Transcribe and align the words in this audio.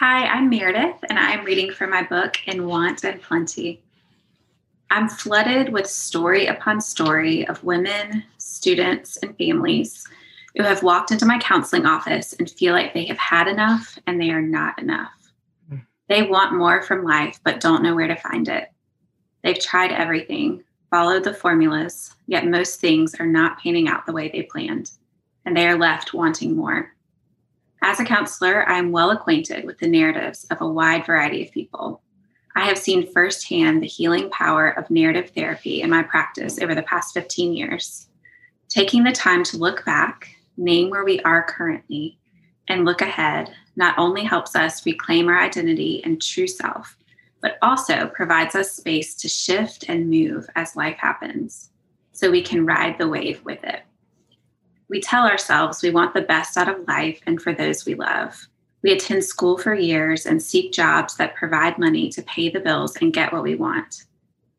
Hi, 0.00 0.24
I'm 0.28 0.48
Meredith, 0.48 0.96
and 1.10 1.18
I'm 1.18 1.44
reading 1.44 1.72
from 1.72 1.90
my 1.90 2.02
book 2.02 2.38
In 2.46 2.66
Want 2.66 3.04
and 3.04 3.20
Plenty. 3.20 3.82
I'm 4.90 5.10
flooded 5.10 5.74
with 5.74 5.86
story 5.86 6.46
upon 6.46 6.80
story 6.80 7.46
of 7.46 7.62
women, 7.62 8.24
students, 8.38 9.18
and 9.18 9.36
families 9.36 10.06
who 10.56 10.62
have 10.62 10.82
walked 10.82 11.10
into 11.10 11.26
my 11.26 11.38
counseling 11.38 11.84
office 11.84 12.32
and 12.32 12.50
feel 12.50 12.72
like 12.72 12.94
they 12.94 13.04
have 13.04 13.18
had 13.18 13.46
enough 13.46 13.98
and 14.06 14.18
they 14.18 14.30
are 14.30 14.40
not 14.40 14.78
enough. 14.80 15.12
Hmm. 15.68 15.76
They 16.08 16.22
want 16.22 16.56
more 16.56 16.80
from 16.80 17.04
life, 17.04 17.38
but 17.44 17.60
don't 17.60 17.82
know 17.82 17.94
where 17.94 18.08
to 18.08 18.16
find 18.16 18.48
it. 18.48 18.70
They've 19.44 19.60
tried 19.60 19.92
everything, 19.92 20.64
followed 20.88 21.24
the 21.24 21.34
formulas, 21.34 22.16
yet 22.26 22.46
most 22.46 22.80
things 22.80 23.16
are 23.16 23.26
not 23.26 23.58
panning 23.58 23.86
out 23.86 24.06
the 24.06 24.14
way 24.14 24.30
they 24.30 24.44
planned, 24.44 24.92
and 25.44 25.54
they 25.54 25.68
are 25.68 25.76
left 25.76 26.14
wanting 26.14 26.56
more. 26.56 26.90
As 27.82 27.98
a 27.98 28.04
counselor, 28.04 28.68
I 28.68 28.78
am 28.78 28.92
well 28.92 29.10
acquainted 29.10 29.64
with 29.64 29.78
the 29.78 29.88
narratives 29.88 30.44
of 30.50 30.60
a 30.60 30.68
wide 30.68 31.06
variety 31.06 31.46
of 31.46 31.52
people. 31.52 32.02
I 32.54 32.66
have 32.66 32.76
seen 32.76 33.10
firsthand 33.10 33.82
the 33.82 33.86
healing 33.86 34.28
power 34.30 34.68
of 34.68 34.90
narrative 34.90 35.30
therapy 35.30 35.80
in 35.80 35.88
my 35.88 36.02
practice 36.02 36.60
over 36.60 36.74
the 36.74 36.82
past 36.82 37.14
15 37.14 37.54
years. 37.54 38.08
Taking 38.68 39.02
the 39.02 39.12
time 39.12 39.44
to 39.44 39.56
look 39.56 39.84
back, 39.86 40.28
name 40.56 40.90
where 40.90 41.04
we 41.04 41.20
are 41.20 41.42
currently, 41.42 42.18
and 42.68 42.84
look 42.84 43.00
ahead 43.00 43.54
not 43.76 43.98
only 43.98 44.24
helps 44.24 44.54
us 44.54 44.84
reclaim 44.84 45.28
our 45.28 45.40
identity 45.40 46.02
and 46.04 46.20
true 46.20 46.46
self, 46.46 46.96
but 47.40 47.56
also 47.62 48.08
provides 48.08 48.54
us 48.54 48.72
space 48.72 49.14
to 49.14 49.28
shift 49.28 49.86
and 49.88 50.10
move 50.10 50.48
as 50.54 50.76
life 50.76 50.98
happens 50.98 51.70
so 52.12 52.30
we 52.30 52.42
can 52.42 52.66
ride 52.66 52.98
the 52.98 53.08
wave 53.08 53.42
with 53.44 53.64
it. 53.64 53.80
We 54.90 55.00
tell 55.00 55.24
ourselves 55.24 55.82
we 55.82 55.90
want 55.90 56.14
the 56.14 56.22
best 56.22 56.56
out 56.56 56.68
of 56.68 56.86
life 56.88 57.20
and 57.24 57.40
for 57.40 57.54
those 57.54 57.86
we 57.86 57.94
love. 57.94 58.48
We 58.82 58.90
attend 58.90 59.24
school 59.24 59.56
for 59.56 59.72
years 59.72 60.26
and 60.26 60.42
seek 60.42 60.72
jobs 60.72 61.16
that 61.16 61.36
provide 61.36 61.78
money 61.78 62.08
to 62.08 62.22
pay 62.22 62.48
the 62.48 62.58
bills 62.58 62.96
and 62.96 63.12
get 63.12 63.32
what 63.32 63.44
we 63.44 63.54
want. 63.54 64.04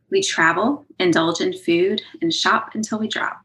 We 0.10 0.22
travel, 0.22 0.86
indulge 1.00 1.42
in 1.42 1.52
food, 1.52 2.02
and 2.22 2.34
shop 2.34 2.76
until 2.76 2.98
we 2.98 3.10
drop. 3.10 3.42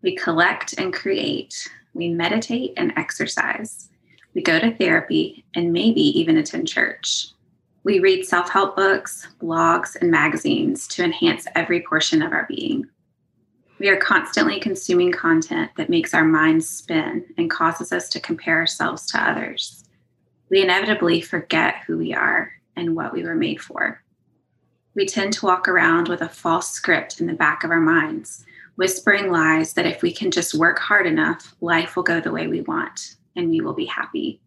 We 0.00 0.16
collect 0.16 0.74
and 0.78 0.90
create. 0.90 1.68
We 1.92 2.08
meditate 2.08 2.72
and 2.78 2.94
exercise. 2.96 3.90
We 4.34 4.40
go 4.40 4.58
to 4.58 4.74
therapy 4.74 5.44
and 5.54 5.70
maybe 5.70 6.00
even 6.18 6.38
attend 6.38 6.68
church. 6.68 7.28
We 7.84 8.00
read 8.00 8.24
self 8.24 8.48
help 8.48 8.74
books, 8.74 9.28
blogs, 9.42 9.96
and 10.00 10.10
magazines 10.10 10.88
to 10.88 11.04
enhance 11.04 11.46
every 11.54 11.82
portion 11.82 12.22
of 12.22 12.32
our 12.32 12.46
being. 12.48 12.88
We 13.78 13.88
are 13.88 13.98
constantly 13.98 14.58
consuming 14.58 15.12
content 15.12 15.70
that 15.76 15.90
makes 15.90 16.14
our 16.14 16.24
minds 16.24 16.68
spin 16.68 17.26
and 17.36 17.50
causes 17.50 17.92
us 17.92 18.08
to 18.10 18.20
compare 18.20 18.56
ourselves 18.56 19.06
to 19.06 19.22
others 19.22 19.86
we 20.50 20.62
inevitably 20.62 21.20
forget 21.20 21.82
who 21.86 21.98
we 21.98 22.14
are 22.14 22.52
and 22.76 22.94
what 22.94 23.12
we 23.12 23.24
were 23.24 23.34
made 23.34 23.60
for. 23.60 24.02
We 24.94 25.06
tend 25.06 25.32
to 25.34 25.46
walk 25.46 25.68
around 25.68 26.08
with 26.08 26.22
a 26.22 26.28
false 26.28 26.70
script 26.70 27.20
in 27.20 27.26
the 27.26 27.34
back 27.34 27.64
of 27.64 27.70
our 27.70 27.80
minds, 27.80 28.44
whispering 28.76 29.30
lies 29.30 29.74
that 29.74 29.86
if 29.86 30.02
we 30.02 30.12
can 30.12 30.30
just 30.30 30.54
work 30.54 30.78
hard 30.78 31.06
enough, 31.06 31.54
life 31.60 31.96
will 31.96 32.02
go 32.02 32.20
the 32.20 32.32
way 32.32 32.46
we 32.46 32.62
want 32.62 33.16
and 33.34 33.50
we 33.50 33.60
will 33.60 33.74
be 33.74 33.86
happy. 33.86 34.40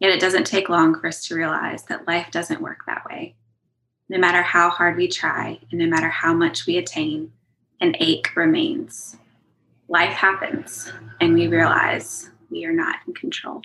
Yet 0.00 0.10
it 0.10 0.20
doesn't 0.20 0.46
take 0.46 0.68
long 0.68 0.98
for 0.98 1.06
us 1.06 1.26
to 1.26 1.36
realize 1.36 1.84
that 1.84 2.08
life 2.08 2.30
doesn't 2.30 2.60
work 2.60 2.80
that 2.86 3.04
way. 3.08 3.36
No 4.08 4.18
matter 4.18 4.42
how 4.42 4.68
hard 4.68 4.96
we 4.96 5.08
try 5.08 5.58
and 5.70 5.78
no 5.78 5.86
matter 5.86 6.08
how 6.08 6.34
much 6.34 6.66
we 6.66 6.76
attain, 6.76 7.32
an 7.82 7.96
ache 7.98 8.34
remains. 8.36 9.16
Life 9.88 10.12
happens 10.12 10.90
and 11.20 11.34
we 11.34 11.48
realize 11.48 12.30
we 12.48 12.64
are 12.64 12.72
not 12.72 12.96
in 13.08 13.12
control. 13.12 13.60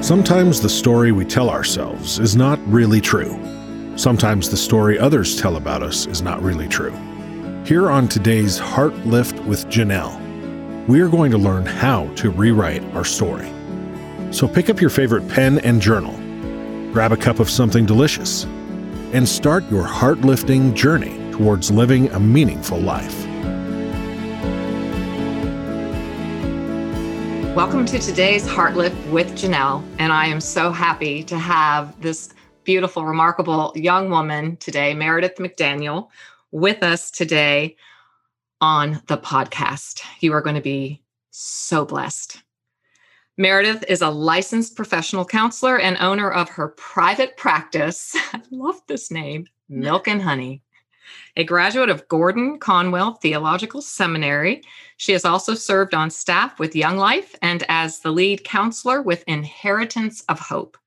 Sometimes 0.00 0.60
the 0.60 0.68
story 0.68 1.10
we 1.10 1.24
tell 1.24 1.50
ourselves 1.50 2.20
is 2.20 2.36
not 2.36 2.60
really 2.68 3.00
true. 3.00 3.36
Sometimes 3.96 4.48
the 4.48 4.56
story 4.56 4.96
others 4.96 5.34
tell 5.34 5.56
about 5.56 5.82
us 5.82 6.06
is 6.06 6.22
not 6.22 6.40
really 6.40 6.68
true. 6.68 6.92
Here 7.64 7.90
on 7.90 8.06
today's 8.06 8.58
Heart 8.58 8.94
Lift 9.06 9.40
with 9.40 9.66
Janelle, 9.66 10.16
we 10.86 11.00
are 11.00 11.08
going 11.08 11.32
to 11.32 11.38
learn 11.38 11.66
how 11.66 12.06
to 12.14 12.30
rewrite 12.30 12.84
our 12.94 13.04
story. 13.04 13.50
So 14.32 14.48
pick 14.48 14.68
up 14.68 14.80
your 14.80 14.90
favorite 14.90 15.26
pen 15.28 15.60
and 15.60 15.80
journal, 15.80 16.12
grab 16.92 17.12
a 17.12 17.16
cup 17.16 17.38
of 17.38 17.48
something 17.48 17.86
delicious, 17.86 18.44
and 19.12 19.26
start 19.26 19.64
your 19.70 19.84
heart 19.84 20.22
lifting 20.22 20.74
journey 20.74 21.16
towards 21.30 21.70
living 21.70 22.10
a 22.10 22.18
meaningful 22.18 22.78
life. 22.78 23.24
Welcome 27.54 27.86
to 27.86 27.98
today's 28.00 28.46
Heart 28.46 28.74
Lift 28.74 28.96
with 29.08 29.30
Janelle. 29.32 29.82
And 29.98 30.12
I 30.12 30.26
am 30.26 30.40
so 30.40 30.72
happy 30.72 31.22
to 31.24 31.38
have 31.38 31.98
this 32.02 32.34
beautiful, 32.64 33.06
remarkable 33.06 33.72
young 33.76 34.10
woman 34.10 34.56
today, 34.56 34.92
Meredith 34.92 35.36
McDaniel, 35.36 36.08
with 36.50 36.82
us 36.82 37.12
today 37.12 37.76
on 38.60 39.00
the 39.06 39.16
podcast. 39.16 40.02
You 40.20 40.32
are 40.32 40.42
going 40.42 40.56
to 40.56 40.62
be 40.62 41.00
so 41.30 41.84
blessed. 41.84 42.42
Meredith 43.38 43.84
is 43.88 44.02
a 44.02 44.10
licensed 44.10 44.76
professional 44.76 45.24
counselor 45.24 45.78
and 45.78 45.96
owner 45.98 46.30
of 46.30 46.48
her 46.48 46.68
private 46.68 47.36
practice. 47.36 48.16
I 48.32 48.40
love 48.50 48.80
this 48.86 49.10
name, 49.10 49.46
Milk 49.68 50.08
and 50.08 50.22
Honey 50.22 50.62
a 51.36 51.44
graduate 51.44 51.90
of 51.90 52.08
Gordon 52.08 52.58
Conwell 52.58 53.14
Theological 53.14 53.82
Seminary. 53.82 54.62
She 54.96 55.12
has 55.12 55.24
also 55.24 55.54
served 55.54 55.94
on 55.94 56.10
staff 56.10 56.58
with 56.58 56.76
Young 56.76 56.96
Life 56.96 57.34
and 57.42 57.64
as 57.68 58.00
the 58.00 58.10
lead 58.10 58.44
counselor 58.44 59.02
with 59.02 59.24
Inheritance 59.26 60.22
of 60.28 60.40
Hope. 60.40 60.78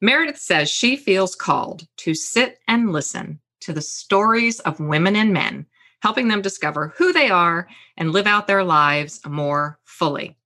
Meredith 0.00 0.38
says 0.38 0.70
she 0.70 0.96
feels 0.96 1.34
called 1.34 1.86
to 1.98 2.14
sit 2.14 2.58
and 2.68 2.92
listen 2.92 3.40
to 3.60 3.72
the 3.72 3.82
stories 3.82 4.60
of 4.60 4.80
women 4.80 5.16
and 5.16 5.32
men, 5.32 5.66
helping 6.00 6.28
them 6.28 6.42
discover 6.42 6.92
who 6.96 7.12
they 7.12 7.30
are 7.30 7.68
and 7.96 8.12
live 8.12 8.26
out 8.26 8.46
their 8.46 8.64
lives 8.64 9.20
more 9.26 9.78
fully. 9.84 10.36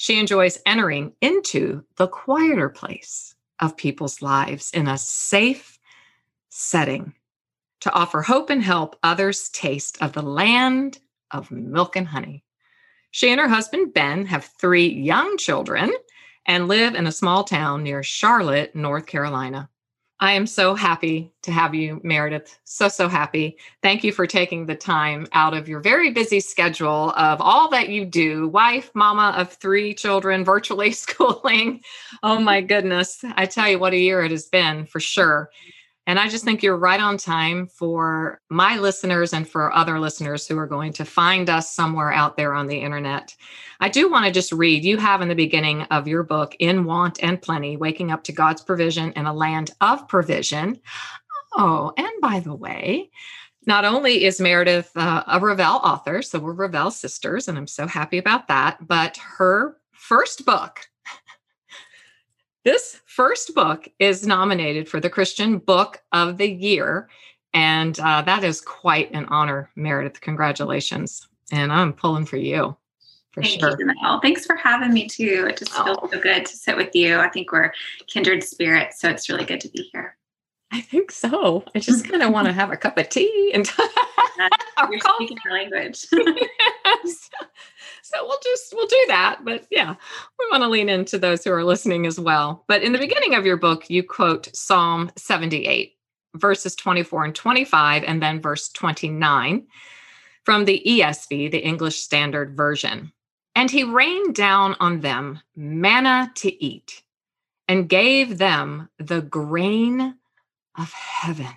She 0.00 0.18
enjoys 0.18 0.58
entering 0.64 1.12
into 1.20 1.84
the 1.96 2.08
quieter 2.08 2.70
place 2.70 3.34
of 3.58 3.76
people's 3.76 4.22
lives 4.22 4.70
in 4.70 4.88
a 4.88 4.96
safe 4.96 5.78
setting 6.48 7.12
to 7.80 7.92
offer 7.92 8.22
hope 8.22 8.48
and 8.48 8.62
help 8.62 8.96
others 9.02 9.50
taste 9.50 10.00
of 10.00 10.14
the 10.14 10.22
land 10.22 11.00
of 11.32 11.50
milk 11.50 11.96
and 11.96 12.08
honey. 12.08 12.42
She 13.10 13.30
and 13.30 13.38
her 13.38 13.48
husband, 13.48 13.92
Ben, 13.92 14.24
have 14.24 14.46
three 14.58 14.88
young 14.88 15.36
children 15.36 15.92
and 16.46 16.66
live 16.66 16.94
in 16.94 17.06
a 17.06 17.12
small 17.12 17.44
town 17.44 17.82
near 17.82 18.02
Charlotte, 18.02 18.74
North 18.74 19.04
Carolina. 19.04 19.68
I 20.22 20.32
am 20.32 20.46
so 20.46 20.74
happy 20.74 21.32
to 21.42 21.50
have 21.50 21.74
you, 21.74 21.98
Meredith. 22.04 22.58
So, 22.64 22.88
so 22.88 23.08
happy. 23.08 23.56
Thank 23.82 24.04
you 24.04 24.12
for 24.12 24.26
taking 24.26 24.66
the 24.66 24.74
time 24.74 25.26
out 25.32 25.54
of 25.54 25.66
your 25.66 25.80
very 25.80 26.10
busy 26.10 26.40
schedule 26.40 27.12
of 27.16 27.40
all 27.40 27.70
that 27.70 27.88
you 27.88 28.04
do 28.04 28.48
wife, 28.48 28.90
mama 28.94 29.34
of 29.36 29.50
three 29.54 29.94
children, 29.94 30.44
virtually 30.44 30.92
schooling. 30.92 31.82
Oh, 32.22 32.38
my 32.38 32.60
goodness. 32.60 33.24
I 33.34 33.46
tell 33.46 33.68
you 33.68 33.78
what 33.78 33.94
a 33.94 33.98
year 33.98 34.22
it 34.22 34.30
has 34.30 34.46
been 34.46 34.84
for 34.84 35.00
sure. 35.00 35.50
And 36.10 36.18
I 36.18 36.28
just 36.28 36.42
think 36.42 36.60
you're 36.60 36.76
right 36.76 36.98
on 36.98 37.18
time 37.18 37.68
for 37.68 38.40
my 38.48 38.78
listeners 38.78 39.32
and 39.32 39.48
for 39.48 39.72
other 39.72 40.00
listeners 40.00 40.44
who 40.44 40.58
are 40.58 40.66
going 40.66 40.92
to 40.94 41.04
find 41.04 41.48
us 41.48 41.72
somewhere 41.72 42.10
out 42.12 42.36
there 42.36 42.52
on 42.52 42.66
the 42.66 42.78
internet. 42.78 43.36
I 43.78 43.90
do 43.90 44.10
want 44.10 44.26
to 44.26 44.32
just 44.32 44.50
read 44.50 44.82
you 44.82 44.96
have 44.96 45.22
in 45.22 45.28
the 45.28 45.36
beginning 45.36 45.82
of 45.82 46.08
your 46.08 46.24
book, 46.24 46.56
In 46.58 46.82
Want 46.82 47.22
and 47.22 47.40
Plenty 47.40 47.76
Waking 47.76 48.10
Up 48.10 48.24
to 48.24 48.32
God's 48.32 48.60
Provision 48.60 49.12
in 49.12 49.26
a 49.26 49.32
Land 49.32 49.70
of 49.80 50.08
Provision. 50.08 50.80
Oh, 51.56 51.92
and 51.96 52.10
by 52.20 52.40
the 52.40 52.56
way, 52.56 53.08
not 53.68 53.84
only 53.84 54.24
is 54.24 54.40
Meredith 54.40 54.90
uh, 54.96 55.22
a 55.28 55.38
Revell 55.38 55.76
author, 55.84 56.22
so 56.22 56.40
we're 56.40 56.54
Revell 56.54 56.90
sisters, 56.90 57.46
and 57.46 57.56
I'm 57.56 57.68
so 57.68 57.86
happy 57.86 58.18
about 58.18 58.48
that, 58.48 58.84
but 58.84 59.16
her 59.38 59.76
first 59.92 60.44
book, 60.44 60.89
this 62.64 63.00
first 63.06 63.54
book 63.54 63.88
is 63.98 64.26
nominated 64.26 64.88
for 64.88 65.00
the 65.00 65.10
Christian 65.10 65.58
Book 65.58 66.02
of 66.12 66.36
the 66.36 66.50
Year. 66.50 67.08
And 67.52 67.98
uh, 67.98 68.22
that 68.22 68.44
is 68.44 68.60
quite 68.60 69.10
an 69.12 69.26
honor, 69.26 69.70
Meredith. 69.76 70.20
Congratulations. 70.20 71.26
And 71.50 71.72
I'm 71.72 71.92
pulling 71.92 72.26
for 72.26 72.36
you. 72.36 72.76
For 73.32 73.42
Thank 73.42 73.60
sure. 73.60 73.76
you, 73.78 74.18
Thanks 74.22 74.44
for 74.44 74.56
having 74.56 74.92
me 74.92 75.06
too. 75.08 75.46
It 75.48 75.56
just 75.56 75.72
feels 75.72 75.98
oh. 76.02 76.08
so 76.10 76.20
good 76.20 76.44
to 76.44 76.56
sit 76.56 76.76
with 76.76 76.90
you. 76.94 77.18
I 77.18 77.28
think 77.28 77.52
we're 77.52 77.72
kindred 78.08 78.42
spirits, 78.42 79.00
so 79.00 79.08
it's 79.08 79.28
really 79.28 79.44
good 79.44 79.60
to 79.60 79.68
be 79.68 79.88
here. 79.92 80.16
I 80.72 80.80
think 80.80 81.10
so. 81.10 81.64
I 81.74 81.78
just 81.78 82.08
kind 82.08 82.22
of 82.22 82.32
want 82.32 82.46
to 82.46 82.52
have 82.52 82.70
a 82.72 82.76
cup 82.76 82.98
of 82.98 83.08
tea 83.08 83.52
and 83.54 83.68
You're 84.90 85.00
speaking 85.16 85.38
language. 85.50 86.06
yes. 86.12 87.30
So 88.14 88.26
we'll 88.26 88.38
just 88.42 88.74
we'll 88.74 88.86
do 88.88 89.04
that. 89.08 89.40
But 89.44 89.66
yeah, 89.70 89.94
we 90.38 90.48
want 90.50 90.62
to 90.64 90.68
lean 90.68 90.88
into 90.88 91.18
those 91.18 91.44
who 91.44 91.52
are 91.52 91.64
listening 91.64 92.06
as 92.06 92.20
well. 92.20 92.64
But 92.68 92.82
in 92.82 92.92
the 92.92 92.98
beginning 92.98 93.34
of 93.36 93.46
your 93.46 93.56
book, 93.58 93.90
you 93.90 94.02
quote 94.02 94.54
Psalm 94.56 95.10
78, 95.16 95.94
verses 96.36 96.76
24 96.76 97.26
and 97.26 97.34
25, 97.34 98.04
and 98.04 98.22
then 98.22 98.40
verse 98.42 98.70
29. 98.70 99.66
from 100.44 100.66
the 100.66 100.82
ESV, 100.86 101.52
the 101.52 101.64
English 101.64 102.00
Standard 102.00 102.56
Version. 102.56 103.12
And 103.56 103.70
he 103.70 103.84
rained 103.84 104.34
down 104.34 104.76
on 104.80 105.00
them 105.00 105.40
manna 105.56 106.32
to 106.36 106.64
eat 106.64 107.02
and 107.68 107.88
gave 107.88 108.38
them 108.38 108.90
the 108.98 109.22
grain 109.22 110.16
of 110.78 110.92
heaven. 110.92 111.48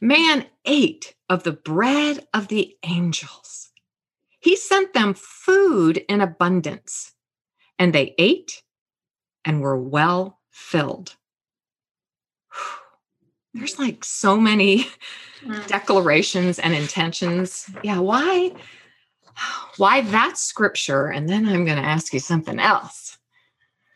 Man 0.00 0.46
ate 0.66 1.16
of 1.30 1.44
the 1.44 1.52
bread 1.52 2.26
of 2.34 2.48
the 2.48 2.76
angels. 2.84 3.71
He 4.42 4.56
sent 4.56 4.92
them 4.92 5.14
food 5.14 5.98
in 6.08 6.20
abundance, 6.20 7.14
and 7.78 7.92
they 7.92 8.14
ate 8.18 8.62
and 9.44 9.60
were 9.60 9.78
well 9.78 10.40
filled. 10.50 11.16
There's 13.54 13.78
like 13.78 14.04
so 14.04 14.36
many 14.36 14.88
mm. 15.44 15.66
declarations 15.68 16.58
and 16.58 16.74
intentions. 16.74 17.70
Yeah, 17.84 18.00
why? 18.00 18.52
Why 19.78 20.02
that 20.02 20.36
scripture? 20.36 21.06
And 21.06 21.28
then 21.28 21.46
I'm 21.46 21.64
going 21.64 21.80
to 21.80 21.88
ask 21.88 22.12
you 22.12 22.20
something 22.20 22.58
else. 22.58 23.01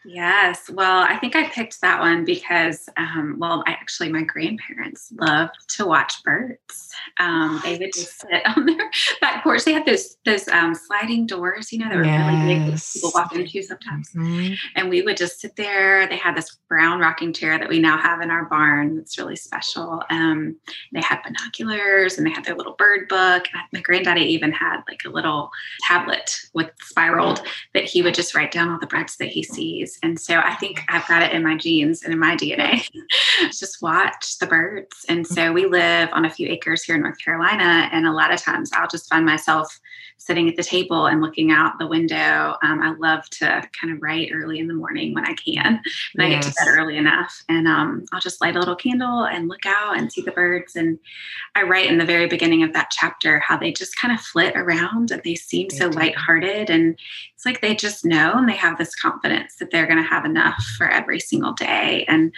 Yes. 0.06 0.70
Well, 0.70 1.02
I 1.02 1.16
think 1.16 1.34
I 1.34 1.48
picked 1.48 1.80
that 1.80 2.00
one 2.00 2.24
because, 2.24 2.88
um, 2.96 3.36
well, 3.38 3.64
I 3.66 3.72
actually, 3.72 4.10
my 4.10 4.22
grandparents 4.22 5.12
loved 5.18 5.56
to 5.76 5.86
watch 5.86 6.22
birds. 6.22 6.92
Um, 7.18 7.60
they 7.64 7.76
would 7.76 7.92
just 7.92 8.20
sit 8.20 8.46
on 8.56 8.66
their 8.66 8.90
back 9.20 9.42
porch. 9.42 9.64
They 9.64 9.72
had 9.72 9.84
those 9.84 10.16
those 10.24 10.46
um, 10.48 10.74
sliding 10.74 11.26
doors, 11.26 11.72
you 11.72 11.78
know, 11.78 11.88
that 11.88 11.96
were 11.96 12.04
yes. 12.04 12.30
really 12.30 12.54
big 12.54 12.72
that 12.72 12.90
people 12.92 13.10
walk 13.14 13.34
into 13.34 13.62
sometimes. 13.62 14.10
Mm-hmm. 14.10 14.54
And 14.76 14.90
we 14.90 15.02
would 15.02 15.16
just 15.16 15.40
sit 15.40 15.56
there. 15.56 16.06
They 16.08 16.16
had 16.16 16.36
this 16.36 16.56
brown 16.68 17.00
rocking 17.00 17.32
chair 17.32 17.58
that 17.58 17.68
we 17.68 17.78
now 17.80 17.98
have 17.98 18.20
in 18.20 18.30
our 18.30 18.44
barn. 18.44 18.98
It's 18.98 19.18
really 19.18 19.36
special. 19.36 20.02
Um, 20.10 20.56
they 20.92 21.00
had 21.00 21.22
binoculars 21.22 22.16
and 22.16 22.26
they 22.26 22.30
had 22.30 22.44
their 22.44 22.56
little 22.56 22.74
bird 22.74 23.08
book. 23.08 23.46
My 23.72 23.80
granddaddy 23.80 24.22
even 24.22 24.52
had 24.52 24.82
like 24.88 25.02
a 25.04 25.10
little 25.10 25.50
tablet 25.86 26.36
with 26.54 26.70
spiraled 26.80 27.42
that 27.74 27.84
he 27.84 28.02
would 28.02 28.14
just 28.14 28.34
write 28.34 28.52
down 28.52 28.70
all 28.70 28.78
the 28.78 28.86
birds 28.86 29.16
that 29.16 29.28
he 29.28 29.42
sees 29.42 29.95
and 30.02 30.18
so 30.18 30.38
I 30.38 30.54
think 30.54 30.82
I've 30.88 31.06
got 31.06 31.22
it 31.22 31.32
in 31.32 31.42
my 31.42 31.56
genes 31.56 32.02
and 32.02 32.12
in 32.12 32.18
my 32.18 32.36
DNA. 32.36 32.88
Just 33.50 33.82
watch 33.82 34.38
the 34.38 34.46
birds. 34.46 35.04
And 35.08 35.26
so 35.26 35.52
we 35.52 35.66
live 35.66 36.08
on 36.12 36.24
a 36.24 36.30
few 36.30 36.48
acres 36.48 36.84
here 36.84 36.96
in 36.96 37.02
North 37.02 37.18
Carolina. 37.22 37.88
And 37.92 38.06
a 38.06 38.12
lot 38.12 38.32
of 38.32 38.40
times 38.40 38.70
I'll 38.74 38.88
just 38.88 39.08
find 39.08 39.26
myself 39.26 39.78
sitting 40.18 40.48
at 40.48 40.56
the 40.56 40.62
table 40.62 41.06
and 41.06 41.20
looking 41.20 41.52
out 41.52 41.78
the 41.78 41.86
window. 41.86 42.56
Um, 42.62 42.82
I 42.82 42.94
love 42.98 43.28
to 43.30 43.62
kind 43.78 43.92
of 43.92 44.02
write 44.02 44.30
early 44.34 44.58
in 44.58 44.66
the 44.66 44.74
morning 44.74 45.14
when 45.14 45.24
I 45.24 45.34
can, 45.34 45.80
when 46.14 46.30
yes. 46.30 46.44
I 46.44 46.48
get 46.48 46.54
to 46.56 46.64
bed 46.64 46.78
early 46.78 46.96
enough. 46.96 47.44
And 47.48 47.68
um, 47.68 48.04
I'll 48.12 48.20
just 48.20 48.40
light 48.40 48.56
a 48.56 48.58
little 48.58 48.74
candle 48.74 49.24
and 49.24 49.48
look 49.48 49.66
out 49.66 49.96
and 49.96 50.10
see 50.10 50.22
the 50.22 50.32
birds. 50.32 50.74
And 50.74 50.98
I 51.54 51.62
write 51.62 51.88
in 51.88 51.98
the 51.98 52.04
very 52.04 52.26
beginning 52.26 52.62
of 52.62 52.72
that 52.72 52.90
chapter 52.90 53.38
how 53.40 53.56
they 53.56 53.72
just 53.72 53.96
kind 53.96 54.12
of 54.12 54.20
flit 54.20 54.56
around 54.56 55.10
and 55.10 55.22
they 55.22 55.34
seem 55.34 55.70
so 55.70 55.88
lighthearted. 55.88 56.70
And 56.70 56.98
it's 57.36 57.44
like 57.44 57.60
they 57.60 57.74
just 57.74 58.02
know 58.02 58.32
and 58.32 58.48
they 58.48 58.56
have 58.56 58.78
this 58.78 58.94
confidence 58.94 59.56
that 59.56 59.70
they're 59.70 59.86
going 59.86 60.02
to 60.02 60.08
have 60.08 60.24
enough 60.24 60.56
for 60.78 60.88
every 60.88 61.20
single 61.20 61.52
day. 61.52 62.06
And 62.08 62.32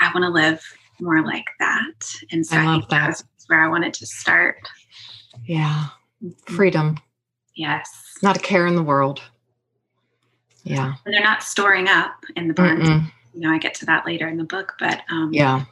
I 0.00 0.12
want 0.14 0.22
to 0.22 0.28
live 0.28 0.62
more 1.00 1.24
like 1.24 1.46
that. 1.58 2.14
And 2.30 2.46
so 2.46 2.56
I, 2.56 2.60
I 2.60 2.66
think 2.66 2.88
that. 2.90 3.06
that's 3.06 3.24
where 3.48 3.60
I 3.60 3.68
wanted 3.68 3.94
to 3.94 4.06
start. 4.06 4.58
Yeah. 5.44 5.86
Mm-hmm. 6.22 6.54
Freedom. 6.54 6.98
Yes. 7.56 7.90
Not 8.22 8.36
a 8.36 8.40
care 8.40 8.68
in 8.68 8.76
the 8.76 8.82
world. 8.82 9.20
Yeah. 10.62 10.94
And 11.04 11.12
they're 11.12 11.20
not 11.20 11.42
storing 11.42 11.88
up 11.88 12.24
in 12.36 12.46
the. 12.46 12.54
Mm-mm. 12.54 13.10
You 13.34 13.40
know, 13.40 13.50
I 13.50 13.58
get 13.58 13.74
to 13.74 13.86
that 13.86 14.06
later 14.06 14.28
in 14.28 14.36
the 14.36 14.44
book, 14.44 14.74
but 14.78 15.02
um, 15.10 15.30
yeah, 15.32 15.64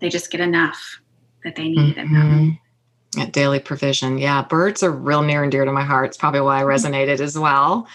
they 0.00 0.08
just 0.08 0.30
get 0.30 0.40
enough 0.40 0.98
that 1.44 1.54
they 1.54 1.68
need. 1.68 1.96
Mm-hmm. 1.96 3.20
At 3.20 3.32
daily 3.32 3.60
provision. 3.60 4.16
Yeah. 4.16 4.42
Birds 4.42 4.82
are 4.82 4.90
real 4.90 5.20
near 5.20 5.42
and 5.42 5.52
dear 5.52 5.66
to 5.66 5.72
my 5.72 5.84
heart. 5.84 6.06
It's 6.06 6.16
probably 6.16 6.40
why 6.40 6.60
I 6.60 6.62
mm-hmm. 6.62 6.70
resonated 6.70 7.20
as 7.20 7.38
well. 7.38 7.86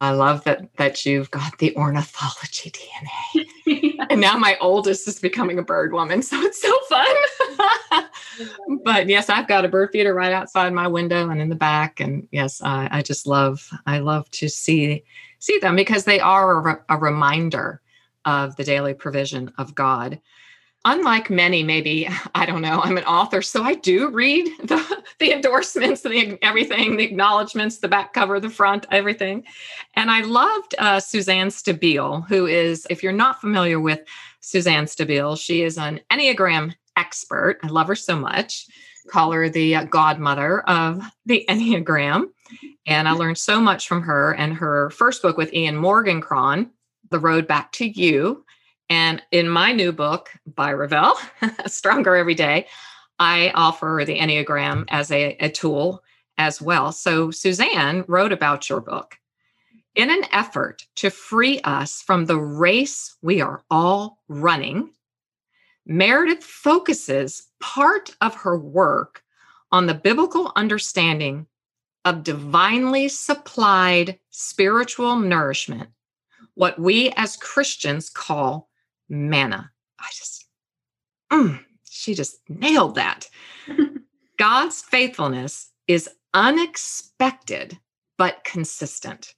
I 0.00 0.12
love 0.12 0.44
that 0.44 0.74
that 0.76 1.04
you've 1.04 1.30
got 1.30 1.58
the 1.58 1.76
ornithology 1.76 2.70
DNA. 2.70 3.46
And 4.10 4.20
now 4.20 4.36
my 4.36 4.56
oldest 4.60 5.06
is 5.06 5.20
becoming 5.20 5.58
a 5.58 5.62
bird 5.62 5.92
woman, 5.92 6.22
so 6.22 6.40
it's 6.40 6.60
so 6.60 6.76
fun. 6.88 8.08
but 8.82 9.08
yes, 9.08 9.28
I've 9.28 9.46
got 9.46 9.64
a 9.64 9.68
bird 9.68 9.90
feeder 9.92 10.14
right 10.14 10.32
outside 10.32 10.72
my 10.72 10.88
window 10.88 11.28
and 11.28 11.40
in 11.40 11.48
the 11.48 11.54
back, 11.54 12.00
and 12.00 12.26
yes, 12.32 12.60
I, 12.62 12.88
I 12.90 13.02
just 13.02 13.26
love 13.26 13.68
I 13.86 13.98
love 13.98 14.28
to 14.32 14.48
see 14.48 15.04
see 15.38 15.58
them 15.58 15.76
because 15.76 16.04
they 16.04 16.18
are 16.18 16.68
a, 16.68 16.84
a 16.88 16.98
reminder 16.98 17.80
of 18.24 18.56
the 18.56 18.64
daily 18.64 18.94
provision 18.94 19.52
of 19.58 19.74
God 19.74 20.20
unlike 20.84 21.30
many 21.30 21.62
maybe 21.62 22.08
i 22.34 22.46
don't 22.46 22.62
know 22.62 22.80
i'm 22.82 22.96
an 22.96 23.04
author 23.04 23.42
so 23.42 23.62
i 23.62 23.74
do 23.74 24.08
read 24.10 24.46
the, 24.64 25.02
the 25.18 25.32
endorsements 25.32 26.04
and 26.04 26.14
the 26.14 26.38
everything 26.42 26.96
the 26.96 27.04
acknowledgments 27.04 27.78
the 27.78 27.88
back 27.88 28.12
cover 28.12 28.40
the 28.40 28.50
front 28.50 28.86
everything. 28.90 29.44
And 29.94 30.10
i 30.10 30.22
loved 30.22 30.74
uh, 30.78 31.00
suzanne 31.00 31.48
stabile 31.48 32.26
who 32.28 32.46
is 32.46 32.86
if 32.90 33.02
you're 33.02 33.12
not 33.12 33.40
familiar 33.40 33.80
with 33.80 34.00
suzanne 34.40 34.86
stabile 34.86 35.38
she 35.38 35.62
is 35.62 35.78
an 35.78 36.00
enneagram 36.10 36.74
expert. 36.96 37.58
I 37.62 37.68
love 37.68 37.88
her 37.88 37.96
so 37.96 38.16
much. 38.16 38.66
Call 39.08 39.32
her 39.32 39.48
the 39.48 39.74
uh, 39.74 39.84
godmother 39.84 40.60
of 40.68 41.02
the 41.26 41.44
enneagram. 41.48 42.26
And 42.86 43.08
i 43.08 43.12
learned 43.12 43.38
so 43.38 43.60
much 43.60 43.88
from 43.88 44.02
her 44.02 44.34
and 44.34 44.54
her 44.54 44.90
first 44.90 45.22
book 45.22 45.36
with 45.36 45.52
ian 45.52 45.76
Morgan 45.76 46.20
Cron, 46.20 46.70
the 47.10 47.18
road 47.18 47.46
back 47.46 47.72
to 47.72 47.86
you 47.86 48.44
and 48.90 49.22
in 49.30 49.48
my 49.48 49.72
new 49.72 49.92
book 49.92 50.30
by 50.44 50.70
Revell, 50.70 51.16
Stronger 51.66 52.16
Every 52.16 52.34
Day, 52.34 52.66
I 53.20 53.52
offer 53.54 54.02
the 54.04 54.18
Enneagram 54.18 54.84
as 54.88 55.12
a, 55.12 55.36
a 55.38 55.48
tool 55.48 56.02
as 56.38 56.60
well. 56.60 56.90
So 56.90 57.30
Suzanne 57.30 58.04
wrote 58.08 58.32
about 58.32 58.68
your 58.68 58.80
book. 58.80 59.16
In 59.94 60.10
an 60.10 60.24
effort 60.32 60.86
to 60.96 61.10
free 61.10 61.60
us 61.60 62.02
from 62.02 62.26
the 62.26 62.38
race 62.38 63.16
we 63.22 63.40
are 63.40 63.62
all 63.70 64.18
running, 64.28 64.90
Meredith 65.86 66.42
focuses 66.42 67.48
part 67.60 68.16
of 68.20 68.34
her 68.34 68.58
work 68.58 69.22
on 69.70 69.86
the 69.86 69.94
biblical 69.94 70.50
understanding 70.56 71.46
of 72.04 72.24
divinely 72.24 73.08
supplied 73.08 74.18
spiritual 74.30 75.16
nourishment, 75.16 75.90
what 76.54 76.78
we 76.78 77.10
as 77.16 77.36
Christians 77.36 78.08
call 78.08 78.69
manna. 79.10 79.70
I 79.98 80.06
just, 80.16 80.46
mm, 81.30 81.62
she 81.88 82.14
just 82.14 82.38
nailed 82.48 82.94
that. 82.94 83.28
God's 84.38 84.80
faithfulness 84.80 85.70
is 85.86 86.08
unexpected, 86.32 87.78
but 88.16 88.44
consistent. 88.44 89.34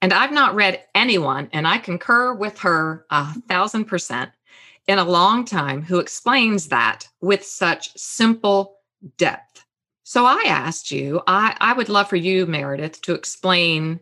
And 0.00 0.14
I've 0.14 0.32
not 0.32 0.54
read 0.54 0.84
anyone, 0.94 1.50
and 1.52 1.68
I 1.68 1.78
concur 1.78 2.32
with 2.32 2.58
her 2.60 3.04
a 3.10 3.34
thousand 3.48 3.84
percent, 3.84 4.30
in 4.86 4.98
a 4.98 5.04
long 5.04 5.44
time 5.44 5.82
who 5.82 5.98
explains 5.98 6.68
that 6.68 7.06
with 7.20 7.44
such 7.44 7.96
simple 7.96 8.78
depth. 9.18 9.64
So 10.02 10.24
I 10.24 10.42
asked 10.46 10.90
you, 10.90 11.22
I, 11.26 11.56
I 11.60 11.72
would 11.74 11.88
love 11.88 12.08
for 12.08 12.16
you, 12.16 12.46
Meredith, 12.46 13.00
to 13.02 13.14
explain 13.14 14.00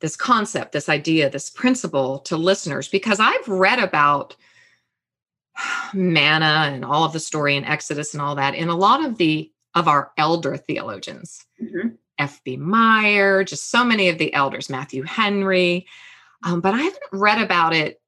this 0.00 0.14
concept, 0.14 0.72
this 0.72 0.88
idea, 0.88 1.28
this 1.28 1.50
principle 1.50 2.20
to 2.20 2.36
listeners, 2.36 2.86
because 2.86 3.18
I've 3.18 3.48
read 3.48 3.80
about 3.80 4.36
manna 5.92 6.70
and 6.72 6.84
all 6.84 7.04
of 7.04 7.12
the 7.12 7.20
story 7.20 7.56
in 7.56 7.64
Exodus 7.64 8.14
and 8.14 8.22
all 8.22 8.34
that 8.36 8.54
in 8.54 8.68
a 8.68 8.76
lot 8.76 9.04
of 9.04 9.18
the 9.18 9.50
of 9.74 9.88
our 9.88 10.12
elder 10.16 10.56
theologians. 10.56 11.44
Mm-hmm. 11.62 11.88
F.B. 12.18 12.56
Meyer, 12.56 13.44
just 13.44 13.70
so 13.70 13.84
many 13.84 14.08
of 14.08 14.18
the 14.18 14.34
elders, 14.34 14.68
Matthew 14.68 15.04
Henry. 15.04 15.86
Um, 16.42 16.60
but 16.60 16.74
I 16.74 16.78
haven't 16.78 17.02
read 17.12 17.40
about 17.40 17.74
it 17.74 18.00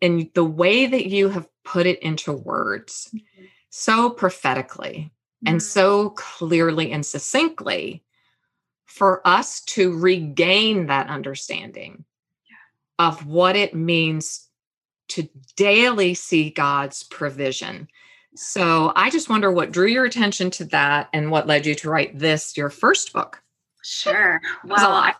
in 0.00 0.30
the 0.34 0.44
way 0.44 0.86
that 0.86 1.06
you 1.06 1.28
have 1.28 1.48
put 1.64 1.86
it 1.86 2.00
into 2.00 2.32
words 2.32 3.10
mm-hmm. 3.14 3.44
so 3.70 4.10
prophetically 4.10 5.10
mm-hmm. 5.44 5.48
and 5.48 5.62
so 5.62 6.10
clearly 6.10 6.92
and 6.92 7.04
succinctly 7.04 8.02
for 8.84 9.26
us 9.26 9.60
to 9.62 9.96
regain 9.96 10.86
that 10.86 11.08
understanding 11.08 12.04
yeah. 12.48 13.06
of 13.06 13.26
what 13.26 13.56
it 13.56 13.74
means 13.74 14.45
to 15.08 15.28
daily 15.56 16.14
see 16.14 16.50
God's 16.50 17.02
provision. 17.04 17.88
So 18.34 18.92
I 18.94 19.10
just 19.10 19.30
wonder 19.30 19.50
what 19.50 19.72
drew 19.72 19.86
your 19.86 20.04
attention 20.04 20.50
to 20.52 20.64
that 20.66 21.08
and 21.12 21.30
what 21.30 21.46
led 21.46 21.64
you 21.64 21.74
to 21.76 21.90
write 21.90 22.18
this, 22.18 22.56
your 22.56 22.70
first 22.70 23.12
book. 23.12 23.42
Sure. 23.82 24.40
Well, 24.64 25.14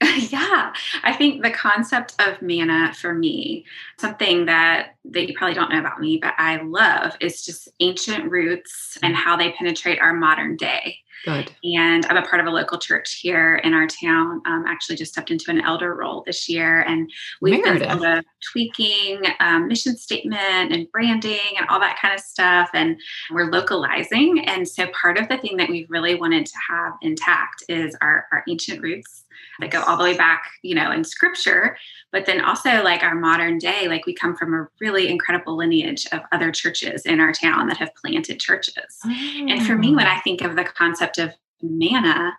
yeah, 0.02 0.72
I 1.02 1.12
think 1.12 1.42
the 1.42 1.50
concept 1.50 2.14
of 2.18 2.42
manna 2.42 2.92
for 2.94 3.14
me, 3.14 3.64
something 3.98 4.46
that 4.46 4.96
that 5.06 5.28
you 5.28 5.34
probably 5.34 5.54
don't 5.54 5.70
know 5.70 5.78
about 5.78 6.00
me, 6.00 6.18
but 6.20 6.34
I 6.38 6.60
love 6.62 7.16
is 7.20 7.44
just 7.44 7.68
ancient 7.80 8.30
roots 8.30 8.98
and 9.02 9.14
mm. 9.14 9.18
how 9.18 9.36
they 9.36 9.52
penetrate 9.52 10.00
our 10.00 10.12
modern 10.12 10.56
day. 10.56 10.98
Good. 11.24 11.52
And 11.64 12.06
I'm 12.06 12.16
a 12.16 12.26
part 12.26 12.40
of 12.40 12.46
a 12.46 12.50
local 12.50 12.78
church 12.78 13.20
here 13.20 13.56
in 13.56 13.74
our 13.74 13.86
town. 13.86 14.42
Um, 14.46 14.64
actually, 14.66 14.96
just 14.96 15.12
stepped 15.12 15.30
into 15.30 15.50
an 15.50 15.60
elder 15.60 15.94
role 15.94 16.22
this 16.24 16.48
year, 16.48 16.82
and 16.82 17.10
we've 17.40 17.64
Meredith. 17.64 17.88
been 17.88 17.98
sort 17.98 18.18
of 18.18 18.24
tweaking 18.52 19.22
um, 19.40 19.68
mission 19.68 19.96
statement 19.96 20.72
and 20.72 20.90
branding 20.92 21.56
and 21.56 21.66
all 21.68 21.80
that 21.80 21.98
kind 22.00 22.14
of 22.14 22.20
stuff. 22.20 22.70
And 22.74 22.96
we're 23.32 23.50
localizing. 23.50 24.44
And 24.46 24.68
so, 24.68 24.86
part 24.88 25.18
of 25.18 25.28
the 25.28 25.38
thing 25.38 25.56
that 25.56 25.68
we 25.68 25.86
really 25.88 26.14
wanted 26.14 26.46
to 26.46 26.54
have 26.70 26.92
intact 27.02 27.64
is 27.68 27.96
our, 28.00 28.26
our 28.32 28.44
ancient 28.48 28.82
roots 28.82 29.25
that 29.60 29.70
go 29.70 29.82
all 29.82 29.96
the 29.96 30.04
way 30.04 30.16
back, 30.16 30.50
you 30.62 30.74
know, 30.74 30.90
in 30.90 31.04
scripture, 31.04 31.76
but 32.12 32.26
then 32.26 32.40
also 32.40 32.82
like 32.82 33.02
our 33.02 33.14
modern 33.14 33.58
day, 33.58 33.88
like 33.88 34.06
we 34.06 34.14
come 34.14 34.36
from 34.36 34.54
a 34.54 34.68
really 34.80 35.08
incredible 35.08 35.56
lineage 35.56 36.06
of 36.12 36.20
other 36.32 36.50
churches 36.50 37.02
in 37.06 37.20
our 37.20 37.32
town 37.32 37.68
that 37.68 37.76
have 37.76 37.94
planted 37.94 38.40
churches. 38.40 38.98
Oh. 39.04 39.46
And 39.48 39.66
for 39.66 39.76
me, 39.76 39.94
when 39.94 40.06
I 40.06 40.20
think 40.20 40.42
of 40.42 40.56
the 40.56 40.64
concept 40.64 41.18
of 41.18 41.32
manna, 41.62 42.32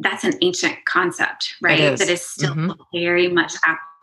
that's 0.00 0.24
an 0.24 0.34
ancient 0.42 0.84
concept, 0.86 1.54
right? 1.62 1.80
Is. 1.80 2.00
That 2.00 2.08
is 2.08 2.22
still 2.22 2.54
mm-hmm. 2.54 2.98
very 2.98 3.28
much 3.28 3.54
applicable 3.64 3.93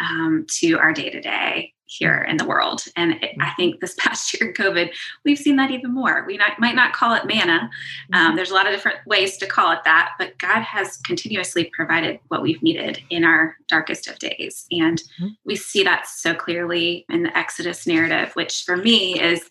um, 0.00 0.46
to 0.60 0.78
our 0.78 0.92
day 0.92 1.10
to 1.10 1.20
day 1.20 1.72
here 1.98 2.26
in 2.28 2.38
the 2.38 2.44
world. 2.44 2.82
And 2.96 3.12
it, 3.12 3.22
I 3.22 3.26
mm-hmm. 3.26 3.56
think 3.56 3.80
this 3.80 3.94
past 3.98 4.34
year 4.34 4.48
in 4.50 4.54
COVID, 4.54 4.90
we've 5.24 5.38
seen 5.38 5.56
that 5.56 5.70
even 5.70 5.92
more. 5.92 6.24
We 6.26 6.36
not, 6.36 6.58
might 6.58 6.74
not 6.74 6.92
call 6.92 7.14
it 7.14 7.26
manna. 7.26 7.70
Um, 8.12 8.28
mm-hmm. 8.28 8.36
there's 8.36 8.50
a 8.50 8.54
lot 8.54 8.66
of 8.66 8.72
different 8.72 8.98
ways 9.06 9.36
to 9.38 9.46
call 9.46 9.72
it 9.72 9.80
that, 9.84 10.12
but 10.18 10.38
God 10.38 10.62
has 10.62 10.96
continuously 10.98 11.70
provided 11.74 12.18
what 12.28 12.42
we've 12.42 12.62
needed 12.62 13.02
in 13.10 13.24
our 13.24 13.56
darkest 13.68 14.08
of 14.08 14.18
days. 14.18 14.66
And 14.70 14.98
mm-hmm. 14.98 15.28
we 15.44 15.56
see 15.56 15.82
that 15.84 16.06
so 16.06 16.34
clearly 16.34 17.04
in 17.08 17.24
the 17.24 17.36
Exodus 17.36 17.86
narrative, 17.86 18.34
which 18.34 18.62
for 18.64 18.76
me 18.76 19.20
is 19.20 19.50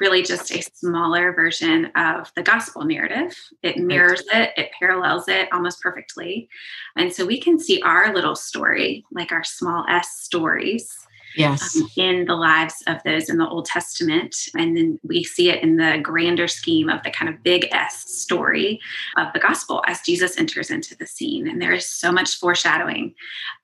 really 0.00 0.22
just 0.22 0.50
a 0.52 0.62
smaller 0.62 1.32
version 1.32 1.86
of 1.96 2.32
the 2.36 2.42
gospel 2.42 2.84
narrative. 2.84 3.36
It 3.62 3.78
mirrors 3.78 4.22
it, 4.32 4.50
it 4.56 4.70
parallels 4.78 5.28
it 5.28 5.48
almost 5.52 5.80
perfectly. 5.80 6.48
And 6.96 7.12
so 7.12 7.24
we 7.24 7.40
can 7.40 7.58
see 7.58 7.80
our 7.82 8.14
little 8.14 8.36
story, 8.36 9.04
like 9.14 9.32
our 9.32 9.44
small 9.44 9.84
s 9.88 10.08
stories 10.20 11.06
yes 11.36 11.76
um, 11.76 11.88
in 11.96 12.24
the 12.26 12.34
lives 12.34 12.82
of 12.86 13.02
those 13.04 13.28
in 13.28 13.38
the 13.38 13.48
old 13.48 13.64
testament 13.64 14.36
and 14.54 14.76
then 14.76 14.98
we 15.02 15.24
see 15.24 15.50
it 15.50 15.62
in 15.62 15.76
the 15.76 15.98
grander 16.02 16.48
scheme 16.48 16.88
of 16.88 17.02
the 17.02 17.10
kind 17.10 17.32
of 17.32 17.42
big 17.42 17.68
s 17.72 18.04
story 18.10 18.80
of 19.16 19.32
the 19.32 19.38
gospel 19.38 19.82
as 19.86 20.00
jesus 20.02 20.38
enters 20.38 20.70
into 20.70 20.96
the 20.96 21.06
scene 21.06 21.48
and 21.48 21.60
there 21.60 21.72
is 21.72 21.86
so 21.86 22.12
much 22.12 22.38
foreshadowing 22.38 23.14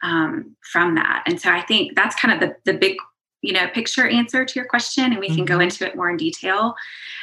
um, 0.03 0.55
from 0.73 0.95
that 0.95 1.23
and 1.27 1.41
so 1.41 1.51
i 1.51 1.61
think 1.61 1.95
that's 1.95 2.17
kind 2.17 2.35
of 2.35 2.41
the, 2.41 2.71
the 2.71 2.77
big 2.79 2.97
you 3.43 3.53
know 3.53 3.69
picture 3.69 4.09
answer 4.09 4.45
to 4.45 4.59
your 4.59 4.67
question 4.67 5.05
and 5.05 5.19
we 5.19 5.29
can 5.29 5.39
mm-hmm. 5.39 5.45
go 5.45 5.61
into 5.61 5.87
it 5.87 5.97
more 5.97 6.11
in 6.11 6.17
detail 6.17 6.75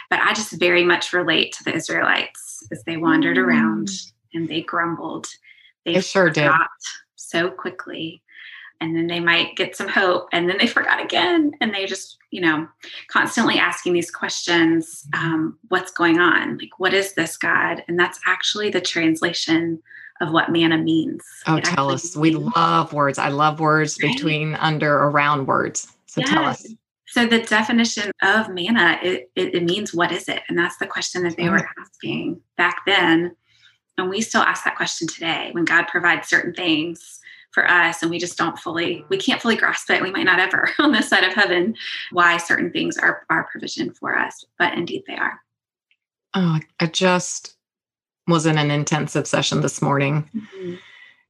but 0.10 0.20
i 0.20 0.34
just 0.34 0.51
very 0.60 0.84
much 0.84 1.13
relate 1.13 1.51
to 1.51 1.63
the 1.63 1.74
israelites 1.74 2.65
as 2.72 2.84
they 2.84 2.98
wandered 2.98 3.38
mm-hmm. 3.38 3.50
around 3.50 3.88
mm. 3.88 4.12
and 4.34 4.48
they 4.48 4.62
grumbled 4.62 5.27
they, 5.85 5.93
they 5.95 6.01
sure 6.01 6.29
did. 6.29 6.51
so 7.15 7.49
quickly 7.49 8.21
and 8.81 8.95
then 8.95 9.07
they 9.07 9.19
might 9.19 9.55
get 9.55 9.75
some 9.75 9.87
hope 9.87 10.27
and 10.31 10.49
then 10.49 10.57
they 10.59 10.67
forgot 10.67 11.03
again 11.03 11.51
and 11.61 11.73
they 11.73 11.85
just 11.85 12.17
you 12.31 12.41
know 12.41 12.67
constantly 13.07 13.57
asking 13.57 13.93
these 13.93 14.11
questions 14.11 15.07
mm-hmm. 15.13 15.33
um, 15.33 15.59
what's 15.69 15.91
going 15.91 16.19
on? 16.19 16.57
Like 16.57 16.77
what 16.77 16.93
is 16.93 17.13
this 17.13 17.37
god? 17.37 17.83
And 17.87 17.99
that's 17.99 18.19
actually 18.25 18.69
the 18.69 18.81
translation 18.81 19.81
of 20.21 20.31
what 20.31 20.51
manna 20.51 20.77
means. 20.77 21.23
Oh 21.47 21.57
it 21.57 21.63
tell 21.63 21.91
us. 21.91 22.15
We 22.15 22.31
love 22.31 22.93
words. 22.93 23.17
I 23.17 23.29
love 23.29 23.59
words 23.59 23.97
right? 24.01 24.13
between 24.13 24.55
under 24.55 24.93
around 24.93 25.47
words. 25.47 25.91
So 26.05 26.21
yes. 26.21 26.29
tell 26.29 26.45
us. 26.45 26.67
So 27.07 27.25
the 27.25 27.41
definition 27.41 28.11
of 28.21 28.49
manna 28.49 28.99
it, 29.01 29.29
it, 29.35 29.55
it, 29.55 29.63
means 29.63 29.93
what 29.93 30.11
is 30.11 30.27
it? 30.27 30.41
And 30.49 30.57
that's 30.57 30.77
the 30.77 30.87
question 30.87 31.23
that 31.23 31.37
they 31.37 31.49
were 31.49 31.67
asking 31.79 32.41
back 32.57 32.81
then 32.85 33.35
and 33.97 34.09
we 34.09 34.21
still 34.21 34.41
ask 34.41 34.63
that 34.63 34.75
question 34.75 35.07
today 35.07 35.49
when 35.53 35.65
god 35.65 35.87
provides 35.87 36.27
certain 36.27 36.53
things 36.53 37.19
for 37.55 37.67
us 37.67 38.01
and 38.01 38.11
we 38.11 38.19
just 38.19 38.37
don't 38.37 38.59
fully 38.59 39.03
we 39.09 39.17
can't 39.17 39.41
fully 39.41 39.55
grasp 39.55 39.89
it. 39.89 40.03
We 40.03 40.11
might 40.11 40.25
not 40.25 40.39
ever 40.39 40.69
on 40.79 40.91
this 40.91 41.09
side 41.09 41.23
of 41.23 41.33
heaven 41.33 41.73
why 42.11 42.37
certain 42.37 42.69
things 42.69 42.97
are 42.97 43.25
our 43.31 43.45
provision 43.45 43.91
for 43.93 44.15
us 44.15 44.43
but 44.59 44.73
indeed 44.77 45.03
they 45.07 45.15
are. 45.15 45.39
Oh 46.35 46.59
i 46.79 46.85
just 46.85 47.55
was 48.27 48.45
in 48.45 48.57
an 48.57 48.69
intensive 48.69 49.25
session 49.25 49.61
this 49.61 49.81
morning. 49.81 50.29
Mm-hmm. 50.35 50.75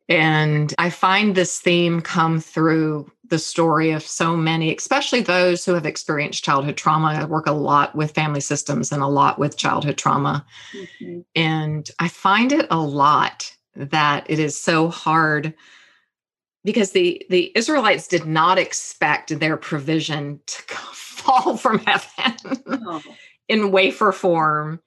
and 0.09 0.73
i 0.79 0.89
find 0.89 1.35
this 1.35 1.59
theme 1.59 2.01
come 2.01 2.39
through 2.39 3.09
the 3.29 3.39
story 3.39 3.91
of 3.91 4.03
so 4.03 4.35
many 4.35 4.75
especially 4.75 5.21
those 5.21 5.65
who 5.65 5.73
have 5.73 5.85
experienced 5.85 6.43
childhood 6.43 6.77
trauma 6.77 7.07
i 7.07 7.25
work 7.25 7.47
a 7.47 7.51
lot 7.51 7.95
with 7.95 8.11
family 8.11 8.41
systems 8.41 8.91
and 8.91 9.01
a 9.01 9.07
lot 9.07 9.39
with 9.39 9.57
childhood 9.57 9.97
trauma 9.97 10.45
mm-hmm. 10.73 11.19
and 11.35 11.91
i 11.99 12.07
find 12.07 12.51
it 12.51 12.67
a 12.69 12.79
lot 12.79 13.51
that 13.75 14.25
it 14.29 14.39
is 14.39 14.59
so 14.59 14.89
hard 14.89 15.53
because 16.65 16.91
the 16.91 17.25
the 17.29 17.51
Israelites 17.55 18.07
did 18.07 18.25
not 18.25 18.57
expect 18.57 19.39
their 19.39 19.55
provision 19.55 20.41
to 20.47 20.61
fall 20.67 21.55
from 21.55 21.79
heaven 21.79 22.35
oh. 22.67 23.01
in 23.47 23.71
wafer 23.71 24.11
form 24.11 24.81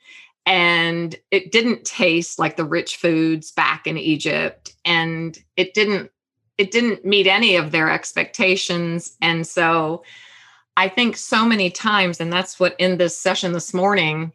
and 0.45 1.17
it 1.31 1.53
didn't 1.53 1.85
taste 1.85 2.39
like 2.39 2.57
the 2.57 2.65
rich 2.65 2.97
foods 2.97 3.53
back 3.53 3.87
in 3.87 3.97
Egypt 3.97 4.75
and 4.85 5.39
it 5.57 5.75
didn't 5.75 6.11
it 6.59 6.71
didn't 6.71 7.05
meet 7.05 7.27
any 7.27 7.57
of 7.57 7.71
their 7.71 7.91
expectations 7.91 9.17
and 9.23 9.47
so 9.47 10.03
I 10.77 10.89
think 10.89 11.17
so 11.17 11.45
many 11.45 11.71
times 11.71 12.21
and 12.21 12.33
that's 12.33 12.61
what 12.61 12.77
in 12.79 12.99
this 12.99 13.17
session 13.17 13.53
this 13.53 13.73
morning 13.73 14.33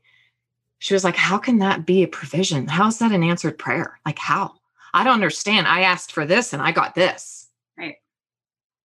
she 0.80 0.94
was 0.94 1.04
like 1.04 1.16
how 1.16 1.38
can 1.38 1.60
that 1.60 1.86
be 1.86 2.04
a 2.04 2.08
provision 2.08 2.68
how 2.68 2.88
is 2.88 3.00
that 3.00 3.12
an 3.12 3.24
answered 3.24 3.58
prayer 3.58 4.00
like 4.06 4.20
how 4.20 4.54
I 4.94 5.04
don't 5.04 5.14
understand. 5.14 5.68
I 5.68 5.82
asked 5.82 6.12
for 6.12 6.26
this 6.26 6.54
and 6.54 6.62
I 6.62 6.72
got 6.72 6.96
this. 6.96 7.48
Right. 7.78 7.96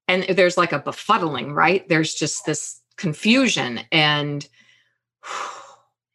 And 0.08 0.24
there's 0.24 0.56
like 0.56 0.72
a 0.72 0.80
befuddling, 0.80 1.54
right? 1.54 1.86
There's 1.88 2.14
just 2.14 2.46
this 2.46 2.80
confusion. 2.96 3.80
And 3.92 4.48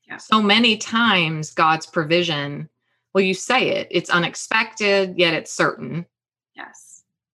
yeah. 0.08 0.18
so 0.18 0.42
many 0.42 0.78
times 0.78 1.52
God's 1.52 1.86
provision, 1.86 2.70
well, 3.14 3.24
you 3.24 3.36
say 3.36 3.70
it, 3.70 3.88
it's 3.92 4.10
unexpected, 4.10 5.16
yet 5.18 5.36
it's 5.36 5.54
certain. 5.54 6.08
Yes. 6.56 6.93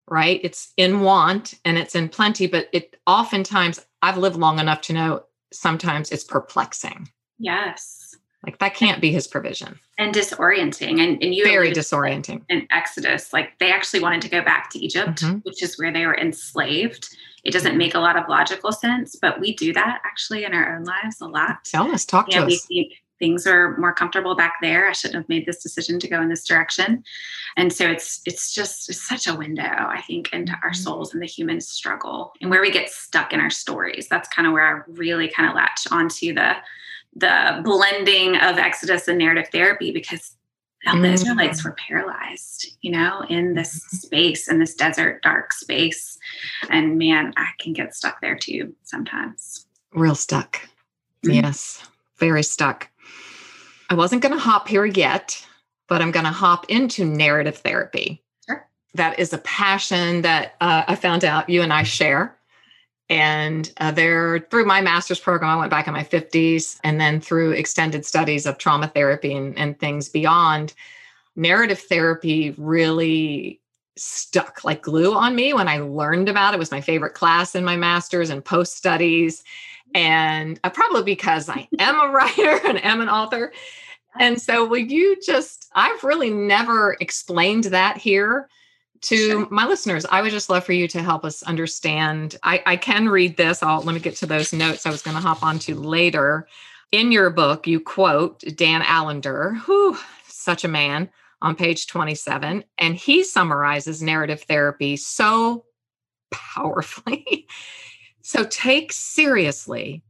Right? 0.10 0.40
It's 0.44 0.74
in 0.78 1.02
want 1.02 1.54
and 1.66 1.78
it's 1.78 1.96
in 1.96 2.10
plenty, 2.10 2.48
but 2.48 2.68
it 2.74 2.98
oftentimes, 3.06 3.86
I've 4.02 4.18
lived 4.18 4.38
long 4.38 4.60
enough 4.60 4.82
to 4.82 4.94
know 4.94 5.24
sometimes 5.52 6.12
it's 6.12 6.24
perplexing. 6.24 7.10
Yes 7.38 8.00
like 8.46 8.60
that 8.60 8.74
can't 8.74 9.02
be 9.02 9.12
his 9.12 9.28
provision. 9.28 9.80
And 9.98 10.14
disorienting. 10.14 11.02
And, 11.02 11.22
and 11.22 11.36
you 11.36 11.44
very 11.44 11.72
disorienting. 11.72 12.44
In 12.50 12.68
Exodus, 12.72 13.34
like 13.34 13.58
they 13.60 13.72
actually 13.72 14.00
wanted 14.00 14.22
to 14.22 14.30
go 14.30 14.42
back 14.42 14.70
to 14.72 14.80
Egypt, 14.80 15.22
mm-hmm. 15.22 15.40
which 15.40 15.62
is 15.62 15.78
where 15.78 15.92
they 15.92 16.06
were 16.06 16.18
enslaved. 16.18 17.10
It 17.44 17.52
doesn't 17.52 17.78
make 17.78 17.96
a 17.96 18.00
lot 18.00 18.18
of 18.18 18.28
logical 18.30 18.72
sense, 18.72 19.16
but 19.22 19.40
we 19.40 19.56
do 19.56 19.74
that 19.74 20.02
actually 20.06 20.46
in 20.46 20.54
our 20.54 20.76
own 20.76 20.84
lives 20.84 21.22
a 21.22 21.28
lot. 21.28 21.66
Tell 21.66 21.92
us, 21.92 22.06
talk 22.06 22.30
to 22.30 22.46
we 22.46 22.56
us. 22.56 22.66
Think 22.66 22.94
things 23.20 23.46
are 23.46 23.78
more 23.78 23.94
comfortable 23.94 24.36
back 24.36 24.56
there. 24.62 24.88
I 24.88 24.94
shouldn't 24.94 25.18
have 25.18 25.30
made 25.30 25.46
this 25.46 25.62
decision 25.62 26.00
to 26.00 26.08
go 26.08 26.22
in 26.22 26.30
this 26.30 26.46
direction. 26.46 27.04
And 27.58 27.72
so 27.72 27.88
it's 27.88 28.22
it's 28.26 28.54
just 28.54 28.90
it's 28.90 29.08
such 29.08 29.28
a 29.28 29.36
window, 29.36 29.64
I 29.64 30.02
think, 30.08 30.34
into 30.34 30.54
our 30.64 30.72
mm-hmm. 30.72 30.82
souls 30.82 31.14
and 31.14 31.22
the 31.22 31.28
human 31.28 31.62
struggle 31.62 32.34
and 32.42 32.50
where 32.50 32.62
we 32.62 32.72
get 32.72 32.90
stuck 32.90 33.34
in 33.34 33.40
our 33.40 33.50
stories. 33.50 34.08
That's 34.10 34.30
kind 34.30 34.48
of 34.48 34.54
where 34.54 34.78
I 34.78 34.82
really 34.88 35.28
kind 35.28 35.50
of 35.50 35.56
latch 35.56 35.86
onto 35.92 36.34
the 36.34 36.56
the 37.16 37.62
blending 37.64 38.38
of 38.38 38.58
Exodus 38.58 39.08
and 39.08 39.18
narrative 39.18 39.50
therapy 39.52 39.92
because 39.92 40.36
mm. 40.88 41.02
the 41.02 41.12
Israelites 41.12 41.64
were 41.64 41.76
paralyzed, 41.88 42.78
you 42.82 42.92
know, 42.92 43.26
in 43.30 43.56
this 43.56 43.80
mm-hmm. 43.80 43.98
space, 43.98 44.48
in 44.48 44.60
this 44.60 44.76
desert, 44.76 45.22
dark 45.24 45.52
space. 45.54 46.18
And 46.70 46.98
man, 46.98 47.34
I 47.36 47.48
can 47.60 47.74
get 47.74 47.96
stuck 47.96 48.22
there 48.22 48.38
too 48.38 48.76
sometimes. 48.84 49.66
Real 49.92 50.16
stuck. 50.16 50.62
Mm-hmm. 51.26 51.32
Yes, 51.32 51.86
very 52.18 52.44
stuck. 52.44 52.90
I 53.90 53.96
wasn't 53.96 54.22
going 54.22 54.34
to 54.34 54.40
hop 54.40 54.68
here 54.68 54.86
yet, 54.86 55.46
but 55.88 56.02
I'm 56.02 56.12
going 56.12 56.26
to 56.26 56.32
hop 56.32 56.70
into 56.70 57.04
narrative 57.04 57.58
therapy. 57.58 58.24
Sure. 58.46 58.68
That 58.94 59.20
is 59.20 59.34
a 59.34 59.40
passion 59.40 60.22
that 60.22 60.56
uh, 60.62 60.84
I 60.88 60.96
found 60.96 61.26
out 61.26 61.50
you 61.50 61.62
and 61.62 61.74
I 61.74 61.84
share. 61.84 62.38
And 63.10 63.72
uh, 63.78 63.92
there, 63.92 64.40
through 64.52 64.66
my 64.66 64.82
master's 64.82 65.20
program, 65.20 65.50
I 65.50 65.56
went 65.56 65.72
back 65.72 65.88
in 65.88 65.94
my 65.94 66.04
50s, 66.04 66.80
and 66.84 67.02
then 67.02 67.20
through 67.20 67.52
extended 67.52 68.06
studies 68.06 68.46
of 68.46 68.60
trauma 68.60 68.88
therapy 68.88 69.34
and, 69.34 69.58
and 69.58 69.80
things 69.80 70.10
beyond, 70.10 70.76
narrative 71.36 71.80
therapy 71.80 72.54
really 72.58 73.60
stuck 73.98 74.64
like 74.64 74.84
glue 74.84 75.16
on 75.16 75.36
me 75.36 75.54
when 75.54 75.68
I 75.68 75.80
learned 75.80 76.30
about 76.30 76.54
it. 76.54 76.58
it 76.58 76.60
was 76.60 76.72
my 76.72 76.82
favorite 76.82 77.16
class 77.16 77.56
in 77.56 77.66
my 77.66 77.76
master's 77.76 78.30
and 78.30 78.46
post 78.46 78.78
studies. 78.78 79.44
And 79.94 80.60
uh, 80.64 80.70
probably 80.70 81.04
because 81.04 81.50
I 81.50 81.68
am 81.80 82.00
a 82.00 82.12
writer 82.12 82.60
and 82.68 82.84
am 82.84 83.02
an 83.02 83.10
author. 83.10 83.54
And 84.20 84.42
so, 84.42 84.66
will 84.66 84.78
you 84.78 85.18
just, 85.24 85.70
I've 85.76 86.04
really 86.04 86.30
never 86.30 86.98
explained 87.00 87.66
that 87.66 87.98
here 87.98 88.50
to 89.02 89.16
sure. 89.16 89.48
my 89.50 89.66
listeners 89.66 90.06
i 90.12 90.22
would 90.22 90.32
just 90.32 90.50
love 90.50 90.66
for 90.66 90.74
you 90.74 90.86
to 90.86 91.02
help 91.02 91.24
us 91.24 91.42
understand 91.44 92.36
i, 92.44 92.62
I 92.66 92.76
can 92.76 93.08
read 93.08 93.38
this 93.38 93.64
i'll 93.64 93.82
let 93.82 93.94
me 93.94 94.02
get 94.02 94.18
to 94.18 94.26
those 94.26 94.52
notes 94.52 94.86
i 94.86 94.90
was 94.90 95.02
going 95.02 95.16
to 95.16 95.22
hop 95.22 95.42
onto 95.42 95.74
later 95.74 96.50
In 96.92 97.12
your 97.12 97.30
book, 97.30 97.68
you 97.68 97.80
quote 97.80 98.44
Dan 98.56 98.82
Allender, 98.82 99.54
who 99.54 99.96
such 100.28 100.64
a 100.64 100.68
man, 100.68 101.10
on 101.42 101.56
page 101.56 101.88
27, 101.88 102.64
and 102.80 102.96
he 102.96 103.24
summarizes 103.24 104.02
narrative 104.02 104.42
therapy 104.42 104.98
so 104.98 105.66
powerfully. 106.32 107.48
so 108.30 108.44
take 108.44 108.94
seriously 108.94 110.04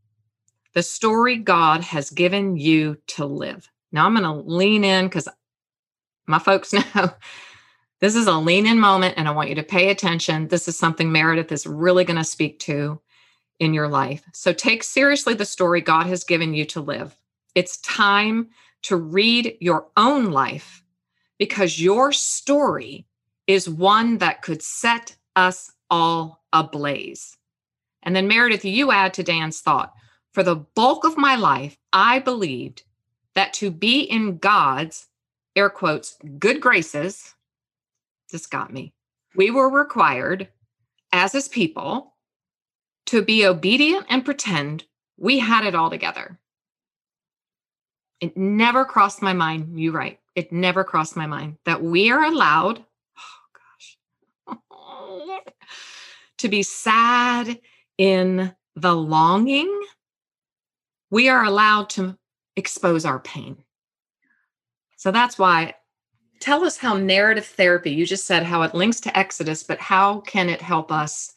the 0.73 0.83
story 0.83 1.37
God 1.37 1.79
has 1.79 2.09
given 2.09 2.57
you 2.57 2.97
to 3.07 3.25
live. 3.25 3.71
Now 3.93 4.05
I'm 4.05 4.13
going 4.13 4.25
to 4.25 4.45
lean 4.45 4.83
in 4.83 5.05
because 5.05 5.29
my 6.27 6.37
folks 6.37 6.73
know 6.95 7.13
this 8.01 8.17
is 8.17 8.27
a 8.27 8.33
lean 8.33 8.67
in 8.67 8.77
moment 8.77 9.13
and 9.15 9.29
I 9.29 9.31
want 9.31 9.47
you 9.47 9.55
to 9.55 9.63
pay 9.63 9.89
attention. 9.89 10.49
This 10.49 10.67
is 10.67 10.77
something 10.77 11.13
Meredith 11.13 11.53
is 11.53 11.65
really 11.65 12.03
going 12.03 12.17
to 12.17 12.25
speak 12.25 12.59
to 12.59 12.99
in 13.57 13.73
your 13.73 13.87
life. 13.87 14.25
So 14.33 14.51
take 14.51 14.83
seriously 14.83 15.33
the 15.33 15.45
story 15.45 15.79
God 15.79 16.07
has 16.07 16.25
given 16.25 16.53
you 16.53 16.65
to 16.65 16.81
live. 16.81 17.15
It's 17.55 17.77
time 17.77 18.49
to 18.81 18.97
read 18.97 19.55
your 19.61 19.87
own 19.95 20.25
life 20.25 20.83
because 21.37 21.81
your 21.81 22.11
story 22.11 23.05
is 23.47 23.69
one 23.69 24.17
that 24.17 24.41
could 24.41 24.61
set 24.61 25.15
us 25.37 25.71
all 25.89 26.43
ablaze. 26.51 27.37
And 28.09 28.15
then, 28.15 28.27
Meredith, 28.27 28.65
you 28.65 28.91
add 28.91 29.13
to 29.13 29.23
Dan's 29.23 29.59
thought 29.59 29.93
for 30.33 30.41
the 30.41 30.55
bulk 30.55 31.05
of 31.05 31.15
my 31.15 31.35
life, 31.35 31.77
I 31.93 32.17
believed 32.17 32.81
that 33.35 33.53
to 33.53 33.69
be 33.69 33.99
in 33.99 34.39
God's, 34.39 35.09
air 35.55 35.69
quotes, 35.69 36.17
good 36.39 36.59
graces, 36.59 37.35
this 38.31 38.47
got 38.47 38.73
me. 38.73 38.93
We 39.35 39.51
were 39.51 39.69
required 39.69 40.47
as 41.11 41.33
his 41.33 41.47
people 41.47 42.15
to 43.05 43.21
be 43.21 43.45
obedient 43.45 44.07
and 44.09 44.25
pretend 44.25 44.85
we 45.15 45.37
had 45.37 45.63
it 45.63 45.75
all 45.75 45.91
together. 45.91 46.39
It 48.21 48.35
never 48.35 48.85
crossed 48.85 49.21
my 49.21 49.33
mind, 49.33 49.79
you 49.79 49.91
right. 49.91 50.19
It 50.33 50.51
never 50.51 50.83
crossed 50.83 51.15
my 51.15 51.27
mind 51.27 51.57
that 51.65 51.83
we 51.83 52.09
are 52.09 52.23
allowed, 52.23 52.83
oh 54.49 54.57
gosh, 54.57 55.43
to 56.39 56.49
be 56.49 56.63
sad 56.63 57.59
in 57.99 58.55
the 58.75 58.95
longing. 58.95 59.69
We 61.11 61.29
are 61.29 61.43
allowed 61.43 61.91
to 61.91 62.17
expose 62.55 63.05
our 63.05 63.19
pain. 63.19 63.57
So 64.97 65.11
that's 65.11 65.37
why 65.37 65.75
tell 66.39 66.63
us 66.63 66.77
how 66.77 66.95
narrative 66.95 67.45
therapy, 67.45 67.91
you 67.91 68.05
just 68.05 68.25
said 68.25 68.43
how 68.43 68.61
it 68.61 68.73
links 68.73 69.01
to 69.01 69.17
Exodus, 69.17 69.61
but 69.63 69.79
how 69.79 70.21
can 70.21 70.49
it 70.49 70.61
help 70.61 70.91
us 70.91 71.33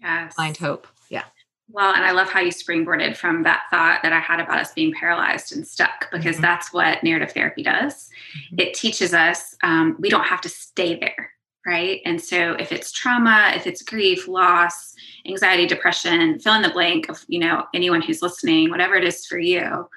yes. 0.00 0.34
find 0.34 0.56
hope? 0.56 0.86
Yeah. 1.08 1.24
Well, 1.70 1.94
and 1.94 2.04
I 2.04 2.12
love 2.12 2.28
how 2.28 2.40
you 2.40 2.50
springboarded 2.50 3.16
from 3.16 3.42
that 3.44 3.62
thought 3.70 4.00
that 4.02 4.12
I 4.12 4.20
had 4.20 4.40
about 4.40 4.58
us 4.58 4.72
being 4.72 4.92
paralyzed 4.92 5.54
and 5.54 5.66
stuck, 5.66 6.10
because 6.10 6.36
mm-hmm. 6.36 6.42
that's 6.42 6.72
what 6.72 7.02
narrative 7.02 7.32
therapy 7.32 7.62
does. 7.62 8.10
Mm-hmm. 8.52 8.60
It 8.60 8.74
teaches 8.74 9.14
us 9.14 9.56
um, 9.62 9.96
we 9.98 10.10
don't 10.10 10.24
have 10.24 10.40
to 10.42 10.48
stay 10.48 10.98
there, 10.98 11.30
right? 11.66 12.00
And 12.04 12.20
so 12.20 12.52
if 12.52 12.72
it's 12.72 12.92
trauma, 12.92 13.52
if 13.54 13.66
it's 13.66 13.82
grief, 13.82 14.28
loss, 14.28 14.94
anxiety, 15.26 15.66
depression, 15.66 16.38
fill 16.38 16.54
in 16.54 16.62
the 16.62 16.70
blank 16.70 17.08
of 17.08 17.24
you 17.28 17.38
know 17.38 17.66
anyone 17.74 18.02
who's 18.02 18.22
listening, 18.22 18.70
whatever 18.70 18.94
it 18.94 19.04
is 19.04 19.26
for 19.26 19.38
you, 19.38 19.88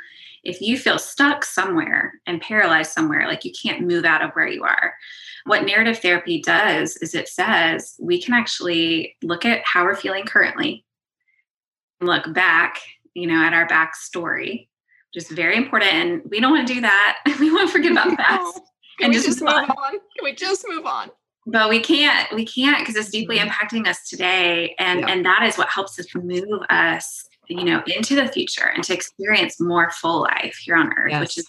if 0.44 0.62
you 0.62 0.78
feel 0.78 0.98
stuck 0.98 1.46
somewhere 1.46 2.14
and 2.26 2.42
paralyzed 2.42 2.92
somewhere, 2.92 3.28
like 3.28 3.46
you 3.46 3.52
can't 3.52 3.88
move 3.88 4.06
out 4.06 4.24
of 4.24 4.32
where 4.32 4.48
you 4.48 4.64
are, 4.64 4.94
what 5.46 5.66
narrative 5.66 6.00
therapy 6.00 6.42
does 6.42 6.98
is 6.98 7.16
it 7.16 7.28
says 7.28 7.96
we 8.00 8.22
can 8.22 8.34
actually 8.34 9.16
look 9.24 9.46
at 9.46 9.62
how 9.66 9.84
we're 9.84 9.96
feeling 9.96 10.26
currently, 10.26 10.86
look 12.00 12.32
back, 12.34 12.80
you 13.14 13.28
know, 13.28 13.44
at 13.44 13.54
our 13.54 13.68
backstory, 13.68 14.68
which 15.14 15.24
is 15.24 15.30
very 15.30 15.58
important. 15.58 15.92
And 16.02 16.22
we 16.30 16.40
don't 16.40 16.52
want 16.52 16.68
to 16.68 16.74
do 16.74 16.82
that. 16.82 17.24
we 17.40 17.52
want 17.52 17.68
to 17.68 17.72
forget 17.72 17.92
about 17.92 18.10
the 18.10 18.18
past. 18.18 18.62
Can 18.98 19.06
and 19.06 19.14
just, 19.14 19.26
just 19.26 19.42
move 19.42 19.50
on. 19.50 19.68
Can 19.68 20.24
we 20.24 20.34
just 20.34 20.66
move 20.68 20.86
on? 20.86 21.10
But 21.48 21.70
we 21.70 21.80
can't, 21.80 22.32
we 22.36 22.46
can't 22.46 22.80
because 22.80 22.96
it's 22.96 23.10
deeply 23.10 23.38
mm-hmm. 23.38 23.50
impacting 23.50 23.88
us 23.88 24.08
today. 24.08 24.76
And 24.78 25.02
yeah. 25.02 25.08
and 25.08 25.26
that 25.26 25.44
is 25.44 25.58
what 25.58 25.70
helps 25.70 26.00
us 26.00 26.06
move 26.14 26.62
us 26.70 27.28
you 27.52 27.66
know, 27.66 27.84
into 27.88 28.16
the 28.16 28.28
future 28.28 28.72
and 28.74 28.84
to 28.84 28.94
experience 28.94 29.60
more 29.60 29.90
full 29.92 30.22
life 30.22 30.58
here 30.64 30.76
on 30.76 30.92
earth, 30.98 31.12
yes. 31.12 31.20
which 31.20 31.38
is, 31.38 31.46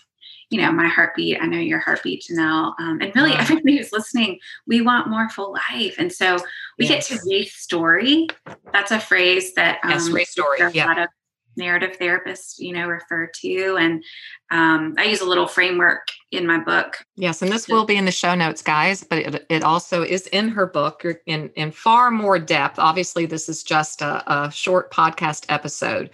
you 0.51 0.61
know, 0.61 0.71
my 0.73 0.89
heartbeat. 0.89 1.39
I 1.41 1.47
know 1.47 1.59
your 1.59 1.79
heartbeat, 1.79 2.25
Janelle. 2.29 2.75
Um, 2.79 3.01
and 3.01 3.15
really, 3.15 3.33
everybody 3.33 3.79
who's 3.79 3.93
listening, 3.93 4.39
we 4.67 4.81
want 4.81 5.09
more 5.09 5.29
full 5.31 5.53
life. 5.71 5.95
And 5.99 6.13
so 6.13 6.39
we 6.79 6.87
yes. 6.87 7.09
get 7.09 7.19
to 7.19 7.27
restory. 7.27 8.29
That's 8.73 8.91
a 8.91 9.01
phrase 9.01 9.55
that 9.55 9.79
um, 9.85 9.91
yes, 9.91 10.09
restory. 10.09 10.75
Yeah. 10.75 10.87
a 10.87 10.89
lot 10.89 10.99
of 10.99 11.09
narrative 11.57 11.97
therapists, 11.99 12.55
you 12.59 12.73
know, 12.73 12.87
refer 12.87 13.31
to. 13.41 13.77
And 13.79 14.03
um, 14.51 14.95
I 14.99 15.05
use 15.05 15.21
a 15.21 15.27
little 15.27 15.47
framework 15.47 16.09
in 16.31 16.47
my 16.47 16.59
book. 16.59 17.05
Yes, 17.17 17.43
and 17.43 17.51
this 17.51 17.69
will 17.69 17.85
be 17.85 17.97
in 17.97 18.05
the 18.05 18.13
show 18.13 18.35
notes, 18.35 18.63
guys, 18.63 19.05
but 19.05 19.19
it, 19.19 19.47
it 19.49 19.63
also 19.63 20.03
is 20.03 20.27
in 20.29 20.49
her 20.49 20.67
book 20.67 21.05
in, 21.27 21.51
in 21.51 21.71
far 21.71 22.11
more 22.11 22.39
depth. 22.39 22.79
Obviously, 22.79 23.27
this 23.27 23.49
is 23.49 23.63
just 23.63 24.03
a, 24.03 24.33
a 24.33 24.51
short 24.51 24.91
podcast 24.91 25.47
episode, 25.49 26.11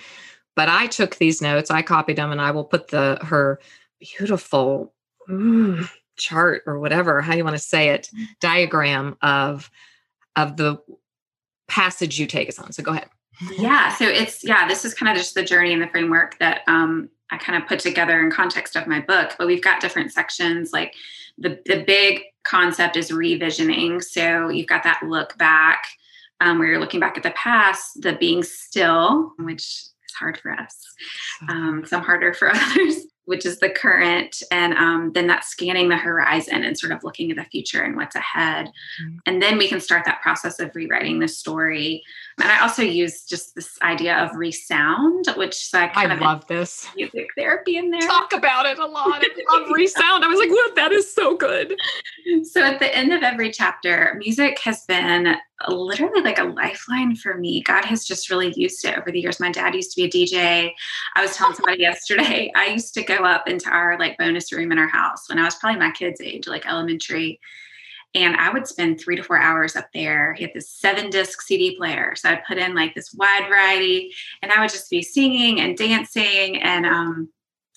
but 0.57 0.69
I 0.69 0.87
took 0.87 1.17
these 1.17 1.41
notes, 1.41 1.71
I 1.71 1.83
copied 1.83 2.17
them, 2.17 2.33
and 2.33 2.41
I 2.41 2.51
will 2.51 2.65
put 2.65 2.89
the 2.89 3.19
her 3.23 3.61
beautiful 4.01 4.95
mm, 5.29 5.89
chart 6.17 6.63
or 6.67 6.79
whatever, 6.79 7.21
how 7.21 7.35
you 7.35 7.45
want 7.45 7.57
to 7.57 7.63
say 7.63 7.91
it, 7.91 8.11
diagram 8.41 9.17
of 9.23 9.71
of 10.37 10.57
the 10.57 10.79
passage 11.69 12.19
you 12.19 12.27
take 12.27 12.49
us 12.49 12.59
on. 12.59 12.73
So 12.73 12.83
go 12.83 12.93
ahead 12.93 13.09
yeah 13.57 13.93
so 13.95 14.05
it's 14.05 14.45
yeah 14.45 14.67
this 14.67 14.85
is 14.85 14.95
kind 14.95 15.11
of 15.11 15.17
just 15.17 15.35
the 15.35 15.45
journey 15.45 15.73
and 15.73 15.83
the 15.83 15.89
framework 15.89 16.39
that 16.39 16.63
um, 16.67 17.09
i 17.31 17.37
kind 17.37 17.61
of 17.61 17.69
put 17.69 17.79
together 17.79 18.21
in 18.21 18.31
context 18.31 18.77
of 18.77 18.87
my 18.87 19.01
book 19.01 19.35
but 19.39 19.47
we've 19.47 19.63
got 19.63 19.81
different 19.81 20.13
sections 20.13 20.73
like 20.73 20.95
the, 21.39 21.61
the 21.67 21.85
big 21.87 22.23
concept 22.45 22.97
is 22.97 23.11
revisioning. 23.11 24.03
So 24.03 24.49
you've 24.49 24.67
got 24.67 24.83
that 24.85 25.03
look 25.03 25.37
back 25.39 25.85
um, 26.41 26.59
where 26.59 26.69
you're 26.69 26.81
looking 26.81 27.01
back 27.01 27.17
at 27.17 27.23
the 27.23 27.33
past 27.33 28.01
the 28.01 28.15
being 28.15 28.43
still 28.43 29.33
which 29.39 29.63
is 29.63 30.15
hard 30.19 30.39
for 30.39 30.53
us 30.53 30.85
um, 31.49 31.85
some 31.85 32.03
harder 32.03 32.33
for 32.33 32.49
others 32.55 33.07
which 33.29 33.45
is 33.45 33.59
the 33.59 33.69
current, 33.69 34.43
and 34.51 34.73
um, 34.73 35.13
then 35.13 35.27
that's 35.27 35.49
scanning 35.49 35.91
the 35.91 35.99
horizon 35.99 36.65
and 36.65 36.79
sort 36.79 36.93
of 36.93 37.05
looking 37.05 37.31
at 37.31 37.37
the 37.37 37.45
future 37.45 37.83
and 37.83 37.95
what's 37.95 38.17
ahead. 38.17 38.69
Mm-hmm. 39.03 39.19
And 39.27 39.43
then 39.43 39.59
we 39.59 39.69
can 39.69 39.81
start 39.81 40.07
that 40.07 40.23
process 40.23 40.59
of 40.61 40.75
rewriting 40.75 41.19
the 41.19 41.29
story. 41.29 42.03
And 42.41 42.51
I 42.51 42.63
also 42.63 42.81
use 42.81 43.25
just 43.25 43.55
this 43.55 43.79
idea 43.83 44.17
of 44.17 44.35
resound, 44.35 45.27
which 45.37 45.55
so 45.55 45.79
I 45.79 45.89
kind 45.89 46.11
I 46.11 46.15
of 46.15 46.23
love 46.23 46.47
this 46.47 46.89
music 46.97 47.29
therapy 47.37 47.77
in 47.77 47.91
there. 47.91 48.01
Talk 48.01 48.33
about 48.33 48.65
it 48.65 48.79
a 48.79 48.87
lot. 48.87 49.23
I 49.23 49.59
love 49.59 49.71
resound. 49.75 50.25
I 50.25 50.29
was 50.29 50.39
like, 50.39 50.51
what? 50.51 50.75
That 50.77 50.93
is 50.93 51.13
so 51.13 51.37
good. 51.37 51.77
So 52.45 52.63
at 52.63 52.79
the 52.79 52.97
end 52.97 53.13
of 53.13 53.23
every 53.23 53.53
chapter, 53.53 54.15
music 54.17 54.59
has 54.61 54.87
been 54.87 55.37
literally 55.67 56.23
like 56.23 56.39
a 56.39 56.45
lifeline 56.45 57.17
for 57.17 57.37
me. 57.37 57.63
God 57.63 57.85
has 57.85 58.05
just 58.05 58.31
really 58.31 58.53
used 58.55 58.85
it 58.85 58.97
over 58.97 59.11
the 59.11 59.21
years. 59.21 59.41
My 59.41 59.51
dad 59.51 59.75
used 59.75 59.91
to 59.93 59.97
be 59.97 60.05
a 60.05 60.11
DJ. 60.11 60.73
I 61.17 61.23
was 61.23 61.35
telling 61.35 61.55
somebody 61.55 61.81
yesterday, 61.81 62.53
I 62.57 62.67
used 62.67 62.95
to 62.95 63.03
go 63.03 63.17
up 63.17 63.49
into 63.49 63.69
our 63.69 63.99
like 63.99 64.19
bonus 64.19 64.53
room 64.53 64.71
in 64.71 64.79
our 64.79 64.89
house 64.89 65.29
when 65.29 65.39
I 65.39 65.45
was 65.45 65.57
probably 65.57 65.81
my 65.81 65.91
kid's 65.91 66.21
age, 66.21 66.47
like 66.47 66.67
elementary. 66.67 67.41
And 68.15 68.37
I 68.37 68.51
would 68.51 68.67
spend 68.67 69.01
three 69.01 69.17
to 69.17 69.23
four 69.23 69.39
hours 69.39 69.77
up 69.77 69.89
there. 69.93 70.33
He 70.35 70.45
had 70.45 70.55
this 70.55 70.71
seven 70.71 71.11
disc 71.11 71.43
CD 71.43 71.77
player. 71.77 72.15
So 72.17 72.31
I'd 72.31 72.45
put 72.45 72.57
in 72.57 72.75
like 72.75 72.95
this 72.95 73.13
wide 73.13 73.49
variety 73.49 74.15
and 74.43 74.51
I 74.51 74.61
would 74.61 74.71
just 74.71 74.89
be 74.89 75.03
singing 75.03 75.61
and 75.61 75.77
dancing. 75.77 76.63
And 76.63 76.87
um, 76.87 77.29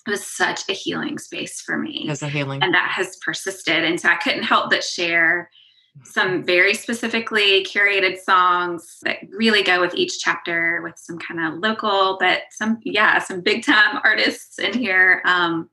it 0.06 0.10
was 0.10 0.26
such 0.26 0.68
a 0.68 0.72
healing 0.72 1.18
space 1.18 1.60
for 1.60 1.76
me. 1.76 2.06
As 2.08 2.22
a 2.22 2.28
healing. 2.28 2.62
And 2.62 2.72
that 2.74 2.92
has 2.92 3.16
persisted. 3.16 3.84
And 3.84 4.00
so 4.00 4.08
I 4.08 4.16
couldn't 4.16 4.44
help 4.44 4.70
but 4.70 4.84
share 4.84 5.50
some 6.04 6.42
very 6.42 6.74
specifically 6.74 7.64
curated 7.64 8.18
songs 8.18 8.98
that 9.02 9.18
really 9.30 9.62
go 9.62 9.80
with 9.80 9.94
each 9.94 10.18
chapter 10.18 10.80
with 10.82 10.98
some 10.98 11.18
kind 11.18 11.40
of 11.40 11.60
local 11.60 12.16
but 12.18 12.42
some 12.50 12.78
yeah 12.84 13.18
some 13.18 13.40
big 13.40 13.64
time 13.64 14.00
artists 14.04 14.58
in 14.58 14.72
here 14.72 15.22
um, 15.24 15.68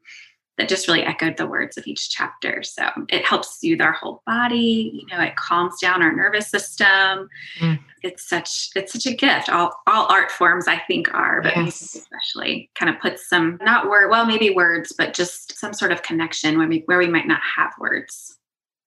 that 0.57 0.67
just 0.67 0.89
really 0.89 1.03
echoed 1.03 1.37
the 1.37 1.47
words 1.47 1.77
of 1.77 1.87
each 1.87 2.09
chapter 2.09 2.61
so 2.63 2.89
it 3.07 3.25
helps 3.25 3.59
soothe 3.59 3.81
our 3.81 3.93
whole 3.93 4.21
body 4.27 4.91
you 4.93 5.05
know 5.09 5.23
it 5.23 5.37
calms 5.37 5.75
down 5.81 6.01
our 6.01 6.13
nervous 6.13 6.49
system 6.49 7.29
mm. 7.59 7.79
it's 8.03 8.27
such 8.27 8.69
it's 8.75 8.91
such 8.91 9.05
a 9.05 9.15
gift 9.15 9.49
all 9.49 9.73
all 9.87 10.05
art 10.11 10.29
forms 10.29 10.67
i 10.67 10.77
think 10.79 11.13
are 11.13 11.41
but 11.41 11.55
yes. 11.55 11.95
especially 11.95 12.69
kind 12.75 12.93
of 12.93 13.01
puts 13.01 13.29
some 13.29 13.57
not 13.61 13.89
word 13.89 14.09
well 14.09 14.25
maybe 14.25 14.49
words 14.49 14.93
but 14.97 15.13
just 15.13 15.57
some 15.57 15.73
sort 15.73 15.93
of 15.93 16.03
connection 16.03 16.57
where 16.57 16.67
we 16.67 16.83
where 16.87 16.97
we 16.97 17.07
might 17.07 17.27
not 17.27 17.39
have 17.55 17.71
words 17.79 18.38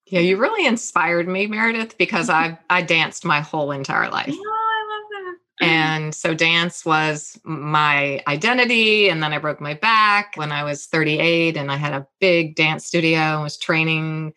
yeah, 0.06 0.20
you 0.20 0.36
really 0.36 0.66
inspired 0.66 1.28
me, 1.28 1.46
Meredith, 1.46 1.96
because 1.98 2.28
I 2.30 2.58
I 2.70 2.82
danced 2.82 3.24
my 3.24 3.40
whole 3.40 3.72
entire 3.72 4.10
life. 4.10 4.34
Oh, 4.34 4.34
I 4.34 4.88
love 4.90 5.10
that. 5.10 5.66
And 5.66 6.14
so 6.14 6.34
dance 6.34 6.84
was 6.84 7.38
my 7.44 8.22
identity. 8.26 9.08
And 9.08 9.22
then 9.22 9.32
I 9.32 9.38
broke 9.38 9.60
my 9.60 9.74
back 9.74 10.32
when 10.36 10.50
I 10.50 10.64
was 10.64 10.86
38 10.86 11.56
and 11.56 11.70
I 11.70 11.76
had 11.76 11.92
a 11.92 12.06
big 12.20 12.56
dance 12.56 12.86
studio 12.86 13.20
and 13.20 13.42
was 13.42 13.56
training 13.56 14.32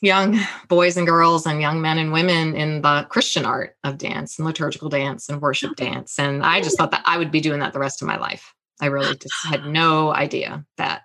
young 0.00 0.38
boys 0.68 0.96
and 0.96 1.06
girls 1.06 1.46
and 1.46 1.60
young 1.60 1.80
men 1.80 1.98
and 1.98 2.12
women 2.12 2.54
in 2.54 2.82
the 2.82 3.06
Christian 3.08 3.44
art 3.44 3.76
of 3.82 3.98
dance 3.98 4.38
and 4.38 4.46
liturgical 4.46 4.88
dance 4.88 5.28
and 5.28 5.40
worship 5.40 5.72
oh. 5.72 5.74
dance. 5.74 6.18
And 6.18 6.44
I 6.44 6.60
just 6.60 6.76
thought 6.76 6.90
that 6.92 7.02
I 7.06 7.18
would 7.18 7.30
be 7.30 7.40
doing 7.40 7.60
that 7.60 7.72
the 7.72 7.78
rest 7.80 8.02
of 8.02 8.08
my 8.08 8.18
life. 8.18 8.54
I 8.80 8.86
really 8.86 9.16
just 9.16 9.34
had 9.46 9.66
no 9.66 10.12
idea 10.12 10.64
that. 10.76 11.02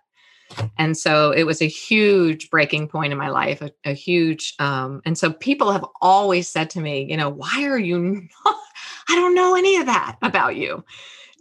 And 0.78 0.98
so 0.98 1.32
it 1.32 1.44
was 1.44 1.62
a 1.62 1.68
huge 1.68 2.50
breaking 2.50 2.88
point 2.88 3.12
in 3.12 3.20
my 3.20 3.30
life, 3.30 3.62
a, 3.62 3.72
a 3.86 3.94
huge. 3.94 4.56
Um, 4.60 5.02
and 5.06 5.18
so 5.18 5.32
people 5.32 5.72
have 5.72 5.86
always 6.02 6.50
said 6.50 6.70
to 6.72 6.82
me, 6.82 7.06
you 7.10 7.18
know, 7.18 7.30
why 7.30 7.66
are 7.66 7.78
you 7.78 8.00
not? 8.00 8.56
I 9.10 9.16
don't 9.16 9.36
know 9.36 9.56
any 9.56 9.78
of 9.78 9.86
that 9.86 10.18
about 10.22 10.56
you. 10.56 10.84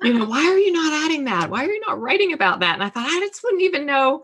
You 0.03 0.15
know, 0.15 0.25
why 0.29 0.47
are 0.47 0.59
you 0.59 0.73
not 0.73 1.05
adding 1.05 1.25
that? 1.25 1.51
Why 1.51 1.65
are 1.65 1.71
you 1.71 1.83
not 1.87 2.01
writing 2.01 2.33
about 2.33 2.61
that? 2.61 2.75
And 2.75 2.83
I 2.83 2.89
thought, 2.89 3.07
I 3.07 3.21
just 3.21 3.43
wouldn't 3.43 3.63
even 3.63 3.87
know 3.87 4.23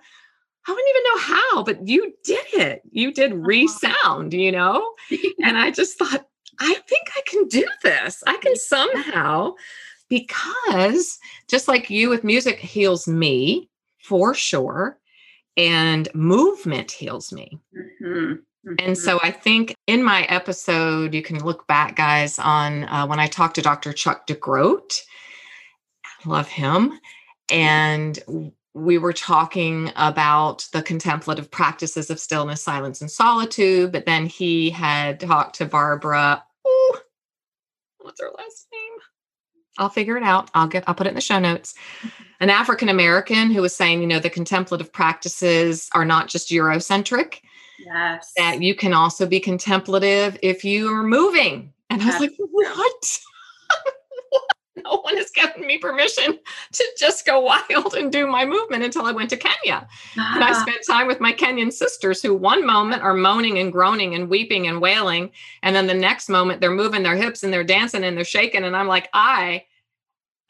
I 0.66 0.72
wouldn't 0.72 0.88
even 0.88 1.02
know 1.04 1.36
how, 1.36 1.62
but 1.62 1.86
you 1.86 2.14
did 2.24 2.46
it. 2.54 2.82
You 2.90 3.12
did 3.12 3.32
uh-huh. 3.32 3.42
resound, 3.42 4.32
you 4.32 4.50
know? 4.50 4.94
and 5.42 5.58
I 5.58 5.70
just 5.70 5.98
thought, 5.98 6.26
I 6.58 6.74
think 6.88 7.08
I 7.16 7.20
can 7.26 7.48
do 7.48 7.66
this. 7.82 8.22
I 8.26 8.36
can 8.38 8.56
somehow, 8.56 9.54
because 10.08 11.18
just 11.48 11.68
like 11.68 11.90
you 11.90 12.08
with 12.08 12.24
music 12.24 12.58
heals 12.58 13.06
me 13.06 13.68
for 14.04 14.34
sure, 14.34 14.98
and 15.56 16.08
movement 16.14 16.92
heals 16.92 17.32
me. 17.32 17.58
Mm-hmm. 17.74 18.34
Mm-hmm. 18.66 18.74
And 18.78 18.96
so 18.96 19.18
I 19.22 19.30
think 19.30 19.74
in 19.86 20.02
my 20.02 20.22
episode, 20.24 21.14
you 21.14 21.22
can 21.22 21.42
look 21.42 21.66
back, 21.66 21.96
guys, 21.96 22.38
on 22.38 22.84
uh, 22.84 23.06
when 23.06 23.18
I 23.18 23.26
talked 23.26 23.54
to 23.56 23.62
Dr. 23.62 23.92
Chuck 23.92 24.26
DeGroat. 24.26 25.00
love 26.26 26.48
him. 26.48 26.98
And 27.50 28.18
we 28.74 28.98
were 28.98 29.12
talking 29.12 29.90
about 29.96 30.68
the 30.72 30.82
contemplative 30.82 31.50
practices 31.50 32.10
of 32.10 32.18
stillness, 32.18 32.62
silence, 32.62 33.00
and 33.00 33.10
solitude. 33.10 33.92
But 33.92 34.06
then 34.06 34.26
he 34.26 34.70
had 34.70 35.20
talked 35.20 35.56
to 35.56 35.66
Barbara. 35.66 36.42
Ooh, 36.66 36.96
what's 37.98 38.20
her 38.20 38.30
last 38.36 38.66
name? 38.72 38.98
I'll 39.78 39.90
figure 39.90 40.16
it 40.16 40.22
out. 40.22 40.50
I'll 40.54 40.68
get. 40.68 40.84
I'll 40.86 40.94
put 40.94 41.06
it 41.06 41.10
in 41.10 41.16
the 41.16 41.20
show 41.20 41.38
notes. 41.38 41.74
An 42.44 42.50
African 42.50 42.90
American 42.90 43.50
who 43.50 43.62
was 43.62 43.74
saying, 43.74 44.02
you 44.02 44.06
know, 44.06 44.18
the 44.18 44.28
contemplative 44.28 44.92
practices 44.92 45.88
are 45.92 46.04
not 46.04 46.28
just 46.28 46.50
Eurocentric. 46.50 47.40
Yes. 47.78 48.34
That 48.36 48.60
you 48.60 48.74
can 48.74 48.92
also 48.92 49.24
be 49.24 49.40
contemplative 49.40 50.38
if 50.42 50.62
you 50.62 50.92
are 50.94 51.02
moving. 51.02 51.72
And 51.88 52.02
I 52.02 52.04
was 52.04 52.20
like, 52.20 52.34
what? 52.36 53.18
no 54.84 54.98
one 54.98 55.16
has 55.16 55.30
given 55.30 55.66
me 55.66 55.78
permission 55.78 56.38
to 56.72 56.84
just 56.98 57.24
go 57.24 57.40
wild 57.40 57.94
and 57.94 58.12
do 58.12 58.26
my 58.26 58.44
movement 58.44 58.84
until 58.84 59.06
I 59.06 59.12
went 59.12 59.30
to 59.30 59.38
Kenya. 59.38 59.88
And 60.14 60.44
I 60.44 60.50
ah. 60.50 60.62
spent 60.66 60.84
time 60.86 61.06
with 61.06 61.20
my 61.20 61.32
Kenyan 61.32 61.72
sisters 61.72 62.20
who 62.20 62.34
one 62.34 62.66
moment 62.66 63.00
are 63.00 63.14
moaning 63.14 63.56
and 63.56 63.72
groaning 63.72 64.14
and 64.14 64.28
weeping 64.28 64.66
and 64.66 64.82
wailing. 64.82 65.30
And 65.62 65.74
then 65.74 65.86
the 65.86 65.94
next 65.94 66.28
moment 66.28 66.60
they're 66.60 66.70
moving 66.70 67.04
their 67.04 67.16
hips 67.16 67.42
and 67.42 67.50
they're 67.50 67.64
dancing 67.64 68.04
and 68.04 68.18
they're 68.18 68.24
shaking. 68.26 68.64
And 68.64 68.76
I'm 68.76 68.86
like, 68.86 69.08
I 69.14 69.64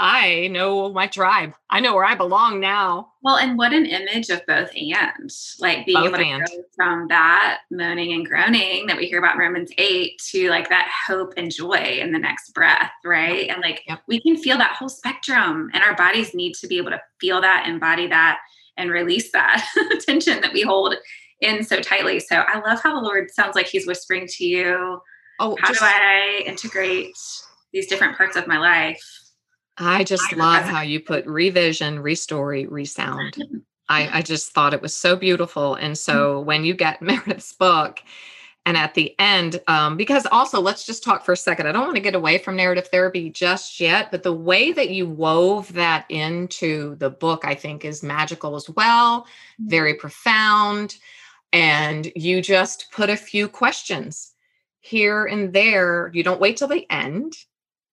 I 0.07 0.49
know 0.49 0.93
my 0.93 1.07
tribe. 1.07 1.55
I 1.71 1.81
know 1.81 1.95
where 1.95 2.05
I 2.05 2.14
belong 2.14 2.61
now. 2.61 3.12
Well, 3.23 3.38
and 3.38 3.57
what 3.57 3.73
an 3.73 3.87
image 3.87 4.29
of 4.29 4.45
both 4.45 4.69
and 4.75 5.31
like 5.61 5.87
being 5.87 5.99
both 5.99 6.21
able 6.21 6.40
to 6.40 6.47
go 6.47 6.62
from 6.77 7.09
that 7.09 7.61
moaning 7.71 8.12
and 8.12 8.27
groaning 8.27 8.87
that 8.87 8.99
we 8.99 9.07
hear 9.07 9.19
about 9.19 9.37
in 9.37 9.40
Romans 9.40 9.71
8 9.79 10.21
to 10.33 10.51
like 10.51 10.69
that 10.69 10.93
hope 11.07 11.33
and 11.38 11.51
joy 11.51 12.01
in 12.03 12.12
the 12.12 12.19
next 12.19 12.53
breath, 12.53 12.90
right? 13.03 13.49
And 13.49 13.62
like 13.62 13.83
yep. 13.88 14.03
we 14.07 14.21
can 14.21 14.37
feel 14.37 14.59
that 14.59 14.77
whole 14.77 14.90
spectrum, 14.90 15.71
and 15.73 15.83
our 15.83 15.97
bodies 15.97 16.35
need 16.35 16.53
to 16.57 16.67
be 16.67 16.77
able 16.77 16.90
to 16.90 17.01
feel 17.19 17.40
that, 17.40 17.67
embody 17.67 18.07
that, 18.09 18.40
and 18.77 18.90
release 18.90 19.33
that 19.33 19.67
tension 20.07 20.43
that 20.43 20.53
we 20.53 20.61
hold 20.61 20.97
in 21.40 21.64
so 21.64 21.81
tightly. 21.81 22.21
So 22.21 22.45
I 22.47 22.61
love 22.61 22.83
how 22.83 22.95
the 22.95 23.07
Lord 23.07 23.31
sounds 23.31 23.57
like 23.57 23.69
He's 23.69 23.87
whispering 23.87 24.27
to 24.33 24.45
you. 24.45 25.01
Oh, 25.40 25.57
how 25.62 25.69
just, 25.69 25.81
do 25.81 25.87
I 25.87 26.43
integrate 26.45 27.17
these 27.73 27.87
different 27.87 28.19
parts 28.19 28.37
of 28.37 28.47
my 28.47 28.59
life? 28.59 29.23
I 29.78 30.04
just 30.04 30.32
love 30.32 30.64
how 30.64 30.82
you 30.82 31.00
put 31.00 31.26
revision, 31.26 31.98
restory, 31.98 32.66
resound. 32.70 33.37
I, 33.88 34.18
I 34.18 34.22
just 34.22 34.52
thought 34.52 34.74
it 34.74 34.80
was 34.80 34.96
so 34.96 35.16
beautiful. 35.16 35.74
And 35.74 35.98
so 35.98 36.37
mm-hmm. 36.37 36.46
when 36.46 36.64
you 36.64 36.74
get 36.74 37.02
Meredith's 37.02 37.52
book, 37.52 38.00
and 38.66 38.78
at 38.78 38.94
the 38.94 39.14
end, 39.18 39.60
um, 39.68 39.98
because 39.98 40.26
also 40.32 40.58
let's 40.58 40.87
just 40.87 41.04
talk 41.04 41.22
for 41.22 41.32
a 41.32 41.37
second. 41.37 41.66
I 41.66 41.72
don't 41.72 41.84
want 41.84 41.96
to 41.96 42.00
get 42.00 42.14
away 42.14 42.38
from 42.38 42.56
narrative 42.56 42.88
therapy 42.88 43.28
just 43.28 43.78
yet, 43.78 44.10
but 44.10 44.22
the 44.22 44.32
way 44.32 44.72
that 44.72 44.88
you 44.88 45.06
wove 45.06 45.70
that 45.74 46.06
into 46.08 46.94
the 46.96 47.10
book, 47.10 47.44
I 47.44 47.54
think, 47.54 47.84
is 47.84 48.02
magical 48.02 48.56
as 48.56 48.70
well, 48.70 49.26
very 49.58 49.92
mm-hmm. 49.92 50.00
profound. 50.00 50.96
And 51.52 52.10
you 52.16 52.40
just 52.40 52.90
put 52.90 53.10
a 53.10 53.18
few 53.18 53.48
questions 53.48 54.32
here 54.80 55.26
and 55.26 55.52
there. 55.52 56.10
You 56.14 56.22
don't 56.22 56.40
wait 56.40 56.56
till 56.56 56.68
the 56.68 56.90
end. 56.90 57.34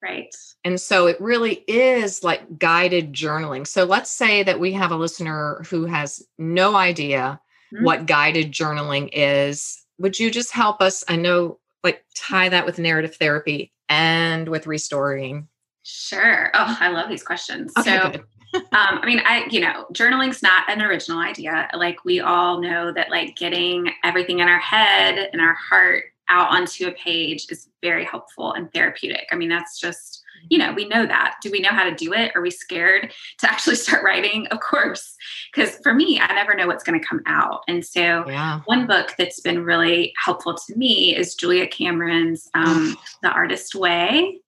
Right. 0.02 0.34
And 0.64 0.80
so 0.80 1.08
it 1.08 1.20
really 1.22 1.64
is 1.68 2.24
like 2.24 2.58
guided 2.58 3.14
journaling. 3.14 3.68
So 3.68 3.84
let's 3.84 4.10
say 4.10 4.42
that 4.44 4.60
we 4.60 4.74
have 4.74 4.92
a 4.92 4.96
listener 4.96 5.64
who 5.70 5.86
has 5.86 6.26
no 6.40 6.76
idea 6.76 7.40
mm-hmm. 7.74 7.86
what 7.86 8.08
guided 8.08 8.52
journaling 8.52 9.10
is. 9.14 9.84
Would 10.00 10.20
you 10.20 10.32
just 10.32 10.52
help 10.52 10.82
us? 10.82 11.04
I 11.08 11.16
know, 11.18 11.60
like, 11.84 12.04
tie 12.16 12.50
that 12.50 12.66
with 12.66 12.80
narrative 12.80 13.16
therapy 13.16 13.72
and 13.90 14.50
with 14.50 14.66
restoring. 14.66 15.48
Sure. 15.84 16.50
Oh, 16.54 16.78
I 16.80 16.90
love 16.90 17.10
these 17.10 17.24
questions. 17.24 17.72
Okay, 17.78 18.00
so, 18.00 18.20
um, 18.56 18.64
I 18.72 19.06
mean, 19.06 19.22
I, 19.24 19.46
you 19.52 19.60
know, 19.60 19.86
journaling's 19.92 20.42
not 20.42 20.70
an 20.70 20.82
original 20.82 21.20
idea. 21.20 21.70
Like, 21.74 22.04
we 22.04 22.20
all 22.20 22.60
know 22.60 22.92
that, 22.92 23.12
like, 23.12 23.36
getting 23.36 23.92
everything 24.04 24.40
in 24.40 24.48
our 24.48 24.60
head 24.60 25.30
and 25.32 25.42
our 25.42 25.54
heart 25.54 26.06
out 26.32 26.50
onto 26.50 26.88
a 26.88 26.92
page 26.94 27.46
is 27.50 27.68
very 27.82 28.06
helpful 28.06 28.54
and 28.54 28.72
therapeutic. 28.74 29.28
I 29.32 29.36
mean, 29.36 29.50
that's 29.50 29.80
just, 29.80 30.24
you 30.50 30.58
know, 30.58 30.74
we 30.74 30.88
know 30.88 31.06
that. 31.06 31.36
Do 31.44 31.52
we 31.52 31.60
know 31.60 31.70
how 31.70 31.84
to 31.84 31.94
do 31.94 32.14
it? 32.14 32.32
Are 32.36 32.42
we 32.42 32.50
scared 32.50 33.12
to 33.40 33.52
actually 33.52 33.76
start 33.76 34.04
writing? 34.04 34.48
Of 34.48 34.62
course. 34.62 35.16
Because 35.54 35.78
for 35.84 35.94
me, 35.94 36.20
I 36.20 36.34
never 36.34 36.56
know 36.56 36.68
what's 36.68 36.84
going 36.84 37.00
to 37.00 37.06
come 37.06 37.22
out. 37.28 37.62
And 37.68 37.86
so, 37.86 38.26
yeah. 38.28 38.62
one 38.66 38.88
book 38.88 39.14
that's 39.18 39.42
been 39.42 39.64
really 39.64 40.14
helpful 40.24 40.56
to 40.56 40.76
me 40.76 41.16
is 41.16 41.36
Julia 41.36 41.68
Cameron's 41.68 42.50
um, 42.54 42.96
The 43.22 43.30
Artist 43.30 43.76
Way. 43.76 44.40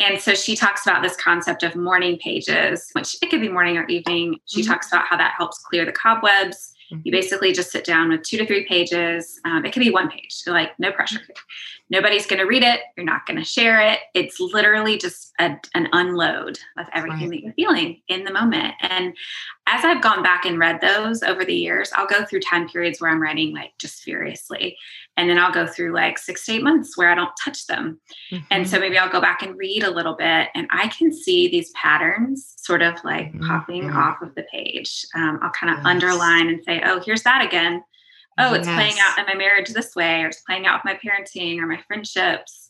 And 0.00 0.20
so 0.20 0.34
she 0.34 0.56
talks 0.56 0.84
about 0.84 1.02
this 1.02 1.16
concept 1.16 1.62
of 1.62 1.76
morning 1.76 2.18
pages, 2.18 2.90
which 2.94 3.16
it 3.22 3.30
could 3.30 3.40
be 3.40 3.48
morning 3.48 3.78
or 3.78 3.86
evening. 3.86 4.40
She 4.46 4.60
mm-hmm. 4.60 4.72
talks 4.72 4.88
about 4.88 5.06
how 5.06 5.16
that 5.16 5.34
helps 5.36 5.60
clear 5.60 5.84
the 5.84 5.92
cobwebs 5.92 6.73
you 6.90 6.96
mm-hmm. 6.96 7.10
basically 7.10 7.52
just 7.52 7.70
sit 7.70 7.84
down 7.84 8.10
with 8.10 8.22
two 8.22 8.36
to 8.38 8.46
three 8.46 8.66
pages. 8.66 9.40
Um, 9.44 9.64
it 9.64 9.72
could 9.72 9.80
be 9.80 9.90
one 9.90 10.10
page, 10.10 10.42
like 10.46 10.78
no 10.78 10.92
pressure. 10.92 11.20
Nobody's 11.90 12.26
going 12.26 12.40
to 12.40 12.46
read 12.46 12.62
it. 12.62 12.80
You're 12.96 13.06
not 13.06 13.26
going 13.26 13.38
to 13.38 13.44
share 13.44 13.80
it. 13.80 14.00
It's 14.14 14.40
literally 14.40 14.96
just 14.96 15.32
a, 15.38 15.56
an 15.74 15.88
unload 15.92 16.58
of 16.78 16.86
everything 16.94 17.28
right. 17.28 17.30
that 17.30 17.42
you're 17.42 17.52
feeling 17.54 18.00
in 18.08 18.24
the 18.24 18.32
moment. 18.32 18.74
And 18.80 19.14
as 19.66 19.84
I've 19.84 20.02
gone 20.02 20.22
back 20.22 20.44
and 20.44 20.58
read 20.58 20.80
those 20.80 21.22
over 21.22 21.44
the 21.44 21.54
years, 21.54 21.90
I'll 21.94 22.06
go 22.06 22.24
through 22.24 22.40
time 22.40 22.68
periods 22.68 23.00
where 23.00 23.10
I'm 23.10 23.22
writing 23.22 23.54
like 23.54 23.72
just 23.78 24.02
furiously. 24.02 24.76
And 25.16 25.30
then 25.30 25.38
I'll 25.38 25.52
go 25.52 25.66
through 25.66 25.94
like 25.94 26.18
six 26.18 26.44
to 26.46 26.54
eight 26.54 26.62
months 26.62 26.96
where 26.96 27.10
I 27.10 27.14
don't 27.14 27.30
touch 27.42 27.66
them. 27.66 28.00
Mm-hmm. 28.32 28.44
And 28.50 28.68
so 28.68 28.80
maybe 28.80 28.98
I'll 28.98 29.10
go 29.10 29.20
back 29.20 29.42
and 29.42 29.56
read 29.56 29.84
a 29.84 29.90
little 29.90 30.14
bit 30.14 30.48
and 30.54 30.66
I 30.70 30.88
can 30.88 31.12
see 31.12 31.48
these 31.48 31.70
patterns 31.70 32.54
sort 32.56 32.82
of 32.82 32.94
like 33.04 33.32
mm-hmm. 33.32 33.46
popping 33.46 33.90
off 33.90 34.22
of 34.22 34.34
the 34.34 34.44
page. 34.50 35.06
Um, 35.14 35.38
I'll 35.42 35.50
kind 35.50 35.72
of 35.72 35.78
yes. 35.78 35.86
underline 35.86 36.48
and 36.48 36.64
say, 36.64 36.82
oh, 36.84 37.00
here's 37.04 37.22
that 37.22 37.44
again. 37.44 37.82
Oh, 38.38 38.54
it's 38.54 38.66
yes. 38.66 38.74
playing 38.74 38.96
out 39.00 39.18
in 39.18 39.26
my 39.26 39.34
marriage 39.34 39.68
this 39.68 39.94
way, 39.94 40.22
or 40.22 40.26
it's 40.26 40.40
playing 40.40 40.66
out 40.66 40.80
with 40.84 40.92
my 40.92 40.98
parenting 40.98 41.58
or 41.60 41.66
my 41.66 41.78
friendships. 41.86 42.63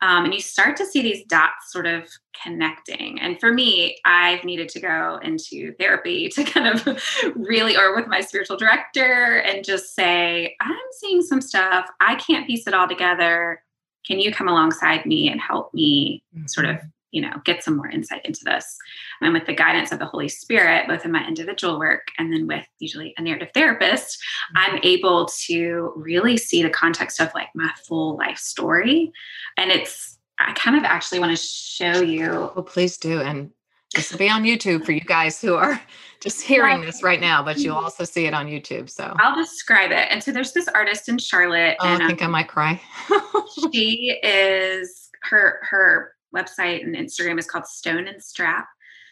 Um, 0.00 0.26
and 0.26 0.34
you 0.34 0.40
start 0.40 0.76
to 0.76 0.86
see 0.86 1.02
these 1.02 1.24
dots 1.24 1.72
sort 1.72 1.86
of 1.86 2.08
connecting. 2.42 3.20
And 3.20 3.38
for 3.40 3.52
me, 3.52 3.98
I've 4.04 4.44
needed 4.44 4.68
to 4.70 4.80
go 4.80 5.18
into 5.22 5.72
therapy 5.78 6.28
to 6.34 6.44
kind 6.44 6.68
of 6.68 7.02
really, 7.34 7.76
or 7.76 7.94
with 7.96 8.06
my 8.06 8.20
spiritual 8.20 8.56
director, 8.56 9.38
and 9.38 9.64
just 9.64 9.94
say, 9.94 10.56
I'm 10.60 10.76
seeing 10.92 11.22
some 11.22 11.40
stuff. 11.40 11.88
I 12.00 12.14
can't 12.16 12.46
piece 12.46 12.66
it 12.66 12.74
all 12.74 12.88
together. 12.88 13.62
Can 14.06 14.20
you 14.20 14.32
come 14.32 14.48
alongside 14.48 15.04
me 15.04 15.28
and 15.28 15.40
help 15.40 15.74
me 15.74 16.22
mm-hmm. 16.34 16.46
sort 16.46 16.66
of 16.66 16.78
you 17.10 17.22
know 17.22 17.32
get 17.44 17.62
some 17.62 17.76
more 17.76 17.88
insight 17.88 18.24
into 18.24 18.40
this. 18.44 18.76
And 19.20 19.32
with 19.32 19.46
the 19.46 19.54
guidance 19.54 19.92
of 19.92 19.98
the 19.98 20.06
holy 20.06 20.28
spirit 20.28 20.86
both 20.88 21.04
in 21.04 21.12
my 21.12 21.26
individual 21.26 21.78
work 21.78 22.08
and 22.18 22.32
then 22.32 22.46
with 22.46 22.66
usually 22.78 23.14
a 23.16 23.22
narrative 23.22 23.50
therapist 23.54 24.18
mm-hmm. 24.56 24.74
i'm 24.74 24.80
able 24.82 25.28
to 25.46 25.92
really 25.96 26.36
see 26.36 26.62
the 26.62 26.70
context 26.70 27.20
of 27.20 27.30
like 27.34 27.48
my 27.54 27.70
full 27.86 28.16
life 28.16 28.38
story. 28.38 29.12
And 29.56 29.70
it's 29.70 30.18
i 30.38 30.52
kind 30.52 30.76
of 30.76 30.84
actually 30.84 31.18
want 31.18 31.36
to 31.36 31.42
show 31.42 32.00
you 32.00 32.30
well 32.30 32.62
please 32.62 32.96
do 32.96 33.20
and 33.20 33.50
this 33.94 34.12
will 34.12 34.18
be 34.18 34.28
on 34.28 34.44
youtube 34.44 34.84
for 34.84 34.92
you 34.92 35.00
guys 35.00 35.40
who 35.40 35.54
are 35.54 35.80
just 36.22 36.42
hearing 36.42 36.80
this 36.80 37.02
right 37.02 37.20
now 37.20 37.42
but 37.42 37.58
you'll 37.58 37.76
also 37.76 38.04
see 38.04 38.26
it 38.26 38.34
on 38.34 38.46
youtube 38.46 38.90
so. 38.90 39.14
I'll 39.18 39.36
describe 39.36 39.92
it. 39.92 40.08
And 40.10 40.22
so 40.22 40.32
there's 40.32 40.52
this 40.52 40.68
artist 40.68 41.08
in 41.08 41.18
charlotte 41.18 41.76
oh, 41.80 41.86
and 41.86 42.02
i 42.02 42.06
think 42.06 42.22
um, 42.22 42.28
i 42.34 42.40
might 42.40 42.48
cry. 42.48 42.80
she 43.72 44.18
is 44.22 45.10
her 45.22 45.60
her 45.62 46.12
website 46.34 46.82
and 46.84 46.94
Instagram 46.94 47.38
is 47.38 47.46
called 47.46 47.66
Stone 47.66 48.06
and 48.08 48.22
Strap. 48.22 48.66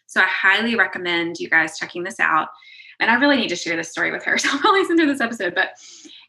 So 0.07 0.21
I 0.21 0.27
highly 0.27 0.77
recommend 0.77 1.39
you 1.39 1.49
guys 1.51 1.79
checking 1.79 2.05
this 2.05 2.21
out. 2.21 2.49
And 3.01 3.11
I 3.11 3.15
really 3.15 3.37
need 3.37 3.49
to 3.49 3.57
share 3.57 3.77
this 3.77 3.91
story 3.91 4.11
with 4.11 4.25
her. 4.25 4.39
So 4.39 4.49
I'll 4.65 4.73
listen 4.73 4.97
to 4.99 5.07
this 5.07 5.21
episode. 5.21 5.55
But 5.55 5.71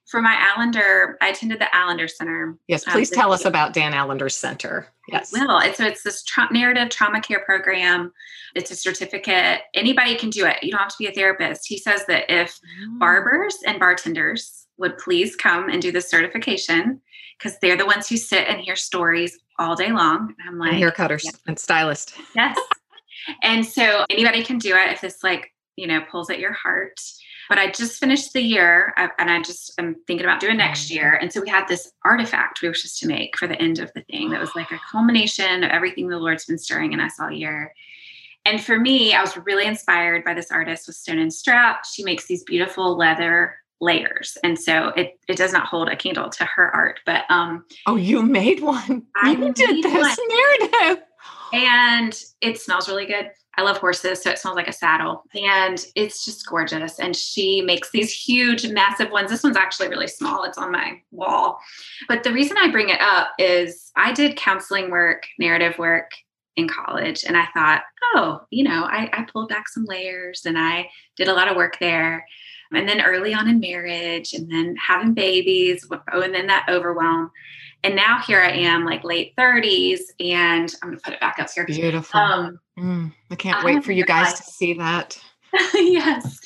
for 0.10 0.21
my 0.21 0.52
Allender, 0.56 1.17
I 1.21 1.30
attended 1.30 1.60
the 1.60 1.67
Allender 1.78 2.08
Center. 2.08 2.58
Yes, 2.67 2.88
um, 2.88 2.93
please 2.93 3.10
this 3.10 3.17
tell 3.17 3.34
us 3.34 3.43
about 3.45 3.73
Dan 3.73 3.93
Allender 3.93 4.30
Center. 4.30 4.88
Yes. 5.10 5.32
Well, 5.34 5.60
it's, 5.60 5.78
so 5.78 5.86
it's 5.86 6.02
this 6.04 6.23
tra- 6.23 6.47
narrative 6.52 6.89
trauma 6.89 7.21
care 7.21 7.41
program. 7.41 8.12
It's 8.56 8.71
a 8.71 8.76
certificate. 8.76 9.62
Anybody 9.73 10.15
can 10.15 10.30
do 10.30 10.45
it. 10.45 10.63
You 10.63 10.71
don't 10.71 10.80
have 10.80 10.89
to 10.89 10.95
be 10.97 11.08
a 11.08 11.12
therapist. 11.12 11.67
He 11.67 11.78
says 11.78 12.06
that 12.08 12.26
if 12.30 12.58
Mm. 12.82 13.00
barbers 13.00 13.58
and 13.65 13.80
bartenders 13.80 14.65
would 14.78 14.97
please 14.97 15.36
come 15.36 15.69
and 15.69 15.82
do 15.82 15.91
this 15.91 16.10
certification 16.10 17.02
because 17.38 17.58
they're 17.60 17.78
the 17.78 17.86
ones 17.86 18.08
who 18.08 18.17
sit 18.17 18.47
and 18.47 18.60
hear 18.62 18.76
stories 18.76 19.38
all 19.60 19.76
day 19.76 19.91
long. 19.91 20.34
And 20.39 20.48
I'm 20.48 20.50
And 20.50 20.60
like, 20.60 20.74
hair 20.74 20.91
cutters 20.91 21.24
yeah. 21.26 21.32
and 21.48 21.58
stylist. 21.58 22.15
yes. 22.36 22.58
and 23.43 23.65
so 23.65 24.06
anybody 24.10 24.43
can 24.43 24.58
do 24.58 24.76
it 24.76 24.91
if 24.91 25.02
this 25.02 25.24
like, 25.24 25.54
you 25.76 25.88
know, 25.88 26.02
pulls 26.10 26.30
at 26.30 26.39
your 26.39 26.54
heart. 26.54 27.00
But 27.50 27.58
I 27.60 27.72
just 27.72 28.00
finished 28.00 28.34
the 28.34 28.41
year 28.41 28.93
and 28.98 29.32
I 29.32 29.41
just 29.41 29.72
am 29.80 29.96
thinking 30.06 30.26
about 30.26 30.41
doing 30.41 30.58
next 30.58 30.88
mm. 30.88 30.96
year. 30.96 31.13
And 31.13 31.32
so 31.32 31.41
we 31.41 31.50
had 31.50 31.67
this 31.67 31.91
artifact 32.04 32.62
we 32.62 32.67
were 32.67 32.74
supposed 32.74 33.00
to 33.00 33.08
make 33.08 33.38
for 33.38 33.48
the 33.48 33.62
end 33.62 33.80
of 33.80 33.91
the 33.93 34.02
thing 34.02 34.32
that 34.32 34.41
was 34.41 34.54
like 34.56 34.72
a 34.72 34.80
culmination 34.91 35.63
of 35.63 35.72
everything 35.72 36.10
the 36.10 36.17
Lord's 36.20 36.46
been 36.46 36.58
stirring 36.58 36.91
in 36.93 37.00
us 37.00 37.13
all 37.20 37.32
year. 37.32 37.74
And 38.43 38.63
for 38.63 38.80
me, 38.80 39.13
I 39.13 39.22
was 39.22 39.38
really 39.38 39.65
inspired 39.65 40.24
by 40.24 40.34
this 40.34 40.52
artist 40.52 40.88
with 40.88 40.96
Stone 40.96 41.20
and 41.20 41.34
Strap. 41.34 41.86
She 41.86 42.04
makes 42.04 42.28
these 42.28 42.43
beautiful 42.43 42.98
leather 42.98 43.58
layers. 43.82 44.38
And 44.44 44.60
so 44.60 44.88
it, 44.90 45.20
it 45.28 45.38
does 45.38 45.54
not 45.54 45.68
hold 45.68 45.90
a 45.90 45.96
candle 45.96 46.30
to 46.30 46.46
her 46.46 46.74
art, 46.76 47.00
but 47.06 47.24
um, 47.30 47.66
Oh, 47.86 47.96
you 47.96 48.24
made 48.24 48.62
one. 48.62 49.06
I 49.16 49.32
you 49.32 49.54
did 49.54 49.84
this 49.84 50.20
narrative. 50.30 51.04
and 51.54 52.20
it 52.42 52.60
smells 52.60 52.88
really 52.90 53.06
good. 53.06 53.32
I 53.60 53.63
love 53.63 53.78
horses, 53.80 54.22
so 54.22 54.30
it 54.30 54.38
smells 54.38 54.56
like 54.56 54.68
a 54.68 54.72
saddle, 54.74 55.24
and 55.34 55.84
it's 55.96 56.24
just 56.24 56.48
gorgeous. 56.48 57.00
And 57.00 57.16
she 57.16 57.62
makes 57.62 57.90
these 57.90 58.13
huge, 58.13 58.68
massive 58.70 59.10
ones. 59.10 59.32
This 59.32 59.42
one's 59.42 59.58
actually 59.58 59.88
really 59.90 60.08
small. 60.08 60.44
It's 60.44 60.60
on 60.60 60.72
my 60.72 61.02
wall. 61.10 61.58
But 62.08 62.22
the 62.22 62.32
reason 62.32 62.56
I 62.60 62.70
bring 62.70 62.90
it 62.90 63.02
up 63.02 63.30
is 63.40 63.92
I 63.96 64.13
did 64.13 64.36
counseling 64.38 64.92
work, 64.92 65.24
narrative 65.40 65.80
work 65.80 66.12
in 66.56 66.68
college, 66.68 67.24
and 67.24 67.36
I 67.36 67.48
thought, 67.52 67.82
oh, 68.13 68.42
you 68.52 68.63
know, 68.63 68.84
I, 68.84 69.10
I 69.12 69.24
pulled 69.24 69.50
back 69.50 69.68
some 69.70 69.86
layers, 69.86 70.44
and 70.46 70.56
I 70.60 70.88
did 71.16 71.28
a 71.28 71.34
lot 71.34 71.48
of 71.48 71.58
work 71.58 71.80
there. 71.80 72.28
And 72.73 72.88
then 72.88 73.01
early 73.01 73.34
on 73.34 73.47
in 73.47 73.60
marriage, 73.60 74.34
and 74.34 74.51
then 74.51 74.75
having 74.75 75.13
babies, 75.13 75.88
oh, 75.91 76.21
and 76.21 76.34
then 76.34 76.47
that 76.47 76.67
overwhelm. 76.69 77.32
And 77.84 77.95
now 77.95 78.19
here 78.25 78.41
I 78.41 78.51
am, 78.51 78.86
like 78.86 79.03
late 79.03 79.34
30s, 79.38 79.99
and 80.19 80.73
I'm 80.82 80.89
gonna 80.89 81.01
put 81.01 81.13
it 81.13 81.19
back 81.19 81.39
up 81.39 81.49
here. 81.53 81.65
Beautiful. 81.65 82.19
Um, 82.19 82.60
Mm, 82.77 83.12
I 83.32 83.36
can't 83.36 83.58
I 83.58 83.65
wait 83.65 83.84
for 83.84 83.91
you 83.91 84.06
guys 84.06 84.36
to 84.36 84.43
see 84.43 84.73
that. 84.73 85.19
yes, 85.73 86.39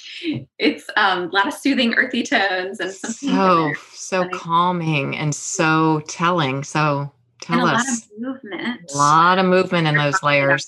it's 0.57 0.89
um, 0.95 1.23
a 1.23 1.27
lot 1.27 1.47
of 1.47 1.53
soothing, 1.53 1.93
earthy 1.95 2.23
tones 2.23 2.79
and 2.79 2.91
So, 2.91 3.73
so 3.91 4.29
calming 4.29 5.17
and 5.17 5.35
so 5.35 6.01
telling. 6.07 6.63
So 6.63 7.11
tell 7.41 7.61
a 7.61 7.65
lot 7.65 7.75
us. 7.75 8.05
of 8.05 8.11
movement. 8.19 8.91
A 8.93 8.97
lot 8.97 9.39
of 9.39 9.45
movement 9.45 9.87
in 9.87 9.95
those 9.95 10.23
layers. 10.23 10.67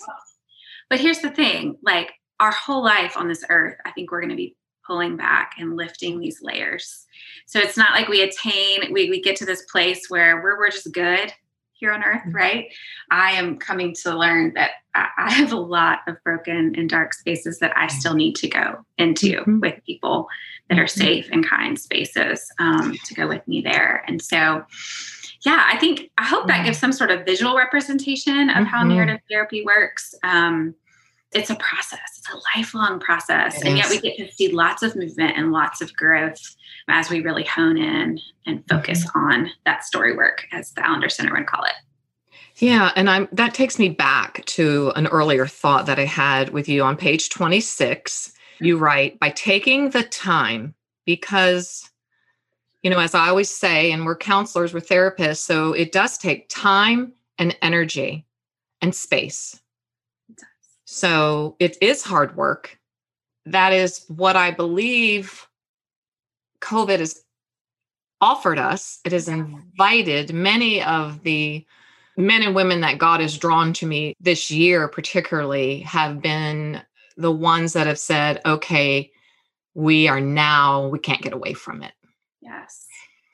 But 0.89 0.99
here's 0.99 1.19
the 1.19 1.29
thing: 1.29 1.77
like 1.81 2.11
our 2.39 2.51
whole 2.51 2.83
life 2.83 3.15
on 3.15 3.29
this 3.29 3.45
earth, 3.49 3.77
I 3.85 3.91
think 3.91 4.11
we're 4.11 4.21
going 4.21 4.31
to 4.31 4.35
be 4.35 4.55
pulling 4.85 5.15
back 5.17 5.53
and 5.57 5.75
lifting 5.75 6.19
these 6.19 6.39
layers. 6.41 7.05
So 7.45 7.59
it's 7.59 7.77
not 7.77 7.91
like 7.91 8.07
we 8.07 8.21
attain, 8.21 8.91
we 8.93 9.09
we 9.09 9.21
get 9.21 9.35
to 9.37 9.45
this 9.45 9.63
place 9.71 10.09
where 10.09 10.41
we're 10.41 10.57
we're 10.57 10.69
just 10.71 10.91
good 10.93 11.33
here 11.73 11.91
on 11.91 12.03
earth, 12.03 12.21
Mhm. 12.27 12.33
right? 12.33 12.65
I 13.11 13.31
am 13.31 13.57
coming 13.57 13.93
to 14.03 14.17
learn 14.17 14.53
that 14.53 14.71
I, 14.95 15.09
have 15.33 15.51
a 15.51 15.57
lot 15.57 15.99
of 16.07 16.15
broken 16.23 16.75
and 16.77 16.87
dark 16.89 17.13
spaces 17.13 17.57
that 17.59 17.75
I 17.75 17.87
still 17.87 18.13
need 18.13 18.35
to 18.37 18.47
go 18.47 18.85
into 18.99 19.41
Mhm. 19.41 19.59
with 19.59 19.83
people 19.85 20.27
that 20.69 20.77
are 20.79 20.85
Mhm. 20.85 20.89
safe 20.89 21.29
and 21.31 21.45
kind 21.45 21.77
spaces 21.79 22.49
um, 22.59 22.95
to 23.05 23.13
go 23.15 23.27
with 23.27 23.45
me 23.47 23.61
there. 23.61 24.03
And 24.07 24.21
so, 24.21 24.63
yeah, 25.41 25.67
I 25.67 25.77
think 25.77 26.11
I 26.17 26.23
hope 26.25 26.47
that 26.47 26.63
gives 26.63 26.77
some 26.77 26.93
sort 26.93 27.09
of 27.11 27.25
visual 27.25 27.57
representation 27.57 28.49
of 28.51 28.65
how 28.67 28.83
Mhm. 28.83 28.89
narrative 28.89 29.19
therapy 29.29 29.65
works. 29.65 30.13
Um, 30.23 30.75
it's 31.35 31.49
a 31.49 31.55
process, 31.55 31.99
it's 32.17 32.29
a 32.29 32.57
lifelong 32.57 32.99
process. 32.99 33.61
It 33.61 33.67
and 33.67 33.77
yet 33.77 33.89
we 33.89 33.99
get 33.99 34.17
to 34.17 34.31
see 34.31 34.51
lots 34.51 34.83
of 34.83 34.95
movement 34.95 35.37
and 35.37 35.51
lots 35.51 35.81
of 35.81 35.93
growth 35.95 36.39
as 36.87 37.09
we 37.09 37.21
really 37.21 37.43
hone 37.43 37.77
in 37.77 38.19
and 38.45 38.63
focus 38.69 39.05
Mm-hmm. 39.05 39.19
on 39.19 39.49
that 39.65 39.83
story 39.83 40.15
work, 40.15 40.45
as 40.51 40.71
the 40.71 40.81
Allender 40.85 41.09
Center 41.09 41.33
would 41.33 41.47
call 41.47 41.63
it. 41.63 41.73
Yeah, 42.57 42.91
and 42.95 43.09
I'm 43.09 43.27
that 43.31 43.53
takes 43.53 43.79
me 43.79 43.89
back 43.89 44.45
to 44.45 44.91
an 44.95 45.07
earlier 45.07 45.47
thought 45.47 45.87
that 45.87 45.99
I 45.99 46.05
had 46.05 46.49
with 46.49 46.69
you 46.69 46.83
on 46.83 46.95
page 46.97 47.29
26. 47.29 48.33
You 48.59 48.77
write 48.77 49.19
by 49.19 49.29
taking 49.31 49.89
the 49.89 50.03
time 50.03 50.75
because 51.05 51.89
you 52.83 52.89
know, 52.89 52.99
as 52.99 53.15
I 53.15 53.29
always 53.29 53.49
say, 53.49 53.93
and 53.93 54.05
we're 54.05 54.17
counselors, 54.17 54.73
we're 54.73 54.81
therapists, 54.81 55.37
so 55.37 55.71
it 55.71 55.93
does 55.93 56.17
take 56.17 56.49
time 56.49 57.13
and 57.39 57.55
energy 57.61 58.25
and 58.81 58.93
space. 58.93 59.59
So 60.93 61.55
it 61.57 61.75
is 61.81 62.03
hard 62.03 62.37
work. 62.37 62.77
That 63.47 63.73
is 63.73 64.05
what 64.09 64.35
I 64.35 64.51
believe 64.51 65.47
COVID 66.61 66.99
has 66.99 67.23
offered 68.21 68.59
us. 68.59 68.99
It 69.03 69.11
has 69.11 69.27
invited 69.27 70.35
many 70.35 70.83
of 70.83 71.23
the 71.23 71.65
men 72.15 72.43
and 72.43 72.53
women 72.53 72.81
that 72.81 72.99
God 72.99 73.21
has 73.21 73.39
drawn 73.39 73.73
to 73.73 73.87
me 73.87 74.13
this 74.19 74.51
year, 74.51 74.87
particularly, 74.87 75.79
have 75.79 76.21
been 76.21 76.79
the 77.17 77.31
ones 77.31 77.73
that 77.73 77.87
have 77.87 77.97
said, 77.97 78.39
okay, 78.45 79.11
we 79.73 80.07
are 80.07 80.21
now, 80.21 80.89
we 80.89 80.99
can't 80.99 81.23
get 81.23 81.33
away 81.33 81.53
from 81.53 81.81
it. 81.81 81.93
Yes. 82.39 82.85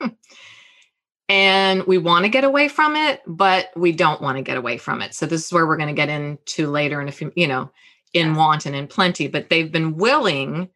And 1.30 1.84
we 1.86 1.96
want 1.96 2.24
to 2.24 2.28
get 2.28 2.42
away 2.42 2.66
from 2.66 2.96
it, 2.96 3.22
but 3.24 3.70
we 3.76 3.92
don't 3.92 4.20
want 4.20 4.36
to 4.36 4.42
get 4.42 4.56
away 4.56 4.78
from 4.78 5.00
it. 5.00 5.14
So 5.14 5.26
this 5.26 5.46
is 5.46 5.52
where 5.52 5.64
we're 5.64 5.76
going 5.76 5.88
to 5.88 5.94
get 5.94 6.08
into 6.08 6.66
later 6.66 7.00
in 7.00 7.06
a 7.06 7.12
few, 7.12 7.32
you 7.36 7.46
know, 7.46 7.70
in 8.12 8.34
want 8.34 8.66
and 8.66 8.74
in 8.74 8.88
plenty. 8.88 9.28
But 9.28 9.48
they've 9.48 9.70
been 9.70 9.96
willing 9.96 10.70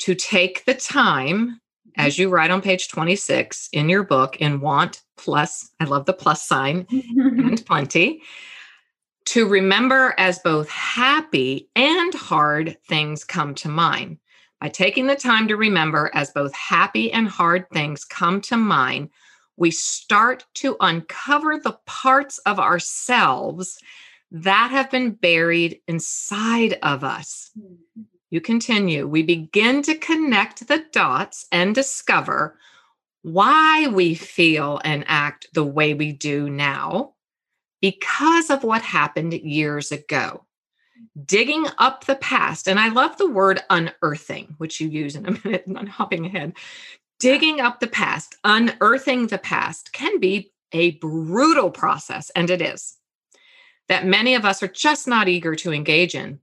to 0.00 0.16
take 0.16 0.64
the 0.64 0.74
time, 0.74 1.60
as 1.96 2.14
mm-hmm. 2.14 2.22
you 2.22 2.28
write 2.28 2.50
on 2.50 2.60
page 2.60 2.88
26 2.88 3.68
in 3.72 3.88
your 3.88 4.02
book, 4.02 4.36
in 4.38 4.60
want 4.60 5.02
plus, 5.16 5.70
I 5.78 5.84
love 5.84 6.06
the 6.06 6.12
plus 6.12 6.44
sign, 6.44 6.88
and 6.90 7.64
plenty, 7.66 8.20
to 9.26 9.46
remember 9.46 10.12
as 10.18 10.40
both 10.40 10.68
happy 10.68 11.70
and 11.76 12.12
hard 12.12 12.76
things 12.88 13.22
come 13.22 13.54
to 13.54 13.68
mind. 13.68 14.18
By 14.60 14.70
taking 14.70 15.06
the 15.06 15.14
time 15.14 15.46
to 15.46 15.56
remember 15.56 16.10
as 16.14 16.32
both 16.32 16.52
happy 16.52 17.12
and 17.12 17.28
hard 17.28 17.70
things 17.70 18.04
come 18.04 18.40
to 18.40 18.56
mind, 18.56 19.10
we 19.56 19.70
start 19.70 20.44
to 20.54 20.76
uncover 20.80 21.58
the 21.58 21.78
parts 21.86 22.38
of 22.38 22.58
ourselves 22.58 23.78
that 24.30 24.70
have 24.70 24.90
been 24.90 25.12
buried 25.12 25.80
inside 25.86 26.78
of 26.82 27.04
us. 27.04 27.50
Mm-hmm. 27.58 28.02
You 28.30 28.40
continue. 28.40 29.06
We 29.06 29.22
begin 29.22 29.82
to 29.82 29.94
connect 29.94 30.66
the 30.66 30.84
dots 30.90 31.46
and 31.52 31.72
discover 31.74 32.58
why 33.22 33.86
we 33.86 34.14
feel 34.14 34.80
and 34.84 35.04
act 35.06 35.46
the 35.54 35.64
way 35.64 35.94
we 35.94 36.12
do 36.12 36.50
now 36.50 37.14
because 37.80 38.50
of 38.50 38.64
what 38.64 38.82
happened 38.82 39.34
years 39.34 39.92
ago. 39.92 40.44
Digging 41.24 41.66
up 41.78 42.04
the 42.04 42.16
past, 42.16 42.66
and 42.66 42.80
I 42.80 42.88
love 42.88 43.16
the 43.18 43.30
word 43.30 43.60
unearthing, 43.70 44.56
which 44.58 44.80
you 44.80 44.88
use 44.88 45.14
in 45.14 45.26
a 45.26 45.30
minute, 45.44 45.64
I'm 45.68 45.86
hopping 45.86 46.26
ahead. 46.26 46.54
Digging 47.24 47.58
up 47.58 47.80
the 47.80 47.86
past, 47.86 48.36
unearthing 48.44 49.28
the 49.28 49.38
past 49.38 49.94
can 49.94 50.20
be 50.20 50.52
a 50.72 50.90
brutal 50.98 51.70
process, 51.70 52.28
and 52.36 52.50
it 52.50 52.60
is, 52.60 52.98
that 53.88 54.04
many 54.04 54.34
of 54.34 54.44
us 54.44 54.62
are 54.62 54.68
just 54.68 55.08
not 55.08 55.26
eager 55.26 55.54
to 55.54 55.72
engage 55.72 56.14
in, 56.14 56.40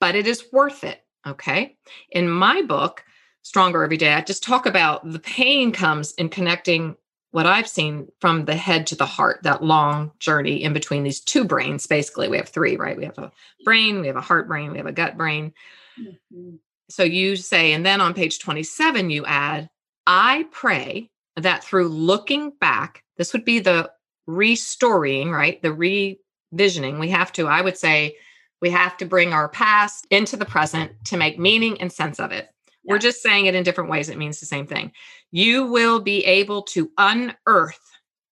but 0.00 0.16
it 0.16 0.26
is 0.26 0.50
worth 0.52 0.82
it. 0.82 1.00
Okay. 1.28 1.76
In 2.10 2.28
my 2.28 2.62
book, 2.62 3.04
Stronger 3.42 3.84
Every 3.84 3.96
Day, 3.96 4.14
I 4.14 4.20
just 4.20 4.42
talk 4.42 4.66
about 4.66 5.08
the 5.08 5.20
pain 5.20 5.70
comes 5.70 6.12
in 6.14 6.28
connecting 6.28 6.96
what 7.30 7.46
I've 7.46 7.68
seen 7.68 8.08
from 8.20 8.46
the 8.46 8.56
head 8.56 8.88
to 8.88 8.96
the 8.96 9.06
heart, 9.06 9.44
that 9.44 9.62
long 9.62 10.10
journey 10.18 10.60
in 10.60 10.72
between 10.72 11.04
these 11.04 11.20
two 11.20 11.44
brains. 11.44 11.86
Basically, 11.86 12.28
we 12.28 12.36
have 12.38 12.48
three, 12.48 12.76
right? 12.76 12.96
We 12.96 13.04
have 13.04 13.18
a 13.18 13.30
brain, 13.64 14.00
we 14.00 14.08
have 14.08 14.16
a 14.16 14.20
heart 14.20 14.48
brain, 14.48 14.72
we 14.72 14.78
have 14.78 14.88
a 14.88 14.92
gut 14.92 15.16
brain. 15.16 15.54
Mhm. 15.96 16.58
So 16.90 17.04
you 17.04 17.36
say, 17.36 17.74
and 17.74 17.86
then 17.86 18.00
on 18.00 18.12
page 18.12 18.40
27, 18.40 19.10
you 19.10 19.24
add, 19.24 19.70
I 20.06 20.46
pray 20.50 21.10
that 21.36 21.64
through 21.64 21.88
looking 21.88 22.52
back, 22.60 23.02
this 23.16 23.32
would 23.32 23.44
be 23.44 23.58
the 23.58 23.90
restoring, 24.26 25.30
right? 25.30 25.60
The 25.62 25.68
revisioning. 25.68 26.98
We 26.98 27.08
have 27.10 27.32
to, 27.32 27.46
I 27.46 27.60
would 27.60 27.76
say, 27.76 28.16
we 28.60 28.70
have 28.70 28.96
to 28.98 29.04
bring 29.04 29.32
our 29.32 29.48
past 29.48 30.06
into 30.10 30.36
the 30.36 30.44
present 30.44 30.92
to 31.06 31.16
make 31.16 31.38
meaning 31.38 31.80
and 31.80 31.92
sense 31.92 32.18
of 32.18 32.32
it. 32.32 32.48
We're 32.84 32.98
just 32.98 33.22
saying 33.22 33.46
it 33.46 33.54
in 33.54 33.64
different 33.64 33.90
ways. 33.90 34.08
It 34.08 34.18
means 34.18 34.40
the 34.40 34.46
same 34.46 34.66
thing. 34.66 34.92
You 35.32 35.66
will 35.66 36.00
be 36.00 36.24
able 36.24 36.62
to 36.62 36.90
unearth. 36.98 37.80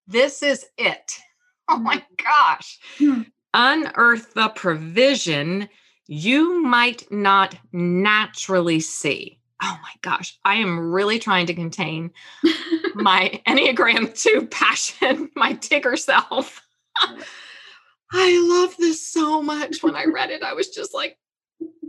This 0.06 0.42
is 0.42 0.66
it. 0.78 1.12
Oh 1.66 1.78
my 1.78 2.04
gosh. 2.22 2.78
Hmm. 2.98 3.22
Unearth 3.54 4.34
the 4.34 4.50
provision 4.50 5.66
you 6.06 6.62
might 6.62 7.10
not 7.10 7.56
naturally 7.72 8.80
see. 8.80 9.38
Oh 9.62 9.78
my 9.82 9.92
gosh. 10.02 10.38
I 10.44 10.56
am 10.56 10.92
really 10.92 11.18
trying 11.18 11.46
to 11.46 11.54
contain 11.54 12.10
my 12.94 13.40
Enneagram 13.46 14.20
2 14.20 14.46
passion, 14.48 15.30
my 15.36 15.54
Tigger 15.54 15.98
self. 15.98 16.62
I 18.12 18.46
love 18.48 18.76
this 18.78 19.06
so 19.06 19.42
much. 19.42 19.82
When 19.82 19.96
I 19.96 20.04
read 20.04 20.30
it, 20.30 20.42
I 20.42 20.52
was 20.52 20.68
just 20.68 20.94
like, 20.94 21.18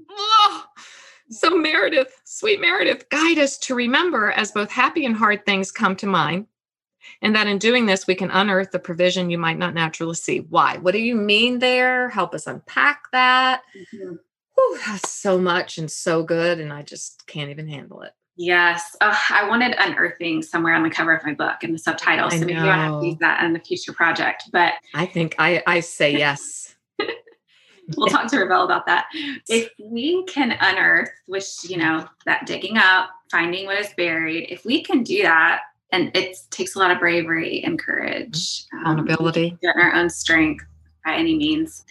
oh. 0.10 0.66
So, 1.30 1.58
Meredith, 1.58 2.22
sweet 2.24 2.62
Meredith, 2.62 3.10
guide 3.10 3.40
us 3.40 3.58
to 3.60 3.76
remember 3.76 4.32
as 4.32 4.52
both 4.52 4.72
happy 4.72 5.06
and 5.06 5.16
hard 5.16 5.46
things 5.46 5.72
come 5.72 5.96
to 5.98 6.08
mind. 6.08 6.48
And 7.22 7.36
that 7.36 7.48
in 7.48 7.58
doing 7.58 7.86
this, 7.86 8.08
we 8.08 8.16
can 8.16 8.32
unearth 8.32 8.72
the 8.72 8.80
provision 8.80 9.30
you 9.30 9.38
might 9.38 9.58
not 9.58 9.74
naturally 9.74 10.16
see. 10.16 10.40
Why? 10.40 10.78
What 10.78 10.94
do 10.94 11.00
you 11.00 11.16
mean 11.16 11.60
there? 11.60 12.10
Help 12.10 12.34
us 12.34 12.48
unpack 12.48 13.12
that. 13.12 13.62
Mm-hmm. 13.76 14.16
Whew, 14.56 14.80
that's 14.86 15.10
so 15.10 15.38
much 15.38 15.78
and 15.78 15.92
so 15.92 16.24
good. 16.24 16.60
And 16.60 16.72
I 16.72 16.82
just 16.82 17.28
can't 17.28 17.50
even 17.50 17.68
handle 17.68 18.02
it. 18.02 18.14
Yes. 18.38 18.96
Oh, 19.00 19.18
I 19.30 19.48
wanted 19.48 19.76
unearthing 19.80 20.42
somewhere 20.42 20.74
on 20.74 20.84
the 20.84 20.90
cover 20.90 21.16
of 21.16 21.24
my 21.26 21.34
book 21.34 21.64
in 21.64 21.72
the 21.72 21.80
subtitle. 21.80 22.30
So 22.30 22.40
maybe 22.40 22.56
I 22.56 22.76
have 22.76 23.00
to 23.02 23.08
use 23.08 23.18
that 23.20 23.44
in 23.44 23.54
the 23.54 23.60
future 23.60 23.94
project. 23.94 24.44
But 24.52 24.74
I 24.94 25.06
think 25.06 25.36
I, 25.40 25.64
I 25.66 25.80
say 25.80 26.18
yes. 26.18 26.76
we'll 27.98 28.08
talk 28.08 28.28
to 28.32 28.40
Revell 28.40 28.66
about 28.66 28.86
that. 28.88 29.08
If 29.48 29.70
we 29.80 30.26
can 30.26 30.58
unearth, 30.60 31.12
which, 31.28 31.46
you 31.64 31.78
know, 31.78 32.08
that 32.26 32.46
digging 32.46 32.78
up, 32.78 33.10
finding 33.32 33.66
what 33.66 33.80
is 33.80 33.94
buried, 33.96 34.48
if 34.50 34.66
we 34.66 34.84
can 34.84 35.04
do 35.04 35.22
that, 35.24 35.62
and 35.92 36.16
it 36.16 36.38
takes 36.50 36.76
a 36.76 36.80
lot 36.80 36.92
of 36.92 37.00
bravery 37.00 37.64
and 37.64 37.80
courage, 37.80 38.66
um, 38.74 39.00
accountability, 39.00 39.58
um, 39.64 39.82
our 39.82 39.94
own 39.94 40.10
strength 40.10 40.66
by 41.06 41.16
any 41.16 41.36
means, 41.36 41.86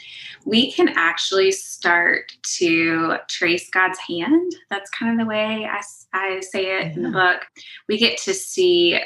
we 0.44 0.72
can 0.72 0.90
actually 0.96 1.52
start 1.52 2.32
to 2.58 3.16
trace 3.28 3.70
God's 3.70 3.98
hand. 3.98 4.52
That's 4.70 4.90
kind 4.90 5.12
of 5.12 5.24
the 5.24 5.28
way 5.28 5.66
I, 5.70 5.80
I 6.12 6.40
say 6.40 6.78
it 6.78 6.86
yeah. 6.86 6.92
in 6.92 7.02
the 7.02 7.10
book. 7.10 7.46
We 7.88 7.96
get 7.96 8.18
to 8.18 8.34
see 8.34 9.00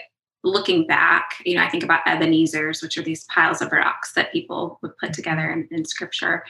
looking 0.45 0.87
back, 0.87 1.35
you 1.45 1.57
know, 1.57 1.63
I 1.63 1.69
think 1.69 1.83
about 1.83 2.01
Ebenezer's, 2.07 2.81
which 2.81 2.97
are 2.97 3.03
these 3.03 3.25
piles 3.25 3.61
of 3.61 3.73
rocks 3.73 4.13
that 4.15 4.33
people 4.33 4.79
would 4.83 4.97
put 4.99 5.13
together 5.13 5.43
mm-hmm. 5.43 5.75
in, 5.75 5.81
in 5.81 5.85
scripture 5.85 6.45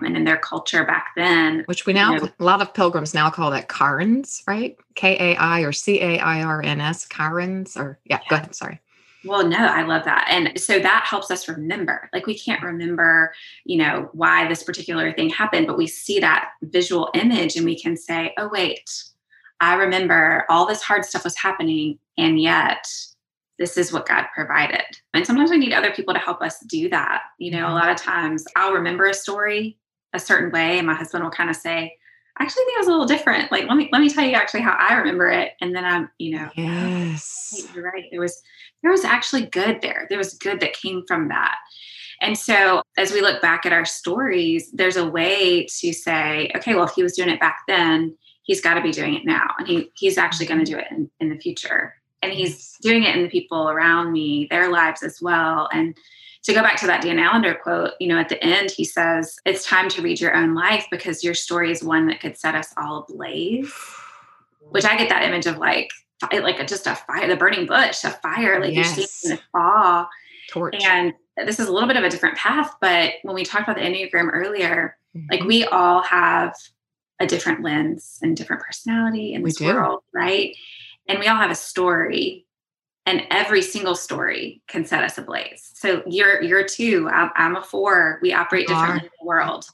and 0.00 0.16
in 0.16 0.24
their 0.24 0.36
culture 0.36 0.84
back 0.84 1.08
then. 1.16 1.64
Which 1.66 1.86
we 1.86 1.92
now, 1.92 2.12
you 2.12 2.20
know, 2.20 2.28
a 2.38 2.44
lot 2.44 2.60
of 2.60 2.74
pilgrims 2.74 3.14
now 3.14 3.30
call 3.30 3.50
that 3.50 3.68
cairns, 3.68 4.42
right? 4.46 4.76
K 4.94 5.16
A 5.18 5.36
I 5.36 5.60
or 5.60 5.72
C 5.72 6.00
A 6.00 6.18
I 6.18 6.42
R 6.42 6.62
N 6.62 6.80
S, 6.80 7.06
cairns, 7.06 7.76
or 7.76 7.98
yeah, 8.04 8.20
yeah, 8.22 8.28
go 8.28 8.36
ahead. 8.36 8.54
Sorry. 8.54 8.80
Well, 9.24 9.46
no, 9.46 9.58
I 9.58 9.82
love 9.82 10.04
that. 10.04 10.26
And 10.30 10.58
so 10.58 10.78
that 10.78 11.04
helps 11.06 11.30
us 11.30 11.48
remember. 11.48 12.08
Like 12.12 12.26
we 12.26 12.38
can't 12.38 12.62
remember, 12.62 13.34
you 13.64 13.76
know, 13.76 14.08
why 14.12 14.48
this 14.48 14.62
particular 14.62 15.12
thing 15.12 15.28
happened, 15.28 15.66
but 15.66 15.76
we 15.76 15.86
see 15.86 16.20
that 16.20 16.50
visual 16.62 17.10
image 17.14 17.56
and 17.56 17.66
we 17.66 17.78
can 17.78 17.96
say, 17.96 18.32
oh, 18.38 18.48
wait, 18.50 18.90
I 19.60 19.74
remember 19.74 20.46
all 20.48 20.66
this 20.66 20.82
hard 20.82 21.04
stuff 21.04 21.24
was 21.24 21.36
happening. 21.36 21.98
And 22.16 22.40
yet 22.40 22.86
this 23.58 23.76
is 23.76 23.92
what 23.92 24.06
God 24.06 24.24
provided. 24.34 24.84
And 25.12 25.26
sometimes 25.26 25.50
we 25.50 25.58
need 25.58 25.74
other 25.74 25.92
people 25.92 26.14
to 26.14 26.20
help 26.20 26.40
us 26.40 26.58
do 26.60 26.88
that. 26.88 27.22
You 27.38 27.50
know, 27.50 27.58
a 27.58 27.68
mm-hmm. 27.68 27.74
lot 27.74 27.90
of 27.90 27.98
times 27.98 28.44
I'll 28.56 28.72
remember 28.72 29.06
a 29.06 29.14
story 29.14 29.76
a 30.12 30.18
certain 30.18 30.50
way, 30.50 30.78
and 30.78 30.86
my 30.86 30.94
husband 30.94 31.22
will 31.22 31.30
kind 31.30 31.50
of 31.50 31.56
say, 31.56 31.96
I 32.36 32.44
actually 32.44 32.64
think 32.64 32.76
it 32.76 32.80
was 32.80 32.88
a 32.88 32.90
little 32.90 33.06
different. 33.06 33.52
Like, 33.52 33.68
let 33.68 33.76
me 33.76 33.88
let 33.92 34.00
me 34.00 34.08
tell 34.08 34.24
you 34.24 34.34
actually 34.34 34.62
how 34.62 34.76
I 34.78 34.94
remember 34.94 35.28
it. 35.28 35.52
And 35.60 35.74
then 35.74 35.84
I'm, 35.84 36.10
you 36.18 36.36
know, 36.36 36.48
yes, 36.54 37.68
you're 37.74 37.84
right. 37.84 38.04
There 38.10 38.20
was 38.20 38.40
there 38.82 38.90
was 38.90 39.04
actually 39.04 39.46
good 39.46 39.80
there. 39.82 40.06
There 40.08 40.18
was 40.18 40.34
good 40.34 40.60
that 40.60 40.72
came 40.72 41.04
from 41.06 41.28
that. 41.28 41.56
And 42.22 42.36
so 42.36 42.82
as 42.98 43.12
we 43.12 43.22
look 43.22 43.40
back 43.40 43.64
at 43.64 43.72
our 43.72 43.84
stories, 43.84 44.70
there's 44.72 44.96
a 44.96 45.08
way 45.08 45.66
to 45.80 45.92
say, 45.92 46.50
okay, 46.54 46.74
well, 46.74 46.84
if 46.84 46.92
he 46.92 47.02
was 47.02 47.14
doing 47.14 47.30
it 47.30 47.40
back 47.40 47.60
then, 47.66 48.16
he's 48.42 48.60
got 48.60 48.74
to 48.74 48.82
be 48.82 48.92
doing 48.92 49.14
it 49.14 49.24
now. 49.24 49.48
And 49.58 49.66
he 49.66 49.90
he's 49.94 50.18
actually 50.18 50.46
going 50.46 50.64
to 50.64 50.70
do 50.70 50.78
it 50.78 50.86
in, 50.90 51.10
in 51.20 51.30
the 51.30 51.38
future 51.38 51.94
and 52.22 52.32
he's 52.32 52.76
doing 52.82 53.04
it 53.04 53.16
in 53.16 53.22
the 53.22 53.28
people 53.28 53.68
around 53.68 54.12
me, 54.12 54.46
their 54.50 54.70
lives 54.70 55.02
as 55.02 55.20
well. 55.22 55.68
And 55.72 55.96
to 56.44 56.54
go 56.54 56.62
back 56.62 56.78
to 56.80 56.86
that 56.86 57.02
Dan 57.02 57.18
Allender 57.18 57.54
quote, 57.54 57.92
you 58.00 58.08
know, 58.08 58.18
at 58.18 58.28
the 58.28 58.42
end, 58.42 58.70
he 58.70 58.84
says, 58.84 59.36
It's 59.44 59.66
time 59.66 59.88
to 59.90 60.02
read 60.02 60.20
your 60.20 60.34
own 60.34 60.54
life 60.54 60.86
because 60.90 61.22
your 61.22 61.34
story 61.34 61.70
is 61.70 61.82
one 61.82 62.06
that 62.06 62.20
could 62.20 62.36
set 62.36 62.54
us 62.54 62.72
all 62.76 63.06
ablaze. 63.08 63.72
Which 64.70 64.84
I 64.84 64.96
get 64.96 65.08
that 65.08 65.24
image 65.24 65.46
of 65.46 65.58
like, 65.58 65.90
like 66.32 66.64
just 66.68 66.86
a 66.86 66.94
fire, 66.94 67.26
the 67.26 67.36
burning 67.36 67.66
bush, 67.66 68.04
a 68.04 68.10
fire, 68.10 68.60
like 68.60 68.72
yes. 68.72 68.96
you're 68.96 69.06
seeing 69.06 69.36
the 69.36 69.58
awe. 69.58 70.08
Torch. 70.50 70.76
And 70.84 71.12
this 71.36 71.58
is 71.58 71.66
a 71.68 71.72
little 71.72 71.88
bit 71.88 71.96
of 71.96 72.04
a 72.04 72.08
different 72.08 72.36
path, 72.36 72.74
but 72.80 73.14
when 73.22 73.34
we 73.34 73.44
talked 73.44 73.68
about 73.68 73.76
the 73.76 73.82
Enneagram 73.82 74.30
earlier, 74.32 74.96
mm-hmm. 75.16 75.26
like 75.30 75.42
we 75.42 75.64
all 75.64 76.02
have 76.02 76.54
a 77.18 77.26
different 77.26 77.62
lens 77.62 78.18
and 78.22 78.36
different 78.36 78.62
personality 78.62 79.34
in 79.34 79.42
this 79.42 79.60
world, 79.60 80.02
right? 80.12 80.54
and 81.10 81.18
we 81.18 81.26
all 81.26 81.36
have 81.36 81.50
a 81.50 81.56
story 81.56 82.46
and 83.10 83.26
every 83.30 83.60
single 83.60 83.96
story 83.96 84.62
can 84.68 84.84
set 84.84 85.02
us 85.02 85.18
ablaze. 85.18 85.72
So 85.74 86.02
you're 86.06 86.42
you're 86.42 86.64
two 86.64 87.08
i'm, 87.12 87.30
I'm 87.34 87.56
a 87.56 87.62
four. 87.62 88.18
We 88.22 88.32
operate 88.32 88.68
differently 88.68 89.00
in 89.00 89.10
the 89.20 89.26
world. 89.26 89.64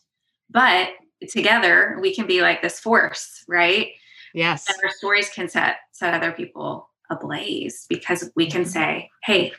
But 0.51 0.90
together 1.29 1.99
we 2.01 2.14
can 2.14 2.27
be 2.27 2.40
like 2.40 2.62
this 2.62 2.81
force 2.81 3.44
right? 3.46 3.88
Yes. 4.33 4.66
And 4.68 4.77
our 4.83 4.90
stories 4.90 5.29
can 5.29 5.49
set 5.49 5.77
set 5.92 6.14
other 6.14 6.33
people 6.33 6.88
ablaze 7.11 7.87
because 7.88 8.31
we 8.35 8.51
can 8.51 8.64
say 8.64 9.11
hey 9.22 9.53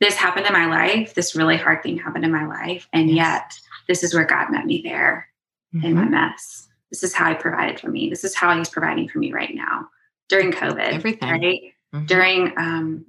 this 0.00 0.16
happened 0.16 0.46
in 0.46 0.52
my 0.52 0.66
life. 0.66 1.14
This 1.14 1.34
really 1.34 1.56
hard 1.56 1.82
thing 1.82 1.96
happened 1.96 2.24
in 2.24 2.32
my 2.32 2.46
life. 2.46 2.88
And 2.92 3.08
yes. 3.08 3.16
yet 3.16 3.54
this 3.88 4.02
is 4.02 4.14
where 4.14 4.26
god 4.26 4.50
met 4.50 4.66
me 4.66 4.82
there 4.82 5.28
mm-hmm. 5.74 5.86
in 5.86 5.94
my 5.94 6.02
mm-hmm. 6.02 6.10
mess. 6.10 6.68
This 6.90 7.02
is 7.02 7.14
how 7.14 7.30
he 7.30 7.36
provided 7.36 7.80
for 7.80 7.88
me. 7.88 8.10
This 8.10 8.22
is 8.22 8.34
how 8.34 8.56
he's 8.56 8.68
providing 8.68 9.08
for 9.08 9.18
me 9.18 9.32
right 9.32 9.54
now 9.54 9.88
during 10.28 10.52
COVID, 10.52 10.92
everything, 10.92 11.28
right? 11.28 11.60
Mm-hmm. 11.94 12.06
During, 12.06 12.52
um, 12.56 13.06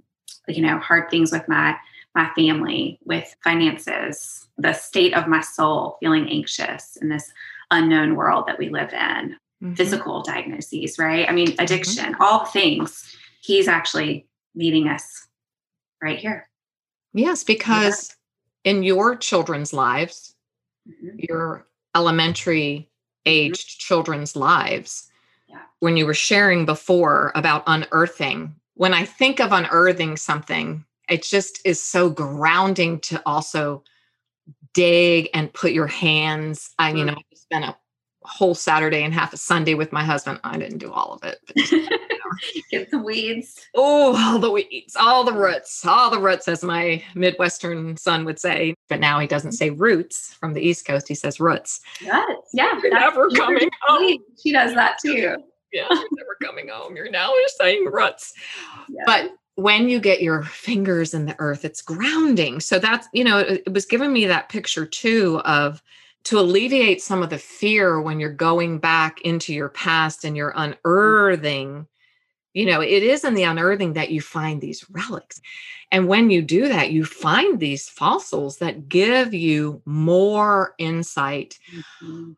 you 0.48 0.62
know, 0.62 0.80
hard 0.80 1.10
things 1.10 1.32
with 1.32 1.48
my 1.48 1.76
my 2.14 2.30
family, 2.34 2.98
with 3.04 3.36
finances, 3.44 4.48
the 4.58 4.72
state 4.72 5.14
of 5.14 5.28
my 5.28 5.42
soul, 5.42 5.98
feeling 6.00 6.30
anxious 6.30 6.98
in 7.02 7.10
this 7.10 7.30
unknown 7.72 8.16
world 8.16 8.46
that 8.48 8.58
we 8.58 8.70
live 8.70 8.94
in, 8.94 9.36
mm-hmm. 9.62 9.74
physical 9.74 10.22
diagnoses, 10.22 10.98
right? 10.98 11.28
I 11.28 11.34
mean, 11.34 11.48
mm-hmm. 11.48 11.62
addiction, 11.62 12.14
mm-hmm. 12.14 12.22
all 12.22 12.46
things. 12.46 13.14
He's 13.42 13.68
actually 13.68 14.28
meeting 14.56 14.88
us 14.88 15.28
right 16.02 16.18
here. 16.18 16.48
Yes, 17.14 17.44
because 17.44 18.16
yeah. 18.64 18.72
in 18.72 18.84
your 18.84 19.18
children's 19.18 19.74
lives, 19.74 20.36
mm-hmm. 20.88 21.18
your 21.20 21.68
elementary 21.94 22.78
mm-hmm. 22.78 22.88
aged 23.26 23.80
children's 23.80 24.38
lives, 24.38 25.10
when 25.80 25.98
you 25.98 26.06
were 26.06 26.14
sharing 26.14 26.66
before 26.66 27.32
about 27.36 27.64
unearthing, 27.68 28.56
when 28.76 28.94
I 28.94 29.06
think 29.06 29.40
of 29.40 29.52
unearthing 29.52 30.18
something, 30.18 30.86
it 31.10 31.24
just 31.24 31.60
is 31.66 31.82
so 31.82 32.10
grounding 32.10 33.00
to 33.02 33.22
also 33.26 33.84
dig 34.74 35.30
and 35.34 35.54
put 35.54 35.72
your 35.72 35.88
hands. 35.88 36.72
I, 36.78 36.94
mean, 36.94 37.08
mm. 37.08 37.18
I 37.18 37.22
spent 37.36 37.66
a 37.66 37.76
whole 38.24 38.56
Saturday 38.56 39.04
and 39.04 39.14
half 39.14 39.34
a 39.34 39.38
Sunday 39.38 39.76
with 39.76 39.92
my 39.92 40.04
husband. 40.04 40.40
I 40.44 40.58
didn't 40.58 40.80
do 40.80 40.92
all 40.92 41.14
of 41.14 41.24
it. 41.24 41.40
Just, 41.56 41.72
you 41.72 41.90
know. 41.90 41.98
Get 42.72 42.92
the 42.92 43.00
weeds. 43.00 43.62
Oh, 43.76 44.18
all 44.18 44.40
the 44.40 44.52
weeds, 44.52 44.96
all 45.00 45.24
the 45.24 45.32
roots, 45.32 45.86
all 45.86 46.10
the 46.10 46.20
roots, 46.20 46.48
as 46.48 46.64
my 46.64 47.02
Midwestern 47.14 47.96
son 47.96 48.26
would 48.26 48.40
say. 48.40 48.74
But 48.90 49.00
now 49.00 49.20
he 49.20 49.28
doesn't 49.28 49.54
say 49.54 49.70
roots 49.70 50.34
from 50.34 50.54
the 50.54 50.62
East 50.62 50.86
Coast. 50.86 51.08
He 51.08 51.16
says 51.16 51.40
roots. 51.40 51.80
Roots, 52.02 52.50
yeah. 52.54 52.78
Never 52.84 53.30
coming 53.30 53.70
home. 53.84 54.18
She 54.42 54.52
does 54.52 54.74
that 54.74 54.98
too 55.06 55.38
yeah, 55.76 55.88
you're 55.90 56.10
never 56.14 56.38
coming 56.42 56.70
home. 56.70 56.96
You're 56.96 57.12
now 57.12 57.34
you're 57.34 57.48
saying 57.50 57.86
ruts. 57.92 58.34
Yeah. 58.90 59.04
But 59.06 59.32
when 59.56 59.90
you 59.90 60.00
get 60.00 60.22
your 60.22 60.44
fingers 60.44 61.14
in 61.14 61.26
the 61.26 61.36
earth, 61.40 61.66
it's 61.66 61.82
grounding. 61.82 62.60
So 62.60 62.80
that's, 62.80 63.08
you 63.14 63.24
know, 63.24 63.40
it, 63.40 63.64
it 63.66 63.74
was 63.74 63.86
giving 63.86 64.12
me 64.12 64.26
that 64.26 64.50
picture 64.50 64.86
too 64.86 65.42
of 65.46 65.82
to 66.26 66.40
alleviate 66.40 67.02
some 67.02 67.22
of 67.22 67.30
the 67.30 67.38
fear 67.38 68.02
when 68.02 68.20
you're 68.20 68.32
going 68.32 68.80
back 68.80 69.22
into 69.22 69.54
your 69.54 69.70
past 69.70 70.24
and 70.24 70.36
you're 70.36 70.54
unearthing 70.56 71.88
you 72.54 72.66
know 72.66 72.82
it 72.82 73.04
is 73.04 73.24
in 73.24 73.36
the 73.36 73.44
unearthing 73.44 73.94
that 73.94 74.10
you 74.10 74.22
find 74.22 74.60
these 74.60 74.90
relics 74.90 75.40
and 75.92 76.08
when 76.08 76.32
you 76.32 76.42
do 76.42 76.68
that 76.68 76.90
you 76.90 77.06
find 77.06 77.60
these 77.60 77.88
fossils 77.88 78.58
that 78.58 78.90
give 78.90 79.36
you 79.36 79.82
more 79.86 80.74
insight 80.80 81.60
mm-hmm 82.02 82.32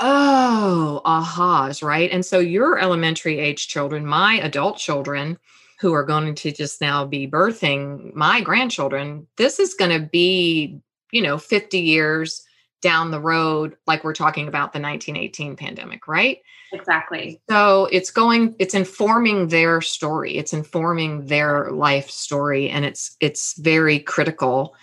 oh, 0.00 1.00
ahas, 1.04 1.82
right? 1.82 2.10
And 2.10 2.24
so 2.24 2.38
your 2.38 2.78
elementary 2.78 3.38
age 3.38 3.68
children, 3.68 4.06
my 4.06 4.40
adult 4.40 4.78
children, 4.78 5.38
who 5.80 5.94
are 5.94 6.04
going 6.04 6.34
to 6.34 6.52
just 6.52 6.80
now 6.82 7.06
be 7.06 7.26
birthing 7.26 8.14
my 8.14 8.42
grandchildren, 8.42 9.26
this 9.36 9.58
is 9.58 9.72
going 9.72 9.90
to 9.90 10.06
be, 10.06 10.78
you 11.10 11.22
know, 11.22 11.38
50 11.38 11.78
years 11.78 12.44
down 12.82 13.10
the 13.10 13.20
road, 13.20 13.76
like 13.86 14.04
we're 14.04 14.12
talking 14.12 14.46
about 14.46 14.72
the 14.72 14.80
1918 14.80 15.56
pandemic, 15.56 16.06
right? 16.06 16.38
Exactly. 16.72 17.40
So 17.48 17.86
it's 17.90 18.10
going, 18.10 18.54
it's 18.58 18.74
informing 18.74 19.48
their 19.48 19.80
story, 19.80 20.36
it's 20.36 20.52
informing 20.52 21.26
their 21.26 21.70
life 21.70 22.10
story, 22.10 22.68
and 22.68 22.84
it's 22.84 23.16
it's 23.20 23.54
very 23.58 23.98
critical 23.98 24.74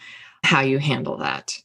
how 0.43 0.61
you 0.61 0.80
handle 0.80 1.18
that 1.18 1.57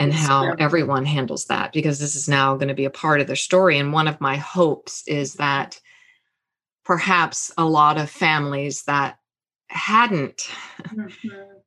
and 0.00 0.12
how 0.14 0.52
everyone 0.58 1.04
handles 1.04 1.44
that 1.46 1.72
because 1.72 1.98
this 1.98 2.16
is 2.16 2.28
now 2.28 2.54
going 2.56 2.68
to 2.68 2.74
be 2.74 2.84
a 2.86 2.90
part 2.90 3.20
of 3.20 3.26
their 3.26 3.36
story. 3.36 3.78
And 3.78 3.92
one 3.92 4.08
of 4.08 4.20
my 4.20 4.36
hopes 4.36 5.02
is 5.06 5.34
that 5.34 5.80
perhaps 6.84 7.52
a 7.58 7.64
lot 7.64 7.98
of 7.98 8.10
families 8.10 8.82
that 8.84 9.18
hadn't 9.68 10.50
Mhm. 10.92 11.62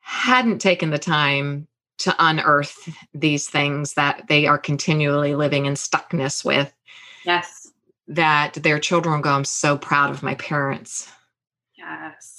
hadn't 0.00 0.58
taken 0.60 0.90
the 0.90 0.98
time 0.98 1.66
to 1.98 2.14
unearth 2.18 2.88
these 3.14 3.48
things 3.48 3.94
that 3.94 4.26
they 4.28 4.46
are 4.46 4.58
continually 4.58 5.34
living 5.34 5.64
in 5.66 5.74
stuckness 5.74 6.44
with 6.44 6.72
Yes. 7.24 7.72
that 8.08 8.54
their 8.54 8.78
children 8.78 9.20
go 9.22 9.30
i'm 9.30 9.44
so 9.44 9.78
proud 9.78 10.10
of 10.10 10.22
my 10.22 10.34
parents 10.34 11.10
Yes. 11.78 12.35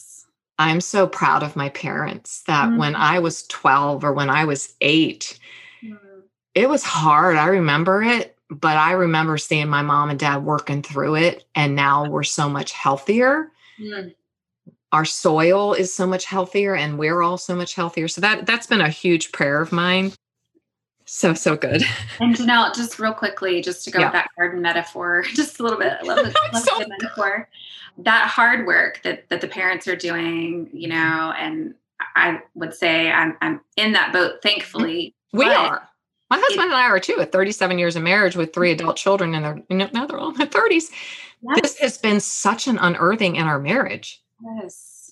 I'm 0.59 0.81
so 0.81 1.07
proud 1.07 1.43
of 1.43 1.55
my 1.55 1.69
parents 1.69 2.43
that 2.47 2.75
when 2.77 2.93
Mhm. 2.93 2.99
i 2.99 3.19
was 3.19 3.45
12 3.47 4.03
or 4.03 4.13
when 4.13 4.29
i 4.29 4.45
was 4.45 4.73
8 4.81 5.39
Mm. 5.83 5.97
it 6.55 6.67
was 6.69 6.83
hard 6.83 7.35
i 7.37 7.47
remember 7.47 8.01
it 8.01 8.35
but 8.49 8.77
i 8.77 8.91
remember 8.93 9.37
seeing 9.37 9.67
my 9.69 9.81
mom 9.81 10.09
and 10.09 10.19
dad 10.19 10.43
working 10.43 10.81
through 10.81 11.15
it 11.15 11.45
and 11.55 11.75
now 11.75 12.05
we're 12.09 12.23
so 12.23 12.49
much 12.49 12.71
healthier 12.71 13.51
Mm. 13.79 14.13
our 14.91 15.05
soil 15.05 15.73
is 15.73 15.93
so 15.93 16.07
much 16.07 16.25
healthier 16.25 16.73
and 16.75 16.97
we're 16.97 17.21
all 17.21 17.37
so 17.37 17.55
much 17.55 17.75
healthier 17.75 18.07
so 18.07 18.21
that 18.21 18.45
that's 18.47 18.65
been 18.67 18.81
a 18.81 18.89
huge 18.89 19.31
prayer 19.31 19.61
of 19.61 19.71
mine 19.71 20.13
so 21.05 21.33
so 21.35 21.55
good 21.55 21.83
And 22.19 22.35
Janelle, 22.35 22.73
just 22.75 22.97
real 22.99 23.13
quickly, 23.13 23.61
just 23.61 23.85
to 23.85 23.91
go 23.91 23.99
Yeah. 23.99 24.05
with 24.07 24.13
that 24.13 24.29
garden 24.37 24.61
metaphor, 24.61 25.21
just 25.35 25.59
a 25.59 25.63
little 25.63 25.77
bit. 25.77 25.93
I 26.01 26.03
love 26.03 26.17
the, 26.17 26.33
love 26.51 26.63
So 26.63 26.79
the 26.79 26.87
metaphor. 26.89 27.47
That 27.99 28.27
hard 28.27 28.67
work 28.67 29.01
that 29.03 29.29
that 29.29 29.41
the 29.41 29.47
parents 29.47 29.87
are 29.87 29.95
doing, 29.95 30.69
you 30.71 30.89
mm-hmm. 30.89 30.97
know, 30.97 31.33
and 31.37 31.73
I 32.15 32.41
would 32.55 32.73
say 32.73 33.11
I'm 33.11 33.37
I'm 33.41 33.61
in 33.75 33.93
that 33.93 34.13
boat, 34.13 34.41
thankfully. 34.43 35.15
we 35.33 35.45
are 35.45 35.87
my 36.29 36.37
husband 36.39 36.65
and 36.65 36.73
i 36.73 36.83
are 36.83 36.99
too 36.99 37.19
at 37.19 37.31
37 37.31 37.77
years 37.79 37.95
of 37.95 38.03
marriage 38.03 38.35
with 38.35 38.53
three 38.53 38.71
mm-hmm. 38.73 38.81
adult 38.81 38.97
children 38.97 39.33
and 39.33 39.45
they're 39.45 39.61
you 39.69 39.77
know, 39.77 39.89
now 39.93 40.05
they're 40.05 40.17
all 40.17 40.29
in 40.29 40.35
their 40.35 40.47
30s 40.47 40.91
Yes. 41.41 41.61
this 41.61 41.77
has 41.77 41.97
been 41.97 42.19
such 42.19 42.67
an 42.67 42.79
unearthing 42.79 43.35
in 43.35 43.43
our 43.43 43.59
marriage 43.59 44.23
Yes. 44.43 45.11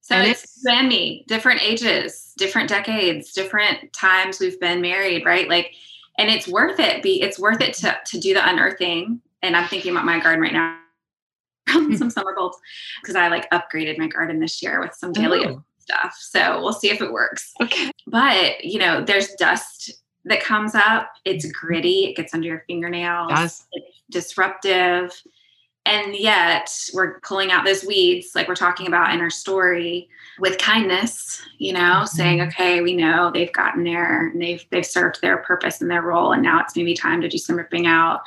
So 0.00 0.14
And 0.14 0.28
it's 0.28 0.64
it's- 0.64 1.24
different 1.26 1.62
ages, 1.62 2.32
different 2.36 2.68
decades, 2.68 3.32
different 3.32 3.92
times 3.92 4.38
we've 4.38 4.60
been 4.60 4.80
married, 4.80 5.24
right? 5.24 5.48
Like, 5.48 5.72
and 6.18 6.30
it's 6.30 6.46
worth 6.46 6.78
it. 6.78 7.02
Be 7.02 7.20
it's 7.20 7.38
worth 7.38 7.60
it 7.60 7.74
to 7.74 7.98
to 8.06 8.20
do 8.20 8.32
the 8.32 8.48
unearthing. 8.48 9.20
And 9.42 9.56
I'm 9.56 9.68
thinking 9.68 9.92
about 9.92 10.04
my 10.04 10.20
garden 10.20 10.40
right 10.40 10.52
now. 10.52 10.78
some 11.96 12.10
summer 12.10 12.34
bulbs 12.34 12.56
because 13.02 13.16
I 13.16 13.28
like 13.28 13.50
upgraded 13.50 13.98
my 13.98 14.06
garden 14.08 14.40
this 14.40 14.62
year 14.62 14.80
with 14.80 14.94
some 14.94 15.12
daily 15.12 15.44
Oh, 15.46 15.62
stuff. 15.78 16.16
So 16.18 16.60
we'll 16.62 16.72
see 16.72 16.90
if 16.90 17.00
it 17.00 17.12
works. 17.12 17.52
okay 17.60 17.90
But 18.06 18.64
you 18.64 18.78
know, 18.78 19.04
there's 19.04 19.28
dust 19.34 19.92
that 20.24 20.40
comes 20.42 20.74
up. 20.74 21.10
It's 21.24 21.50
gritty. 21.52 22.06
It 22.06 22.16
gets 22.16 22.34
under 22.34 22.48
your 22.48 22.64
fingernails. 22.66 23.30
Does. 23.30 23.66
It's 23.72 24.02
disruptive. 24.10 25.12
And 25.84 26.16
yet 26.16 26.68
we're 26.94 27.20
pulling 27.20 27.52
out 27.52 27.64
those 27.64 27.84
weeds, 27.84 28.32
like 28.34 28.48
we're 28.48 28.56
talking 28.56 28.88
about 28.88 29.14
in 29.14 29.20
our 29.20 29.30
story, 29.30 30.08
with 30.40 30.58
kindness, 30.58 31.40
you 31.58 31.72
know, 31.72 32.04
saying, 32.04 32.40
Mhm. 32.40 32.48
okay, 32.48 32.80
we 32.80 32.92
know 32.96 33.30
they've 33.32 33.52
gotten 33.52 33.84
there 33.84 34.26
and 34.28 34.42
they've 34.42 34.64
they've 34.70 34.84
served 34.84 35.20
their 35.22 35.36
purpose 35.38 35.80
and 35.80 35.88
their 35.88 36.02
role. 36.02 36.32
And 36.32 36.42
now 36.42 36.60
it's 36.60 36.74
maybe 36.74 36.92
time 36.94 37.20
to 37.20 37.28
do 37.28 37.38
some 37.38 37.54
ripping 37.56 37.86
out. 37.86 38.22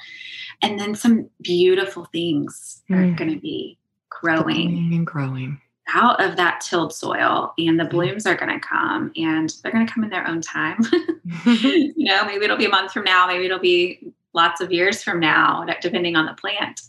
And 0.61 0.79
then 0.79 0.93
some 0.95 1.29
beautiful 1.41 2.05
things 2.05 2.81
are 2.89 2.95
Mm. 2.97 3.17
gonna 3.17 3.39
be 3.39 3.77
growing 4.09 4.43
growing 4.69 4.93
and 4.93 5.07
growing. 5.07 5.61
out 5.93 6.21
of 6.21 6.35
that 6.35 6.59
tilled 6.61 6.93
soil 6.93 7.53
and 7.57 7.79
the 7.79 7.85
blooms 7.85 8.25
are 8.27 8.35
going 8.35 8.51
to 8.51 8.59
come 8.59 9.11
and 9.15 9.53
they're 9.63 9.71
going 9.71 9.85
to 9.87 9.91
come 9.91 10.03
in 10.03 10.09
their 10.09 10.27
own 10.27 10.41
time. 10.41 10.77
You 11.45 11.93
know 12.05 12.25
maybe 12.25 12.43
it'll 12.45 12.57
be 12.57 12.65
a 12.65 12.69
month 12.69 12.91
from 12.91 13.03
now 13.05 13.25
maybe 13.27 13.45
it'll 13.45 13.59
be 13.59 14.11
lots 14.33 14.61
of 14.61 14.71
years 14.71 15.01
from 15.01 15.19
now 15.19 15.65
depending 15.81 16.15
on 16.15 16.25
the 16.25 16.33
plant. 16.33 16.81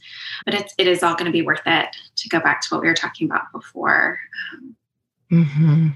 But 0.44 0.54
it's, 0.54 0.74
it 0.76 0.86
is 0.86 1.02
all 1.02 1.14
going 1.14 1.26
to 1.26 1.32
be 1.32 1.42
worth 1.42 1.62
it 1.66 1.88
to 2.16 2.28
go 2.28 2.40
back 2.40 2.60
to 2.62 2.68
what 2.74 2.82
we 2.82 2.88
were 2.88 2.94
talking 2.94 3.26
about 3.30 3.50
before. 3.52 4.18
Um, 4.52 4.76
hmm 5.30 5.88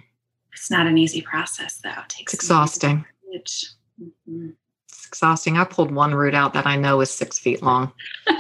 it's 0.53 0.71
not 0.71 0.87
an 0.87 0.97
easy 0.97 1.21
process 1.21 1.79
though. 1.83 1.91
It 1.91 2.09
takes 2.09 2.33
it's 2.35 2.45
exhausting. 2.45 3.05
courage. 3.27 3.67
It's 5.05 5.07
exhausting. 5.11 5.59
I 5.59 5.65
pulled 5.65 5.91
one 5.91 6.15
root 6.15 6.35
out 6.35 6.55
that 6.55 6.67
i 6.67 6.77
know 6.77 7.01
is 7.01 7.11
six 7.11 7.39
feet 7.39 7.63
long. 7.63 7.93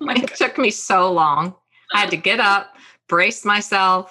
Oh 0.00 0.10
it 0.10 0.34
took 0.34 0.58
me 0.58 0.70
so 0.70 1.12
long. 1.12 1.54
I 1.92 2.00
had 2.00 2.10
to 2.10 2.16
get 2.16 2.40
up 2.40 2.74
brace 3.06 3.44
myself 3.44 4.10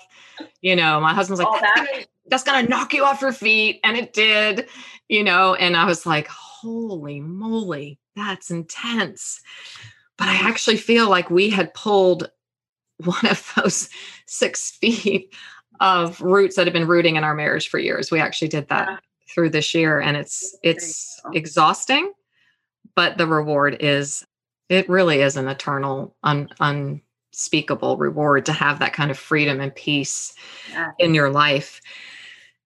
you 0.61 0.75
know 0.75 0.99
my 1.01 1.13
husband's 1.13 1.41
like 1.41 1.61
that's 1.61 1.61
that. 1.61 1.87
gonna, 1.91 2.05
that's 2.27 2.43
gonna 2.43 2.67
knock 2.69 2.93
you 2.93 3.03
off 3.03 3.21
your 3.21 3.33
feet 3.33 3.79
and 3.83 3.97
it 3.97 4.13
did 4.13 4.69
you 5.09 5.23
know 5.23 5.55
and 5.55 5.75
i 5.75 5.83
was 5.83 6.05
like 6.05 6.27
holy 6.27 7.19
moly 7.19 7.99
that's 8.15 8.51
intense. 8.51 9.41
But 10.17 10.27
i 10.27 10.35
actually 10.35 10.77
feel 10.77 11.09
like 11.09 11.29
we 11.29 11.49
had 11.49 11.73
pulled 11.73 12.29
one 13.03 13.25
of 13.25 13.51
those 13.55 13.89
six 14.27 14.71
feet 14.71 15.33
of 15.79 16.21
roots 16.21 16.55
that 16.55 16.67
have 16.67 16.73
been 16.73 16.87
rooting 16.87 17.15
in 17.15 17.23
our 17.23 17.33
marriage 17.33 17.67
for 17.67 17.79
years. 17.79 18.11
We 18.11 18.19
actually 18.19 18.47
did 18.47 18.69
that. 18.69 19.03
Through 19.33 19.49
this 19.49 19.73
year 19.73 19.99
and 19.99 20.15
it's 20.15 20.55
it's 20.63 21.19
exhausting 21.33 22.11
but 22.95 23.17
the 23.17 23.27
reward 23.27 23.77
is 23.79 24.25
it 24.69 24.89
really 24.89 25.21
is 25.21 25.37
an 25.37 25.47
eternal 25.47 26.15
un, 26.23 26.49
unspeakable 26.59 27.97
reward 27.97 28.45
to 28.45 28.53
have 28.53 28.79
that 28.79 28.93
kind 28.93 29.11
of 29.11 29.17
freedom 29.17 29.59
and 29.59 29.73
peace 29.75 30.33
Yeah. 30.71 30.91
in 30.99 31.13
your 31.13 31.29
life. 31.29 31.81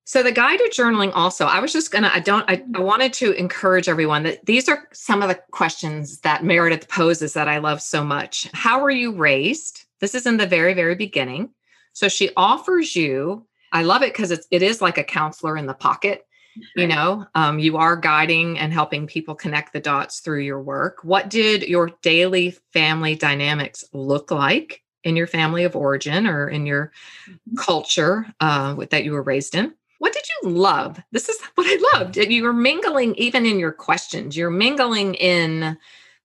So 0.06 0.24
the 0.24 0.32
guided 0.32 0.72
journaling 0.72 1.12
also 1.14 1.46
i 1.46 1.60
was 1.60 1.74
just 1.74 1.92
gonna 1.92 2.10
i 2.14 2.22
don't 2.22 2.50
I, 2.50 2.54
I 2.54 2.58
mm-hmm. 2.58 2.82
wanted 2.82 3.12
to 3.14 3.34
encourage 3.34 3.90
everyone 3.90 4.24
that 4.24 4.46
these 4.46 4.70
are 4.70 4.88
some 4.94 5.22
of 5.22 5.28
the 5.28 5.40
questions 5.52 6.20
that 6.20 6.46
meredith 6.46 6.88
poses 6.88 7.34
that 7.34 7.50
i 7.50 7.58
love 7.58 7.82
so 7.82 8.04
much. 8.04 8.50
How 8.54 8.82
were 8.82 8.92
you 8.92 9.12
raised? 9.12 9.86
This 10.00 10.16
is 10.16 10.26
in 10.26 10.38
the 10.38 10.48
very 10.48 10.74
very 10.74 10.96
beginning. 10.96 11.50
So 11.94 12.08
she 12.08 12.30
offers 12.38 12.96
you 12.96 13.46
i 13.74 13.84
love 13.84 14.02
it 14.02 14.14
because 14.14 14.32
it's 14.32 14.48
it 14.50 14.62
is 14.62 14.82
like 14.82 14.98
a 14.98 15.04
counselor 15.04 15.58
in 15.58 15.66
the 15.66 15.74
pocket 15.74 16.27
you 16.76 16.88
know 16.88 17.26
um, 17.36 17.60
you 17.60 17.78
are 17.78 17.96
guiding 17.96 18.58
and 18.60 18.74
helping 18.74 19.08
people 19.08 19.36
connect 19.36 19.74
the 19.74 19.80
dots 19.80 20.20
through 20.20 20.42
your 20.42 20.62
work. 20.62 21.00
What 21.04 21.30
did 21.30 21.64
your 21.64 21.92
daily 22.02 22.52
family 22.74 23.16
dynamics 23.16 23.84
look 23.94 24.32
like 24.32 24.82
in 25.04 25.16
your 25.16 25.28
family 25.28 25.64
of 25.64 25.76
origin 25.76 26.28
or 26.28 26.50
in 26.50 26.66
your 26.66 26.92
Mhm. 27.30 27.58
culture 27.58 28.26
uh, 28.40 28.76
that 28.90 29.04
you 29.04 29.12
were 29.12 29.24
raised 29.24 29.56
in? 29.56 29.74
What 30.00 30.14
did 30.14 30.24
you 30.30 30.50
love? 30.50 31.00
This 31.12 31.30
is 31.30 31.40
what 31.56 31.68
i 31.68 31.98
loved. 31.98 32.18
You 32.18 32.44
were 32.44 32.54
mingling 32.54 33.16
even 33.16 33.46
in 33.46 33.60
your 33.60 33.72
questions. 33.72 34.38
You're 34.38 34.50
mingling 34.50 35.16
in 35.16 35.78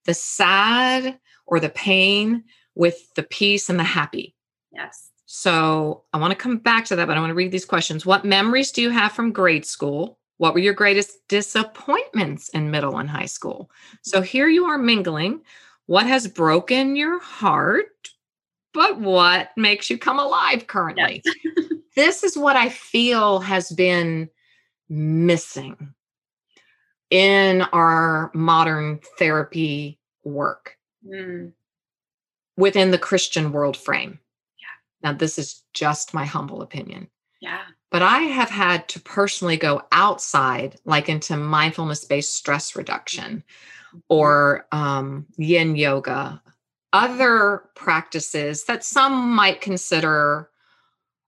the 0.05 0.13
sad 0.13 1.19
or 1.45 1.59
the 1.59 1.69
pain 1.69 2.43
with 2.75 3.13
the 3.15 3.23
peace 3.23 3.69
and 3.69 3.79
the 3.79 3.83
happy. 3.83 4.35
Yes. 4.71 5.09
So 5.25 6.03
I 6.13 6.17
want 6.19 6.31
to 6.31 6.37
come 6.37 6.57
back 6.57 6.85
to 6.85 6.95
that, 6.95 7.07
but 7.07 7.17
I 7.17 7.19
want 7.19 7.31
to 7.31 7.35
read 7.35 7.51
these 7.51 7.65
questions. 7.65 8.05
What 8.05 8.25
memories 8.25 8.71
do 8.71 8.81
you 8.81 8.91
have 8.91 9.11
from 9.13 9.31
grade 9.31 9.65
school? 9.65 10.19
What 10.43 10.53
were 10.53 10.59
your 10.59 10.73
greatest 10.73 11.25
disappointments 11.29 12.49
in 12.49 12.69
middle 12.69 12.97
and 12.97 13.09
high 13.09 13.27
school? 13.27 13.71
So 14.01 14.19
here 14.21 14.49
you 14.49 14.65
are 14.65 14.77
mingling. 14.77 15.39
What 15.85 16.05
has 16.05 16.27
broken 16.27 16.97
your 16.97 17.17
heart, 17.21 18.09
but 18.73 18.99
what 18.99 19.51
makes 19.55 19.89
you 19.89 19.97
come 19.97 20.19
alive 20.19 20.67
currently? 20.67 21.23
this 21.95 22.25
is 22.25 22.37
what 22.37 22.57
I 22.57 22.67
feel 22.67 23.39
has 23.39 23.71
been 23.71 24.29
missing 24.89 25.93
in 27.09 27.61
our 27.61 28.29
modern 28.33 28.99
therapy 29.17 29.97
work 30.25 30.77
Mm. 31.09 31.53
within 32.57 32.91
the 32.91 32.97
Christian 32.97 33.53
world 33.53 33.77
frame. 33.77 34.19
Yeah. 34.59 35.09
Now, 35.09 35.17
this 35.17 35.39
is 35.39 35.63
just 35.73 36.13
my 36.13 36.25
humble 36.25 36.61
opinion. 36.61 37.07
yeah 37.39 37.61
But 37.93 38.01
I 38.01 38.21
have 38.21 38.49
had 38.49 38.89
to 38.89 38.99
personally 38.99 39.55
go 39.55 39.83
outside, 39.91 40.77
like 40.83 41.09
into 41.09 41.37
mindfulness 41.37 42.03
based 42.05 42.33
stress 42.33 42.75
reduction 42.75 43.43
or 44.09 44.65
um, 44.71 45.27
yin 45.37 45.75
yoga, 45.75 46.41
other 46.91 47.65
practices 47.75 48.63
that 48.63 48.83
some 48.83 49.29
might 49.35 49.61
consider 49.61 50.49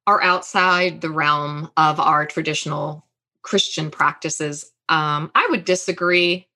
are 0.08 0.24
outside 0.24 1.02
the 1.02 1.12
realm 1.12 1.70
of 1.78 2.00
our 2.00 2.26
traditional 2.26 3.06
Christian 3.44 3.92
practices. 3.92 4.72
Um, 4.90 5.30
I 5.36 5.46
would 5.52 5.66
disagree, 5.66 6.48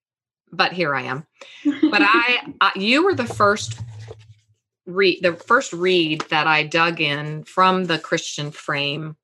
but 0.51 0.73
here 0.73 0.95
I 0.95 1.03
am. 1.03 1.27
But 1.63 2.01
I, 2.01 2.51
I 2.61 2.71
you 2.75 3.05
were 3.05 3.13
the 3.13 3.27
first 3.27 3.79
read 4.87 5.19
the 5.21 5.33
first 5.33 5.71
read 5.71 6.21
that 6.31 6.47
I 6.47 6.63
dug 6.63 6.99
in 6.99 7.43
from 7.43 7.85
the 7.85 7.99
Christian 7.99 8.49
frame 8.49 9.15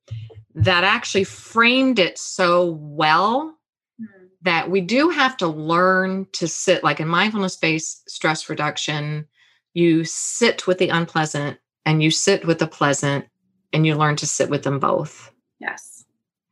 that 0.56 0.82
actually 0.84 1.24
framed 1.24 1.98
it 1.98 2.18
so 2.18 2.72
well 2.80 3.52
Mm. 3.98 4.06
that 4.42 4.70
we 4.70 4.82
do 4.82 5.08
have 5.08 5.38
to 5.38 5.46
learn 5.46 6.26
to 6.32 6.46
sit 6.46 6.84
like 6.84 7.00
in 7.00 7.08
mindfulness 7.08 7.56
based 7.56 8.10
stress 8.10 8.50
reduction 8.50 9.26
you 9.72 10.04
sit 10.04 10.66
with 10.66 10.76
the 10.76 10.90
unpleasant 10.90 11.58
and 11.86 12.02
you 12.02 12.10
sit 12.10 12.46
with 12.46 12.58
the 12.58 12.66
pleasant 12.66 13.24
and 13.72 13.86
you 13.86 13.94
learn 13.94 14.14
to 14.16 14.26
sit 14.26 14.50
with 14.50 14.64
them 14.64 14.78
both 14.78 15.32
yes 15.60 16.04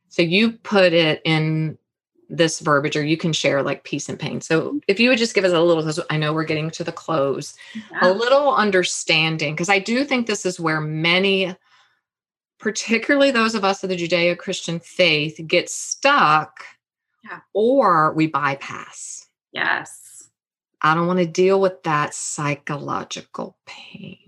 so 0.09 0.23
you 0.23 0.53
put 0.53 0.91
it 0.91 1.21
in 1.23 1.77
this 2.29 2.61
verbiage 2.61 2.95
or 2.95 3.03
you 3.03 3.15
can 3.17 3.31
share 3.31 3.61
like 3.61 3.83
peace 3.83 4.09
and 4.09 4.17
pain 4.17 4.41
so 4.41 4.79
if 4.87 4.99
you 4.99 5.09
would 5.09 5.19
just 5.19 5.35
give 5.35 5.43
us 5.45 5.53
a 5.53 5.61
little 5.61 5.83
because 5.83 5.99
i 6.09 6.17
know 6.17 6.33
we're 6.33 6.43
getting 6.45 6.71
to 6.71 6.83
the 6.83 6.91
close 6.91 7.55
Yeah. 7.91 8.09
a 8.09 8.11
little 8.11 8.55
understanding 8.55 9.53
because 9.53 9.69
I 9.69 9.77
do 9.77 10.03
think 10.03 10.25
this 10.25 10.47
is 10.47 10.59
where 10.59 10.81
many 10.81 11.55
particularly 12.59 13.31
those 13.31 13.55
of 13.55 13.63
us 13.63 13.83
of 13.83 13.89
the 13.89 13.95
Judeo 13.97 14.37
Christian 14.37 14.79
faith, 14.79 15.39
get 15.47 15.69
stuck 15.69 16.63
Yeah. 17.23 17.39
or 17.53 18.13
we 18.13 18.27
bypass. 18.27 19.27
Yes. 19.51 20.29
I 20.81 20.93
don't 20.93 21.07
want 21.07 21.19
to 21.19 21.25
deal 21.25 21.59
with 21.61 21.81
that 21.83 22.13
psychological 22.13 23.57
pain. 23.65 24.19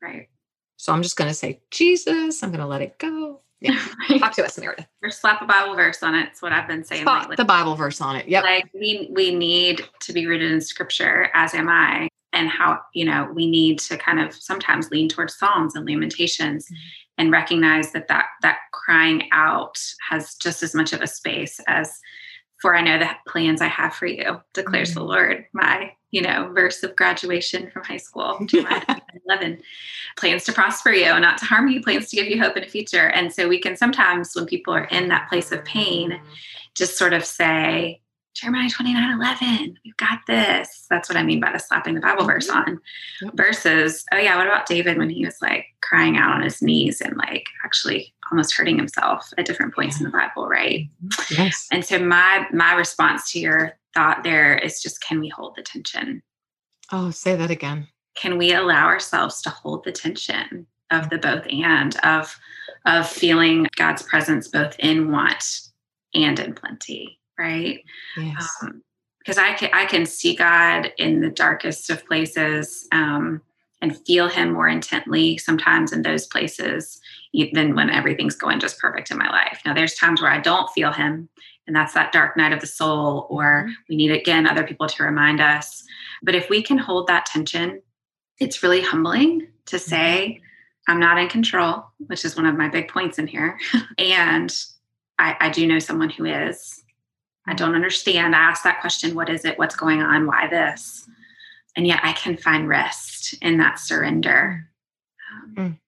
Right. 0.00 0.28
So 0.76 0.92
I'm 0.92 1.02
just 1.02 1.16
going 1.16 1.28
to 1.28 1.34
say, 1.34 1.60
Jesus, 1.70 2.42
I'm 2.42 2.50
going 2.50 2.60
to 2.60 2.66
let 2.66 2.82
it 2.82 2.98
go. 2.98 3.40
Yeah. 3.60 3.76
Talk 4.18 4.32
to 4.34 4.44
us, 4.44 4.56
Meredith. 4.58 4.86
or 5.02 5.10
slap 5.10 5.42
a 5.42 5.44
Bible 5.44 5.74
verse 5.74 6.02
on 6.04 6.14
it. 6.14 6.28
It's 6.30 6.40
what 6.40 6.52
I've 6.52 6.68
been 6.68 6.84
saying 6.84 7.02
Spot 7.02 7.22
lately. 7.22 7.36
the 7.36 7.44
Bible 7.44 7.74
verse 7.74 8.00
on 8.00 8.14
it. 8.14 8.28
Yep. 8.28 8.44
Like 8.44 8.70
we 8.72 9.10
we 9.12 9.34
need 9.34 9.82
to 10.02 10.12
be 10.12 10.26
rooted 10.26 10.52
in 10.52 10.60
scripture, 10.60 11.28
as 11.34 11.54
am 11.54 11.68
I, 11.68 12.08
and 12.32 12.48
how, 12.48 12.78
you 12.94 13.04
know, 13.04 13.28
we 13.34 13.50
need 13.50 13.80
to 13.80 13.98
kind 13.98 14.20
of 14.20 14.32
sometimes 14.32 14.90
lean 14.92 15.08
towards 15.08 15.36
Psalms 15.36 15.74
and 15.74 15.84
Lamentations 15.84 16.66
Mhm. 16.70 16.76
And 17.18 17.30
recognize 17.32 17.92
that 17.92 18.08
that 18.08 18.26
that 18.42 18.58
crying 18.72 19.28
out 19.32 19.76
has 20.08 20.34
just 20.36 20.62
as 20.62 20.74
much 20.74 20.92
of 20.92 21.02
a 21.02 21.06
space 21.06 21.60
as 21.66 21.98
for 22.60 22.74
I 22.74 22.80
know 22.82 22.98
the 22.98 23.08
plans 23.28 23.60
I 23.60 23.68
have 23.68 23.94
for 23.94 24.06
you, 24.06 24.40
declares 24.52 24.92
the 24.92 25.00
Mhm. 25.00 25.06
Lord. 25.06 25.46
My, 25.52 25.92
you 26.10 26.22
know, 26.22 26.50
verse 26.52 26.82
of 26.82 26.96
graduation 26.96 27.70
from 27.70 27.84
high 27.84 27.98
school, 27.98 28.36
Jeremiah 28.46 28.82
11 29.26 29.62
plans 30.16 30.42
to 30.44 30.52
prosper 30.52 30.90
you, 30.90 31.20
not 31.20 31.38
to 31.38 31.44
harm 31.44 31.68
you, 31.68 31.80
plans 31.80 32.08
to 32.10 32.16
give 32.16 32.26
you 32.26 32.40
hope 32.42 32.56
in 32.56 32.64
a 32.64 32.68
future. 32.68 33.10
And 33.10 33.32
so 33.32 33.48
we 33.48 33.60
can 33.60 33.76
sometimes, 33.76 34.34
when 34.34 34.46
people 34.46 34.74
are 34.74 34.86
in 34.86 35.06
that 35.08 35.28
place 35.28 35.52
of 35.52 35.64
pain, 35.64 36.20
just 36.74 36.98
sort 36.98 37.12
of 37.12 37.24
say, 37.24 38.00
Jeremiah 38.40 38.70
29 38.70 39.18
11, 39.18 39.78
we've 39.84 39.96
got 39.96 40.20
this. 40.26 40.86
That's 40.88 41.08
what 41.08 41.18
I 41.18 41.22
mean 41.22 41.40
by 41.40 41.50
the 41.50 41.58
slapping 41.58 41.94
the 41.94 42.00
Bible 42.00 42.24
verse 42.24 42.48
mm-hmm. 42.48 42.70
on. 42.70 42.80
Yep. 43.22 43.32
Versus, 43.34 44.04
oh, 44.12 44.16
yeah, 44.16 44.36
what 44.36 44.46
about 44.46 44.66
David 44.66 44.96
when 44.96 45.10
he 45.10 45.24
was 45.24 45.36
like 45.42 45.66
crying 45.80 46.16
out 46.16 46.32
on 46.32 46.42
his 46.42 46.62
knees 46.62 47.00
and 47.00 47.16
like 47.16 47.46
actually 47.64 48.14
almost 48.30 48.54
hurting 48.54 48.76
himself 48.76 49.32
at 49.38 49.46
different 49.46 49.74
points 49.74 49.98
in 49.98 50.04
the 50.04 50.10
Bible, 50.10 50.46
right? 50.46 50.88
Mm-hmm. 51.04 51.42
Yes. 51.42 51.66
And 51.72 51.84
so 51.84 51.98
my 51.98 52.46
my 52.52 52.74
response 52.74 53.32
to 53.32 53.40
your 53.40 53.76
thought 53.94 54.22
there 54.22 54.56
is 54.56 54.80
just 54.80 55.00
can 55.00 55.18
we 55.18 55.28
hold 55.28 55.56
the 55.56 55.62
tension? 55.62 56.22
Oh, 56.92 57.10
say 57.10 57.34
that 57.36 57.50
again. 57.50 57.88
can 58.14 58.38
we 58.38 58.52
allow 58.52 58.86
ourselves 58.86 59.40
to 59.42 59.50
hold 59.50 59.84
the 59.84 59.92
tension 59.92 60.66
of 60.90 61.02
mm-hmm. 61.02 61.08
the 61.10 61.18
both 61.18 61.46
and 61.46 61.96
of 62.04 62.38
of 62.86 63.08
feeling 63.08 63.66
god's 63.76 64.02
presence 64.02 64.48
both 64.48 64.74
in 64.78 65.10
want 65.10 65.60
and 66.14 66.38
in 66.38 66.54
plenty 66.54 67.17
right? 67.38 67.82
Yes. 68.16 68.48
Um, 68.62 68.82
because 69.18 69.36
i 69.36 69.52
can 69.52 69.68
i 69.74 69.84
can 69.84 70.06
see 70.06 70.34
god 70.34 70.90
in 70.96 71.20
the 71.20 71.28
darkest 71.28 71.90
of 71.90 72.06
places 72.06 72.86
um, 72.92 73.42
and 73.80 73.98
feel 74.06 74.28
him 74.28 74.52
more 74.52 74.68
intently 74.68 75.38
sometimes 75.38 75.92
in 75.92 76.02
those 76.02 76.26
places 76.26 77.00
than 77.52 77.74
when 77.74 77.90
everything's 77.90 78.34
going 78.34 78.58
just 78.58 78.78
perfect 78.78 79.10
in 79.10 79.18
my 79.18 79.28
life. 79.28 79.60
Now 79.64 79.74
there's 79.74 79.94
times 79.94 80.20
where 80.20 80.30
i 80.30 80.40
don't 80.40 80.70
feel 80.70 80.92
him 80.92 81.28
and 81.66 81.76
that's 81.76 81.94
that 81.94 82.12
dark 82.12 82.36
night 82.36 82.52
of 82.52 82.60
the 82.60 82.66
soul 82.66 83.26
or 83.30 83.64
mm-hmm. 83.64 83.72
we 83.88 83.96
need 83.96 84.10
again 84.10 84.46
other 84.46 84.66
people 84.66 84.88
to 84.88 85.02
remind 85.02 85.40
us. 85.40 85.84
But 86.22 86.34
if 86.34 86.48
we 86.48 86.62
can 86.62 86.78
hold 86.78 87.06
that 87.06 87.26
tension 87.26 87.82
it's 88.40 88.62
really 88.62 88.80
humbling 88.80 89.48
to 89.66 89.76
mm-hmm. 89.76 89.90
say 89.90 90.40
i'm 90.88 91.00
not 91.00 91.18
in 91.18 91.28
control 91.28 91.84
which 92.06 92.24
is 92.24 92.36
one 92.36 92.46
of 92.46 92.56
my 92.56 92.68
big 92.68 92.88
points 92.88 93.18
in 93.18 93.26
here. 93.26 93.58
And 93.98 94.54
I, 95.18 95.36
I 95.40 95.50
do 95.50 95.66
know 95.66 95.80
someone 95.80 96.10
who 96.10 96.24
is 96.24 96.82
i 97.48 97.54
don't 97.54 97.74
understand. 97.74 98.36
I 98.36 98.38
ask 98.38 98.62
that 98.62 98.80
question 98.80 99.14
what 99.14 99.30
is 99.30 99.44
it? 99.44 99.58
What's 99.58 99.74
going 99.76 100.02
on? 100.02 100.26
Why 100.26 100.46
this? 100.48 101.08
And 101.76 101.86
yet 101.86 102.00
i 102.02 102.12
can 102.12 102.36
find 102.36 102.68
rest 102.68 103.34
in 103.42 103.58
that 103.58 103.78
surrender. 103.78 104.68
Um, 105.32 105.54
Mm. 105.56 105.78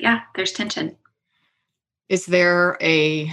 yeah 0.00 0.20
there's 0.34 0.52
tension. 0.52 0.96
Is 2.08 2.26
there 2.26 2.76
a, 2.80 3.32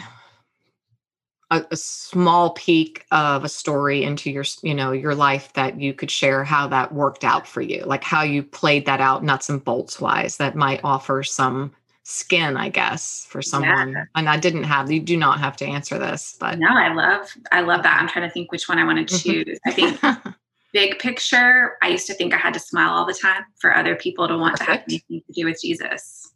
a 1.52 1.64
a 1.72 1.76
small 1.76 2.52
peek 2.52 3.06
of 3.12 3.44
a 3.44 3.50
story 3.50 4.04
into 4.04 4.32
your 4.32 4.46
you 4.64 4.74
know 4.74 4.92
your 4.92 5.16
life 5.16 5.52
that 5.54 5.80
you 5.80 5.94
could 5.94 6.12
share 6.12 6.44
how 6.44 6.68
that 6.68 6.94
worked 6.94 7.24
out 7.24 7.48
for 7.48 7.62
you, 7.62 7.84
like 7.86 8.04
how 8.04 8.22
you 8.22 8.44
played 8.44 8.86
that 8.86 9.02
out 9.02 9.24
nuts 9.24 9.50
and 9.50 9.64
bolts 9.64 10.00
wise 10.00 10.38
that 10.38 10.56
might 10.56 10.82
offer 10.84 11.24
some 11.24 11.72
skin, 12.10 12.58
I 12.58 12.70
guess, 12.70 13.26
for 13.30 13.42
someone. 13.42 14.08
And 14.16 14.28
I 14.28 14.38
didn't 14.38 14.64
have 14.64 14.90
you 14.92 15.00
do 15.00 15.16
not 15.16 15.40
have 15.40 15.56
to 15.58 15.66
answer 15.66 16.00
this, 16.00 16.36
but 16.40 16.58
no 16.58 16.68
i 16.70 16.92
love 16.94 17.32
i 17.52 17.62
love 17.62 17.84
that 17.84 18.02
i'm 18.02 18.08
trying 18.08 18.28
to 18.28 18.34
think 18.34 18.52
which 18.52 18.68
one 18.68 18.80
i 18.80 18.84
want 18.84 19.08
to 19.08 19.14
Mhm. 19.14 19.24
choose 19.46 19.60
i 19.68 19.72
think 19.72 20.00
big 20.74 20.98
picture 21.00 21.78
i 21.84 21.88
used 21.90 22.08
to 22.08 22.14
think 22.16 22.34
i 22.34 22.38
had 22.38 22.54
to 22.56 22.60
smile 22.60 22.90
all 22.90 23.06
the 23.06 23.14
time 23.14 23.44
for 23.60 23.76
other 23.76 23.96
people 23.96 24.28
to 24.28 24.38
want 24.38 24.58
to 24.58 24.64
have 24.64 24.80
Perfect. 24.80 24.90
anything 24.90 25.22
to 25.28 25.34
do 25.34 25.46
with 25.46 25.62
jesus 25.62 26.34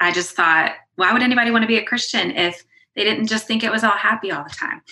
i 0.00 0.12
just 0.12 0.36
thought 0.36 0.72
why 0.96 1.12
would 1.12 1.22
anybody 1.22 1.50
want 1.50 1.62
to 1.62 1.68
be 1.68 1.78
a 1.78 1.84
christian 1.84 2.30
if 2.32 2.64
they 2.96 3.02
didn't 3.04 3.26
just 3.26 3.46
think 3.46 3.64
it 3.64 3.72
was 3.72 3.82
all 3.82 3.90
happy 3.92 4.30
all 4.30 4.44
the 4.44 4.50
time 4.54 4.82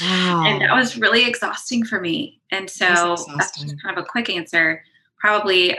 wow. 0.00 0.44
and 0.46 0.62
that 0.62 0.74
was 0.74 0.96
really 0.98 1.26
exhausting 1.26 1.84
for 1.84 2.00
me 2.00 2.40
and 2.50 2.68
so 2.70 2.86
That's 2.86 3.26
that's 3.36 3.74
kind 3.82 3.96
of 3.98 4.04
a 4.04 4.06
quick 4.06 4.30
answer 4.30 4.82
probably 5.18 5.76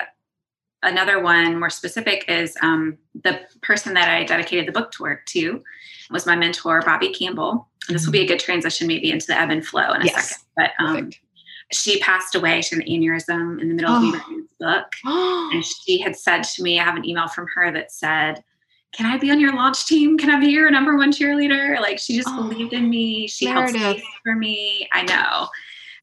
another 0.84 1.22
one 1.22 1.60
more 1.60 1.70
specific 1.70 2.26
is 2.28 2.56
um, 2.62 2.98
the 3.24 3.40
person 3.62 3.94
that 3.94 4.10
i 4.10 4.24
dedicated 4.24 4.68
the 4.68 4.72
book 4.72 4.92
tour 4.92 5.22
to 5.28 5.64
was 6.12 6.26
my 6.26 6.36
mentor 6.36 6.82
bobby 6.82 7.12
campbell. 7.14 7.68
And 7.88 7.96
this 7.96 8.06
will 8.06 8.14
be 8.14 8.22
a 8.22 8.28
good 8.28 8.40
transition 8.40 8.88
maybe 8.88 9.12
into 9.12 9.28
the 9.28 9.38
ebb 9.40 9.50
and 9.50 9.66
flow 9.66 9.92
in 9.94 10.02
a 10.02 10.06
Yes. 10.06 10.30
second 10.30 10.44
but 10.56 10.72
um, 10.80 10.96
Perfect. 10.96 11.20
she 11.72 12.00
passed 12.00 12.36
away. 12.36 12.62
She 12.62 12.76
had 12.76 12.86
an 12.86 12.90
aneurysm 12.92 13.60
in 13.62 13.68
the 13.70 13.74
middle 13.76 13.92
of 13.96 14.04
Oh. 14.04 14.12
writing 14.12 14.38
this 14.48 14.58
book 14.60 14.88
and 15.54 15.66
she 15.66 16.00
had 16.00 16.16
said 16.16 16.44
to 16.44 16.64
me 16.64 16.80
i 16.80 16.84
have 16.84 16.96
an 16.96 17.06
email 17.06 17.28
from 17.28 17.48
her 17.56 17.72
that 17.72 17.92
said 17.92 18.44
can 18.94 19.08
i 19.08 19.18
be 19.18 19.32
on 19.32 19.40
your 19.40 19.54
launch 19.56 19.88
team? 19.88 20.20
Can 20.20 20.30
i 20.30 20.40
be 20.40 20.48
your 20.52 20.70
number 20.70 20.96
one 20.96 21.12
cheerleader? 21.12 21.80
Like 21.82 21.98
she 21.98 22.16
just 22.16 22.30
Oh, 22.32 22.48
believed 22.48 22.74
in 22.74 22.90
me. 22.92 23.28
She 23.28 23.46
Meredith. 23.46 23.82
space 23.82 24.04
for 24.24 24.36
me. 24.36 24.88
I 24.94 25.02
know. 25.02 25.48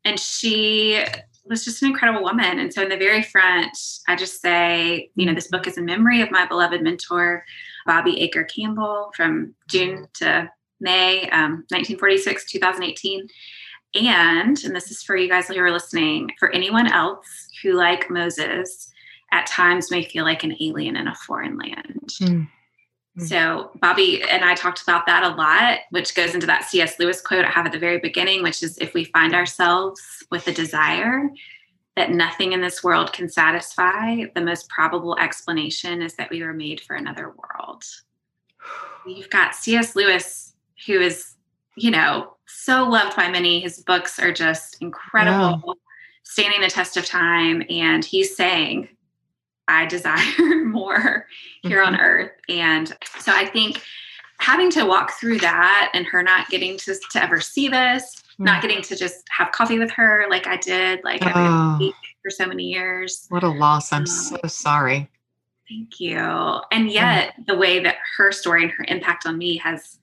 And 0.04 0.18
she 0.18 1.04
was 1.51 1.64
just 1.64 1.82
an 1.82 1.88
incredible 1.88 2.22
woman 2.22 2.59
and 2.59 2.72
so 2.72 2.82
in 2.82 2.88
the 2.88 2.96
very 2.96 3.22
front 3.22 3.76
i 4.09 4.16
just 4.16 4.40
say 4.40 5.11
you 5.16 5.26
know 5.26 5.34
this 5.34 5.48
book 5.48 5.66
is 5.66 5.76
in 5.76 5.84
memory 5.84 6.22
of 6.22 6.30
my 6.30 6.46
beloved 6.46 6.80
mentor 6.82 7.44
bobby 7.86 8.16
aker 8.16 8.48
campbell 8.48 9.11
from 9.14 9.55
june 9.68 10.07
to 10.14 10.48
may 10.80 11.28
um, 11.30 11.64
1946 11.68 12.51
2018 12.51 13.28
and, 13.94 14.62
and 14.64 14.74
this 14.74 14.90
is 14.90 15.03
for 15.03 15.16
you 15.16 15.28
guys 15.28 15.48
who 15.48 15.59
are 15.59 15.70
listening, 15.70 16.30
for 16.38 16.51
anyone 16.51 16.86
else 16.86 17.48
who, 17.62 17.72
like 17.72 18.09
Moses, 18.09 18.90
at 19.32 19.46
times 19.46 19.90
may 19.90 20.05
feel 20.05 20.24
like 20.24 20.44
an 20.44 20.57
alien 20.61 20.96
in 20.96 21.09
a 21.09 21.14
foreign 21.14 21.59
land. 21.59 22.11
Mm. 22.20 22.48
Mm. 23.18 23.28
So, 23.28 23.70
Bobby 23.80 24.22
and 24.22 24.44
I 24.44 24.54
talked 24.54 24.82
about 24.82 25.06
that 25.06 25.24
a 25.24 25.34
lot, 25.34 25.78
which 25.90 26.14
goes 26.14 26.34
into 26.34 26.46
that 26.46 26.64
C.S. 26.64 26.98
Lewis 26.98 27.20
quote 27.20 27.44
I 27.44 27.50
have 27.50 27.66
at 27.66 27.72
the 27.72 27.78
very 27.78 27.98
beginning, 27.98 28.42
which 28.42 28.62
is 28.62 28.78
if 28.78 28.94
we 28.94 29.04
find 29.04 29.34
ourselves 29.34 30.00
with 30.30 30.46
a 30.46 30.52
desire 30.52 31.28
that 31.96 32.11
nothing 32.11 32.52
in 32.52 32.61
this 32.61 32.84
world 32.84 33.12
can 33.12 33.28
satisfy, 33.28 34.24
the 34.34 34.40
most 34.40 34.68
probable 34.68 35.18
explanation 35.18 36.02
is 36.02 36.14
that 36.14 36.30
we 36.30 36.42
were 36.42 36.54
made 36.54 36.80
for 36.80 36.94
another 36.94 37.34
world. 37.36 37.84
You've 39.06 39.30
got 39.30 39.54
C.S. 39.54 39.96
Lewis, 39.96 40.54
who 40.86 41.00
is, 41.00 41.34
you 41.76 41.90
know, 41.90 42.36
so 42.46 42.84
loved 42.84 43.16
by 43.16 43.28
many. 43.28 43.61
His 43.61 43.80
books 43.80 44.18
are 44.18 44.32
just 44.32 44.80
incredible, 44.80 45.76
standing 46.22 46.61
the 46.61 46.68
test 46.68 46.96
of 46.96 47.06
time. 47.06 47.62
And 47.68 48.04
he's 48.04 48.36
saying, 48.36 48.88
I 49.70 49.86
desire 49.86 50.64
more 50.64 51.26
here 51.62 51.82
on 51.82 51.94
mm-hmm. 51.94 52.02
earth. 52.02 52.32
And 52.48 52.88
so 53.18 53.32
I 53.32 53.46
think 53.46 53.82
having 54.38 54.70
to 54.70 54.84
walk 54.84 55.12
through 55.12 55.38
that 55.38 55.90
and 55.94 56.06
her 56.06 56.22
not 56.22 56.48
getting 56.48 56.76
to, 56.78 56.94
to 57.12 57.22
ever 57.22 57.40
see 57.40 57.68
this, 57.68 58.22
not 58.38 58.58
mm. 58.58 58.62
getting 58.62 58.82
to 58.82 58.96
just 58.96 59.24
have 59.30 59.52
coffee 59.52 59.78
with 59.78 59.90
her 59.92 60.26
like 60.30 60.46
I 60.46 60.56
did, 60.56 61.04
like 61.04 61.24
every 61.24 61.42
Oh. 61.44 61.76
week 61.78 61.94
for 62.22 62.30
so 62.30 62.46
many 62.46 62.64
years. 62.64 63.26
What 63.28 63.42
a 63.42 63.48
loss. 63.48 63.92
I'm 63.92 64.02
um, 64.02 64.06
so 64.06 64.38
sorry. 64.46 65.08
Thank 65.68 66.00
you. 66.00 66.18
And 66.18 66.90
yet, 66.90 67.34
mm. 67.38 67.46
the 67.46 67.54
way 67.56 67.80
that 67.80 67.96
her 68.16 68.32
story 68.32 68.62
and 68.62 68.72
her 68.72 68.84
impact 68.88 69.26
on 69.26 69.38
me 69.38 69.58
has 69.58 69.98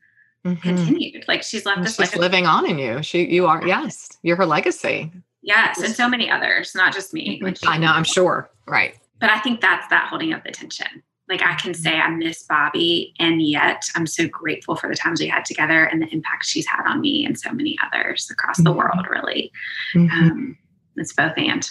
Mhm. 0.45 0.61
continued. 0.61 1.25
Like 1.27 1.43
she's 1.43 1.65
left 1.65 1.83
this 1.83 1.95
She's 1.95 2.15
living 2.15 2.45
on 2.45 2.65
in 2.69 2.77
you. 2.77 3.03
She, 3.03 3.25
you 3.25 3.47
are, 3.47 3.65
yes, 3.67 4.17
you're 4.21 4.37
her 4.37 4.45
legacy. 4.45 5.11
Yes, 5.41 5.81
and 5.81 5.95
so 5.95 6.07
many 6.09 6.29
others, 6.29 6.75
not 6.75 6.93
just 6.93 7.13
me. 7.13 7.37
Mm-hmm. 7.37 7.45
Like, 7.45 7.57
I 7.65 7.77
know, 7.77 7.87
I'm 7.87 8.03
sure. 8.03 8.49
Right. 8.65 8.95
But 9.19 9.29
I 9.29 9.39
think 9.39 9.61
that's 9.61 9.87
that 9.89 10.07
holding 10.09 10.33
up 10.33 10.43
the 10.43 10.51
tension. 10.51 11.03
Like 11.29 11.41
I 11.41 11.55
can 11.55 11.73
say 11.73 11.97
I 11.99 12.09
miss 12.09 12.43
Bobby, 12.43 13.13
and 13.19 13.41
yet 13.41 13.83
I'm 13.95 14.07
so 14.07 14.27
grateful 14.27 14.75
for 14.75 14.87
the 14.87 14.95
times 14.95 15.19
we 15.19 15.27
had 15.27 15.43
together 15.43 15.83
and 15.83 16.01
the 16.01 16.07
impact 16.13 16.45
she's 16.45 16.65
had 16.65 16.89
on 16.89 17.01
me 17.01 17.25
and 17.25 17.37
so 17.37 17.51
many 17.51 17.77
others 17.85 18.29
across 18.31 18.57
the 18.57 18.71
Mhm. 18.71 18.77
world. 18.77 19.07
Really, 19.09 19.51
Mhm. 19.93 20.11
um, 20.11 20.57
it's 20.95 21.13
both 21.13 21.33
and. 21.37 21.69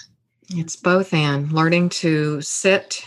It's 0.50 0.76
both 0.76 1.12
and 1.14 1.50
learning 1.52 1.88
to 1.90 2.40
sit 2.42 3.04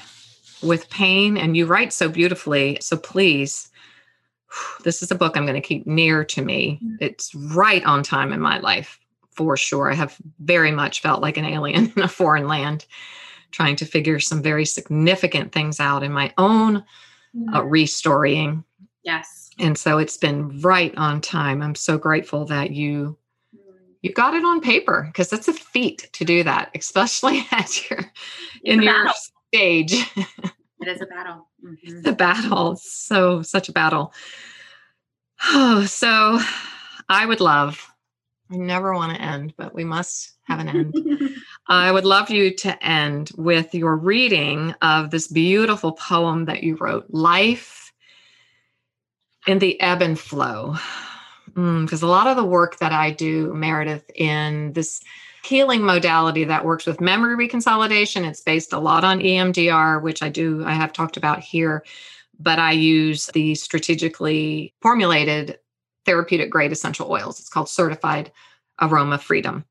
with 0.61 0.89
pain. 0.89 1.37
And 1.37 1.55
you 1.55 1.65
write 1.67 1.93
so 1.93 2.09
beautifully. 2.09 2.77
So 2.81 2.97
please, 2.97 3.69
this 4.83 5.01
is 5.03 5.11
a 5.11 5.15
book 5.15 5.37
I'm 5.37 5.45
going 5.45 5.61
to 5.61 5.67
keep 5.67 5.85
near 5.87 6.25
to 6.25 6.41
me. 6.41 6.79
Mm. 6.83 6.97
It's 6.99 7.33
right 7.35 7.83
on 7.85 8.03
time 8.03 8.33
in 8.33 8.41
my 8.41 8.59
life 8.59 8.99
for 9.31 9.55
sure. 9.55 9.91
I 9.91 9.95
have 9.95 10.17
very 10.39 10.71
much 10.71 11.01
felt 11.01 11.21
like 11.21 11.37
an 11.37 11.45
alien 11.45 11.93
in 11.95 12.01
a 12.03 12.07
foreign 12.07 12.47
land, 12.47 12.85
trying 13.51 13.75
to 13.77 13.85
figure 13.85 14.19
some 14.19 14.41
very 14.41 14.65
significant 14.65 15.51
things 15.51 15.79
out 15.79 16.03
in 16.03 16.11
my 16.11 16.33
own 16.37 16.83
uh, 17.53 17.63
restorying 17.63 18.63
Yes. 19.03 19.49
And 19.57 19.77
so 19.77 19.97
it's 19.97 20.17
been 20.17 20.61
right 20.61 20.93
on 20.97 21.21
time. 21.21 21.61
I'm 21.61 21.75
so 21.75 21.97
grateful 21.97 22.45
that 22.45 22.71
you 22.71 23.17
you 24.01 24.13
got 24.13 24.33
it 24.33 24.45
on 24.45 24.61
paper 24.61 25.03
because 25.07 25.29
that's 25.29 25.47
a 25.47 25.53
feat 25.53 26.09
to 26.13 26.23
do 26.23 26.43
that, 26.43 26.71
especially 26.75 27.45
at 27.51 27.89
your 27.89 27.99
in 28.63 28.81
your 28.81 28.93
battle. 29.05 29.13
stage. 29.53 29.93
It 30.81 30.87
is 30.87 31.01
a 31.01 31.05
battle. 31.05 31.49
Mhm. 31.65 31.77
It's 31.83 32.07
a 32.07 32.13
battle. 32.13 32.75
So 32.77 33.41
such 33.41 33.67
a 33.67 33.73
battle. 33.73 34.13
Oh, 35.43 35.85
so 35.89 36.39
I 37.09 37.25
would 37.25 37.41
love. 37.41 37.85
I 38.51 38.57
never 38.57 38.93
want 38.93 39.15
to 39.15 39.21
end, 39.21 39.53
but 39.57 39.73
we 39.73 39.83
must 39.83 40.33
have 40.43 40.59
an 40.59 40.69
end. 40.69 40.95
I 41.69 41.91
would 41.91 42.05
love 42.05 42.31
you 42.31 42.51
to 42.55 42.83
end 42.83 43.29
with 43.37 43.75
your 43.75 43.95
reading 43.95 44.73
of 44.81 45.11
this 45.11 45.27
beautiful 45.27 45.91
poem 45.91 46.45
that 46.45 46.63
you 46.63 46.75
wrote, 46.75 47.05
Life 47.09 47.93
in 49.45 49.59
the 49.59 49.79
Ebb 49.79 50.01
and 50.01 50.19
Flow. 50.19 50.77
Mm, 51.51 51.85
because 51.85 52.01
a 52.01 52.07
lot 52.07 52.25
of 52.25 52.37
the 52.37 52.43
work 52.43 52.79
that 52.79 52.91
I 52.91 53.11
do, 53.11 53.53
Meredith, 53.53 54.09
in 54.15 54.73
this 54.73 54.99
healing 55.43 55.83
modality 55.83 56.43
that 56.43 56.65
works 56.65 56.87
with 56.87 56.99
memory 56.99 57.47
reconsolidation, 57.47 58.27
it's 58.27 58.41
based 58.41 58.73
a 58.73 58.79
lot 58.79 59.03
on 59.03 59.19
EMDR, 59.19 60.01
which 60.01 60.23
I 60.23 60.29
do, 60.29 60.65
I 60.65 60.73
have 60.73 60.91
talked 60.91 61.17
about 61.17 61.39
here, 61.39 61.85
but 62.39 62.57
I 62.57 62.71
use 62.71 63.27
the 63.27 63.53
strategically 63.53 64.73
formulated 64.81 65.59
therapeutic 66.05 66.49
grade 66.49 66.71
essential 66.71 67.11
oils. 67.11 67.39
It's 67.39 67.49
called 67.49 67.69
Certified 67.69 68.31
Aroma 68.81 69.19
Freedom 69.19 69.65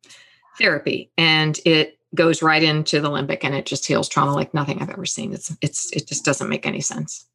Therapy. 0.59 1.11
And 1.17 1.59
it 1.65 1.99
goes 2.15 2.43
right 2.43 2.63
into 2.63 3.01
the 3.01 3.11
limbic 3.11 3.41
and 3.43 3.55
it 3.55 3.67
just 3.67 3.87
heals 3.87 4.09
trauma 4.09 4.33
like 4.33 4.55
nothing 4.55 4.81
I've 4.81 4.91
ever 4.91 5.07
seen. 5.07 5.33
It's 5.33 5.55
it's 5.61 5.93
it 5.93 6.07
just 6.07 6.25
doesn't 6.25 6.49
make 6.49 6.67
any 6.67 6.81
sense. 6.81 7.27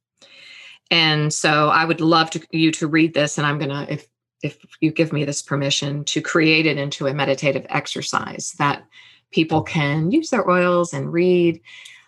And 0.92 1.34
so 1.34 1.70
I 1.70 1.86
would 1.86 2.02
love 2.02 2.30
to 2.32 2.42
you 2.52 2.72
to 2.74 2.88
read 2.88 3.14
this 3.14 3.38
and 3.38 3.48
I'm 3.48 3.60
gonna 3.60 3.86
if 3.90 4.08
if 4.42 4.58
you 4.82 4.92
give 4.92 5.14
me 5.14 5.24
this 5.26 5.42
permission 5.42 6.04
to 6.06 6.22
create 6.22 6.66
it 6.66 6.78
into 6.78 7.08
a 7.08 7.14
meditative 7.14 7.66
exercise 7.70 8.54
that 8.60 8.84
people 9.32 9.62
can 9.64 10.12
use 10.12 10.30
their 10.30 10.50
oils 10.50 10.94
and 10.94 11.14
read 11.14 11.62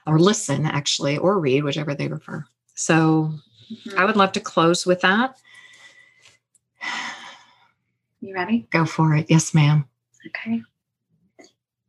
or 0.05 0.19
listen 0.19 0.65
actually 0.65 1.17
or 1.17 1.39
read 1.39 1.63
whichever 1.63 1.95
they 1.95 2.09
prefer. 2.09 2.43
So 2.75 3.31
Mhm. 3.71 3.97
I 3.97 4.05
would 4.05 4.15
love 4.15 4.31
to 4.33 4.39
close 4.39 4.85
with 4.85 5.01
that. 5.01 5.37
You 8.21 8.33
ready? 8.33 8.67
Go 8.71 8.85
for 8.85 9.15
it. 9.15 9.27
Yes, 9.29 9.53
ma'am. 9.53 9.85
Okay. 10.27 10.61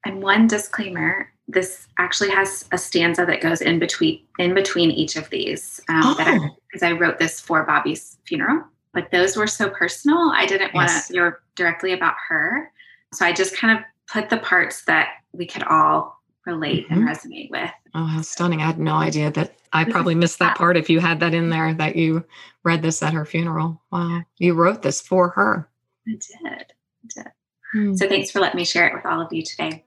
And 0.07 0.23
one 0.23 0.47
disclaimer: 0.47 1.31
this 1.49 1.87
actually 1.99 2.31
has 2.31 2.65
a 2.73 2.79
stanza 2.79 3.25
that 3.27 3.41
goes 3.41 3.61
in 3.61 3.79
between 3.79 4.21
in 4.39 4.55
between 4.55 4.91
each 4.91 5.17
of 5.17 5.29
these. 5.31 5.81
Um, 5.89 6.15
I, 6.19 6.39
Oh. 6.41 6.57
because 6.69 6.83
I 6.83 6.93
wrote 6.93 7.19
this 7.19 7.41
for 7.41 7.65
Bobby's 7.65 8.19
funeral, 8.25 8.65
but 8.93 9.11
those 9.11 9.37
were 9.37 9.47
so 9.47 9.69
personal. 9.71 10.31
I 10.35 10.47
didn't 10.47 10.75
want 10.75 10.89
Yes. 10.91 11.07
to. 11.09 11.13
They 11.13 11.21
were 11.21 11.41
directly 11.55 11.93
about 11.93 12.15
her, 12.29 12.71
so 13.13 13.25
I 13.27 13.33
just 13.33 13.57
kind 13.57 13.79
of 13.79 13.85
put 14.09 14.29
the 14.31 14.39
parts 14.39 14.85
that 14.85 15.09
we 15.33 15.47
could 15.47 15.65
all 15.65 16.23
relate 16.47 16.87
and 16.91 17.03
resonate 17.03 17.51
with. 17.51 17.71
Oh, 17.95 18.05
how 18.07 18.21
stunning. 18.23 18.61
I 18.63 18.67
had 18.67 18.79
no 18.79 18.95
idea 18.95 19.31
that 19.33 19.57
I 19.73 19.85
probably 19.85 20.15
missed 20.15 20.39
that 20.39 20.57
part 20.57 20.77
if 20.77 20.89
you 20.89 21.01
had 21.01 21.19
that 21.21 21.35
in 21.35 21.51
there 21.51 21.75
that 21.75 21.97
you 21.97 22.25
read 22.63 22.83
this 22.83 23.03
at 23.03 23.13
her 23.15 23.25
funeral. 23.25 23.83
Wow. 23.91 24.23
You 24.39 24.55
wrote 24.55 24.83
this 24.83 25.01
for 25.01 25.31
her. 25.31 25.69
I 26.07 26.13
did. 26.13 26.45
I 26.45 27.23
did. 27.23 27.33
Hmm. 27.73 27.95
So 27.97 28.09
thanks 28.09 28.31
for 28.31 28.39
letting 28.41 28.59
me 28.59 28.65
share 28.65 28.87
it 28.87 28.95
with 28.95 29.05
all 29.05 29.21
of 29.21 29.33
you 29.33 29.43
today. 29.43 29.85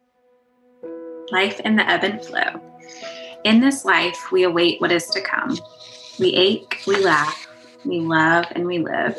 Life 1.32 1.60
in 1.62 1.76
the 1.76 1.88
ebb 1.90 2.04
and 2.04 2.24
flow. 2.24 2.62
In 3.44 3.60
this 3.60 3.86
life, 3.86 4.32
we 4.32 4.44
await 4.44 4.82
what 4.82 4.92
is 4.92 5.08
to 5.08 5.22
come. 5.22 5.58
We 6.20 6.34
ache, 6.34 6.82
we 6.86 6.98
laugh, 6.98 7.48
we 7.86 8.00
love, 8.00 8.46
and 8.52 8.66
we 8.66 8.80
live, 8.80 9.18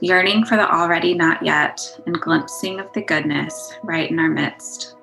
yearning 0.00 0.44
for 0.44 0.56
the 0.56 0.72
already 0.72 1.14
not 1.14 1.44
yet 1.44 1.80
and 2.06 2.20
glimpsing 2.20 2.80
of 2.80 2.92
the 2.92 3.02
goodness 3.02 3.74
right 3.82 4.10
in 4.10 4.18
our 4.18 4.28
midst. 4.28 4.96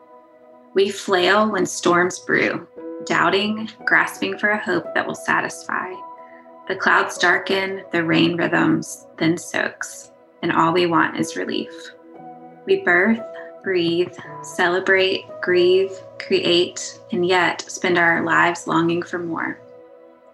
We 0.74 0.90
flail 0.90 1.50
when 1.50 1.66
storms 1.66 2.20
brew, 2.20 2.68
doubting, 3.06 3.70
grasping 3.86 4.38
for 4.38 4.50
a 4.50 4.64
hope 4.64 4.94
that 4.94 5.08
will 5.08 5.16
satisfy. 5.16 5.94
The 6.68 6.76
clouds 6.76 7.18
darken, 7.18 7.84
the 7.92 8.04
rain 8.04 8.36
rhythms, 8.36 9.06
then 9.18 9.38
soaks, 9.38 10.12
and 10.42 10.52
all 10.52 10.74
we 10.74 10.88
want 10.88 11.18
is 11.18 11.38
relief. 11.38 11.72
We 12.66 12.82
birth, 12.82 13.22
breathe, 13.66 14.16
celebrate, 14.44 15.26
grieve, 15.42 15.92
create, 16.20 17.00
and 17.12 17.26
yet 17.26 17.66
spend 17.68 17.98
our 17.98 18.24
lives 18.24 18.68
longing 18.68 19.02
for 19.02 19.18
more. 19.18 19.60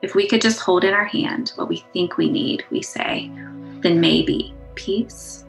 If 0.01 0.15
we 0.15 0.27
could 0.27 0.41
just 0.41 0.59
hold 0.59 0.83
in 0.83 0.93
our 0.93 1.05
hand 1.05 1.53
what 1.55 1.69
we 1.69 1.77
think 1.93 2.17
we 2.17 2.29
need, 2.29 2.65
we 2.69 2.81
say, 2.81 3.31
then 3.79 4.01
maybe 4.01 4.53
peace. 4.75 5.45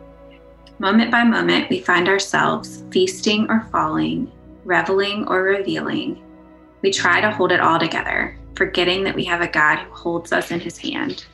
Moment 0.78 1.10
by 1.10 1.24
moment, 1.24 1.70
we 1.70 1.80
find 1.80 2.08
ourselves 2.08 2.84
feasting 2.92 3.50
or 3.50 3.66
falling, 3.72 4.30
reveling 4.64 5.26
or 5.26 5.42
revealing. 5.42 6.22
We 6.82 6.92
try 6.92 7.20
to 7.20 7.32
hold 7.32 7.50
it 7.50 7.60
all 7.60 7.80
together, 7.80 8.38
forgetting 8.54 9.02
that 9.02 9.16
we 9.16 9.24
have 9.24 9.40
a 9.40 9.48
God 9.48 9.80
who 9.80 9.92
holds 9.92 10.32
us 10.32 10.52
in 10.52 10.60
his 10.60 10.78
hand. 10.78 11.24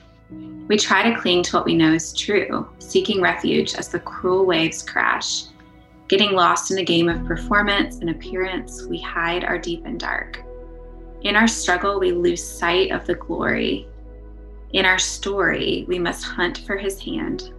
We 0.67 0.79
try 0.79 1.11
to 1.11 1.21
cling 1.21 1.43
to 1.43 1.57
what 1.57 1.67
we 1.67 1.75
know 1.75 1.93
is 1.93 2.15
true, 2.15 2.67
seeking 2.79 3.21
refuge 3.21 3.75
as 3.75 3.89
the 3.89 4.01
cruel 4.01 4.47
waves 4.47 4.83
crash. 4.83 5.45
Getting 6.09 6.33
lost 6.33 6.71
in 6.71 6.79
a 6.79 6.85
game 6.85 7.11
of 7.11 7.27
performance 7.27 7.97
and 7.97 8.09
appearance, 8.09 8.87
we 8.87 8.99
hide 8.99 9.45
our 9.45 9.59
deep 9.59 9.85
and 9.85 10.01
dark. 10.01 10.43
In 11.21 11.37
our 11.37 11.47
struggle, 11.47 12.01
we 12.01 12.13
lose 12.13 12.43
sight 12.43 12.93
of 12.93 13.07
the 13.07 13.15
glory. 13.15 13.87
In 14.73 14.87
our 14.87 14.99
story, 14.99 15.85
we 15.87 15.99
must 15.99 16.25
hunt 16.25 16.59
for 16.67 16.79
his 16.79 16.99
hand. 16.99 17.53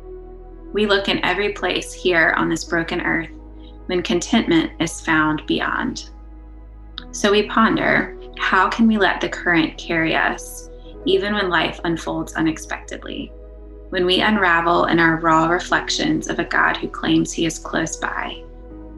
We 0.74 0.88
look 0.88 1.10
in 1.10 1.24
every 1.24 1.54
place 1.54 1.94
here 1.94 2.34
on 2.38 2.50
this 2.50 2.64
broken 2.64 3.02
earth 3.02 3.30
when 3.86 4.02
contentment 4.02 4.72
is 4.80 5.00
found 5.00 5.46
beyond. 5.46 6.10
So 7.12 7.32
we 7.32 7.48
ponder 7.48 8.18
how 8.40 8.68
can 8.68 8.88
we 8.88 8.98
let 8.98 9.22
the 9.22 9.30
current 9.30 9.78
carry 9.78 10.16
us, 10.16 10.72
even 11.06 11.36
when 11.36 11.50
life 11.50 11.80
unfolds 11.84 12.34
unexpectedly? 12.34 13.32
When 13.90 14.06
we 14.06 14.22
unravel 14.22 14.86
in 14.86 15.00
our 15.00 15.18
raw 15.18 15.48
reflections 15.48 16.28
of 16.28 16.38
a 16.38 16.44
God 16.44 16.78
who 16.78 16.88
claims 16.88 17.32
he 17.32 17.46
is 17.46 17.58
close 17.58 17.98
by, 17.98 18.44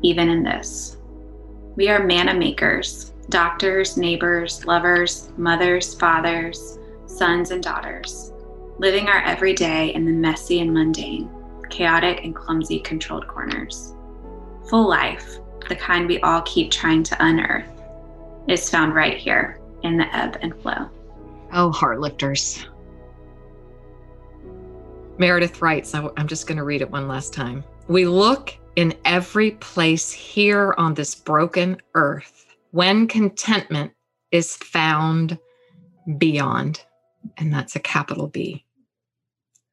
even 0.01 0.27
in 0.29 0.43
this. 0.43 0.97
We 1.77 1.87
are 1.87 2.03
manna 2.03 2.33
makers, 2.33 3.13
doctors, 3.29 3.95
neighbors, 3.95 4.65
lovers, 4.65 5.31
mothers, 5.37 5.95
fathers, 5.95 6.77
sons, 7.05 7.51
and 7.51 7.63
daughters, 7.63 8.33
living 8.79 9.07
our 9.07 9.21
everyday 9.21 9.93
in 9.93 10.05
the 10.05 10.11
messy 10.11 10.59
and 10.59 10.73
mundane, 10.73 11.29
chaotic 11.69 12.25
and 12.25 12.35
clumsy 12.35 12.81
controlled 12.81 13.27
corners. 13.29 13.93
Full 14.69 14.89
life, 14.89 15.37
the 15.69 15.75
kind 15.77 16.05
we 16.05 16.19
all 16.19 16.41
keep 16.41 16.69
trying 16.69 17.03
to 17.03 17.25
unearth, 17.25 17.69
is 18.49 18.69
found 18.69 18.93
right 18.93 19.17
here 19.17 19.61
in 19.83 19.95
the 19.95 20.13
ebb 20.13 20.37
and 20.41 20.53
flow. 20.61 20.89
Oh, 21.53 21.71
heart 21.71 22.01
lifters. 22.01 22.65
Meredith 25.21 25.61
writes, 25.61 25.93
I'm 25.93 26.27
just 26.27 26.47
going 26.47 26.57
to 26.57 26.63
read 26.63 26.81
it 26.81 26.89
one 26.89 27.07
last 27.07 27.31
time. 27.31 27.63
We 27.87 28.05
look 28.05 28.57
in 28.75 28.95
every 29.05 29.51
place 29.51 30.11
here 30.11 30.73
on 30.79 30.95
this 30.95 31.13
broken 31.13 31.77
earth 31.93 32.47
when 32.71 33.07
contentment 33.07 33.91
is 34.31 34.55
found 34.55 35.37
beyond. 36.17 36.83
And 37.37 37.53
that's 37.53 37.75
a 37.75 37.79
capital 37.79 38.29
B. 38.29 38.65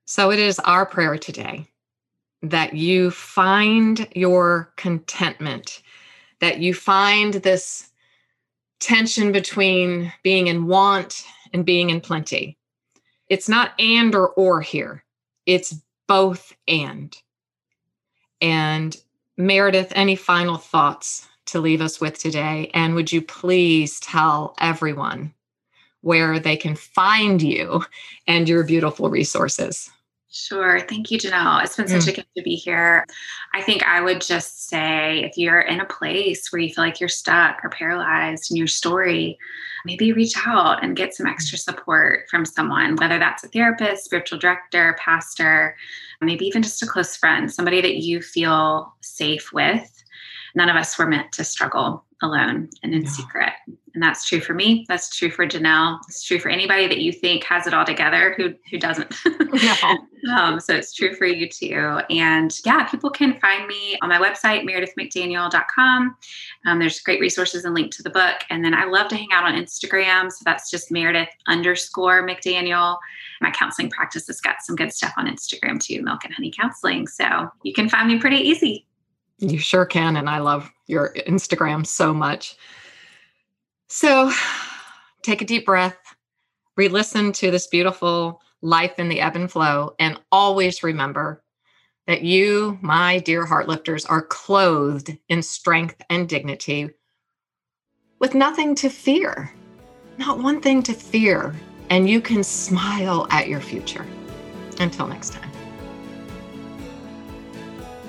So 0.05 0.31
it 0.31 0.39
is 0.39 0.59
our 0.59 0.85
prayer 0.85 1.17
today 1.17 1.67
that 2.43 2.75
you 2.75 3.11
find 3.11 4.07
your 4.15 4.75
contentment, 4.77 5.81
that 6.43 6.59
you 6.59 6.75
find 6.75 7.33
this 7.33 7.91
tension 8.81 9.33
between 9.33 10.13
being 10.23 10.49
in 10.49 10.67
want 10.67 11.25
and 11.55 11.65
being 11.65 11.89
in 11.89 12.03
plenty. 12.03 12.59
It's 13.31 13.49
not 13.49 13.73
and 13.79 14.15
or 14.15 14.29
or 14.29 14.61
here, 14.61 15.05
it's 15.49 15.75
both 16.07 16.55
and. 16.69 17.17
And 18.41 18.97
Meredith, 19.39 19.93
any 19.97 20.15
final 20.15 20.59
thoughts 20.59 21.27
to 21.47 21.61
leave 21.61 21.81
us 21.81 22.01
with 22.01 22.19
today? 22.19 22.71
And 22.75 22.95
would 22.95 23.11
you 23.11 23.23
please 23.23 23.99
tell 23.99 24.55
everyone 24.61 25.33
where 26.03 26.39
they 26.39 26.57
can 26.57 26.77
find 26.77 27.41
you 27.41 27.83
and 28.27 28.49
your 28.49 28.63
beautiful 28.63 29.09
resources? 29.09 29.91
Sure. 30.31 30.81
Thank 30.81 31.11
you, 31.11 31.19
Janelle. 31.19 31.65
It's 31.65 31.77
been 31.77 31.89
such 31.89 32.03
mm. 32.03 32.09
a 32.09 32.13
gift 32.13 32.29
to 32.37 32.43
be 32.43 32.55
here. 32.55 33.07
I 33.55 33.63
think 33.63 33.83
I 33.85 34.03
would 34.03 34.21
just 34.21 34.69
say 34.69 35.25
if 35.25 35.39
you're 35.39 35.61
in 35.61 35.81
a 35.81 35.87
place 35.87 36.53
where 36.53 36.61
you 36.61 36.69
feel 36.69 36.85
like 36.85 37.01
you're 37.01 37.09
stuck 37.09 37.65
or 37.65 37.71
paralyzed 37.71 38.51
in 38.51 38.57
your 38.59 38.67
story, 38.67 39.39
maybe 39.87 40.13
reach 40.13 40.35
out 40.47 40.85
and 40.85 40.97
get 40.97 41.15
some 41.15 41.27
mm. 41.27 41.31
extra 41.31 41.57
support 41.57 42.29
from 42.31 42.45
someone, 42.45 42.97
whether 42.97 43.19
that's 43.19 43.43
a 43.43 43.49
therapist, 43.49 44.05
spiritual 44.05 44.39
director, 44.39 44.97
pastor, 45.01 45.75
maybe 46.21 46.47
even 46.47 46.63
just 46.63 46.83
a 46.83 46.87
close 46.87 47.17
friend, 47.17 47.51
somebody 47.51 47.81
that 47.81 47.97
you 47.97 48.21
feel 48.21 48.93
safe 49.01 49.51
with. 49.53 50.05
None 50.55 50.69
of 50.69 50.77
us 50.77 50.99
were 50.99 51.07
meant 51.07 51.33
to 51.33 51.45
struggle 51.45 52.05
alone 52.23 52.69
and 52.83 52.95
in 52.95 53.07
secret. 53.07 53.53
And 53.99 54.03
that's 54.05 54.25
true 54.25 54.39
for 54.41 54.55
me. 54.55 54.87
That's 54.87 55.09
true 55.09 55.29
for 55.29 55.45
Janelle. 55.45 55.99
It's 56.07 56.23
true 56.23 56.39
for 56.39 56.51
anybody 56.51 56.87
that 56.87 56.99
you 56.99 57.11
think 57.11 57.43
has 57.43 57.67
it 57.67 57.75
all 57.75 57.85
together 57.85 58.33
who 58.37 58.55
who 58.71 58.79
doesn't. 58.79 59.13
no. 59.27 60.33
um, 60.37 60.61
so 60.61 60.73
it's 60.73 60.95
true 60.95 61.17
for 61.17 61.27
you 61.27 61.49
too. 61.49 61.99
And 62.09 62.57
yeah, 62.65 62.85
people 62.85 63.11
can 63.11 63.41
find 63.41 63.67
me 63.67 63.99
on 64.01 64.09
my 64.09 64.21
website, 64.21 64.63
meredithmcdaniel.com. 64.63 66.17
Um, 66.65 66.79
there's 66.79 67.01
great 67.01 67.19
resources 67.19 67.65
and 67.65 67.75
link 67.75 67.93
to 67.97 68.05
the 68.05 68.11
book. 68.11 68.37
And 68.51 68.65
then 68.65 68.73
I 68.73 68.85
love 68.85 69.09
to 69.09 69.17
hang 69.17 69.33
out 69.33 69.43
on 69.43 69.55
Instagram. 69.55 70.31
So 70.31 70.45
that's 70.45 70.71
just 70.71 70.93
Meredith 70.93 71.31
underscore 71.49 72.25
McDaniel. 72.25 72.99
My 73.41 73.51
counseling 73.51 73.91
practice 73.91 74.29
has 74.29 74.41
got 74.41 74.63
some 74.63 74.77
good 74.77 74.93
stuff 74.93 75.15
on 75.17 75.27
Instagram 75.27 75.83
too, 75.83 76.05
Milk 76.05 76.25
and 76.25 76.33
Honey 76.33 76.53
Counseling. 76.57 77.09
So 77.09 77.51
you 77.65 77.73
can 77.73 77.89
find 77.89 78.07
me 78.07 78.21
pretty 78.21 78.37
easy. 78.37 78.87
You 79.39 79.59
sure 79.59 79.87
can. 79.87 80.17
And 80.17 80.31
I 80.31 80.39
love 80.39 80.71
your 80.87 81.13
Instagram 81.27 81.85
so 81.85 82.15
much. 82.15 82.57
So 83.89 84.31
take 85.23 85.41
a 85.41 85.47
deep 85.47 85.65
breath, 85.65 85.97
re 86.77 86.89
listen 86.89 87.33
to 87.33 87.51
this 87.51 87.67
beautiful 87.67 88.43
life 88.61 88.99
in 88.99 89.09
the 89.09 89.21
ebb 89.21 89.37
and 89.37 89.51
flow, 89.51 89.95
and 89.99 90.21
always 90.31 90.83
remember 90.83 91.43
that 92.07 92.23
you, 92.23 92.79
my 92.83 93.19
dear 93.19 93.47
heartlifters, 93.47 94.07
are 94.09 94.23
clothed 94.23 95.17
in 95.29 95.43
strength 95.43 96.01
and 96.11 96.29
dignity 96.29 96.91
with 98.19 98.35
nothing 98.35 98.75
to 98.75 98.91
fear, 98.91 99.53
not 100.19 100.39
one 100.39 100.61
thing 100.61 100.83
to 100.83 100.93
fear, 100.93 101.55
and 101.89 102.09
you 102.11 102.21
can 102.21 102.43
smile 102.43 103.27
at 103.31 103.49
your 103.49 103.61
future. 103.61 104.07
Until 104.81 105.07
next 105.07 105.33
time. 105.33 105.51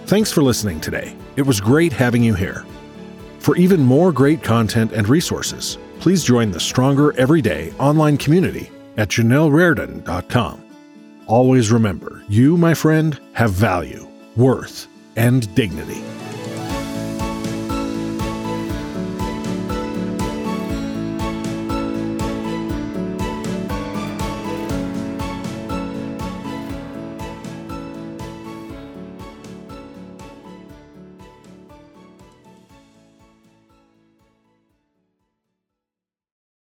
Thanks 0.05 0.31
for 0.31 0.41
listening 0.41 0.81
today. 0.81 1.15
It 1.35 1.43
was 1.43 1.61
great 1.61 1.93
having 1.93 2.23
you 2.23 2.33
here. 2.33 2.65
For 3.49 3.57
even 3.57 3.81
more 3.81 4.11
great 4.11 4.43
content 4.43 4.91
and 4.91 5.09
resources, 5.09 5.79
please 5.99 6.23
join 6.23 6.51
the 6.51 6.59
Stronger 6.59 7.17
Everyday 7.17 7.73
online 7.79 8.15
community 8.15 8.69
at 8.95 9.07
JanelleRaredon.com. 9.07 10.63
Always 11.25 11.71
remember, 11.71 12.23
you, 12.29 12.57
my 12.57 12.75
friend, 12.75 13.19
have 13.33 13.49
value, 13.53 14.07
worth, 14.35 14.87
and 15.15 15.51
dignity. 15.55 15.99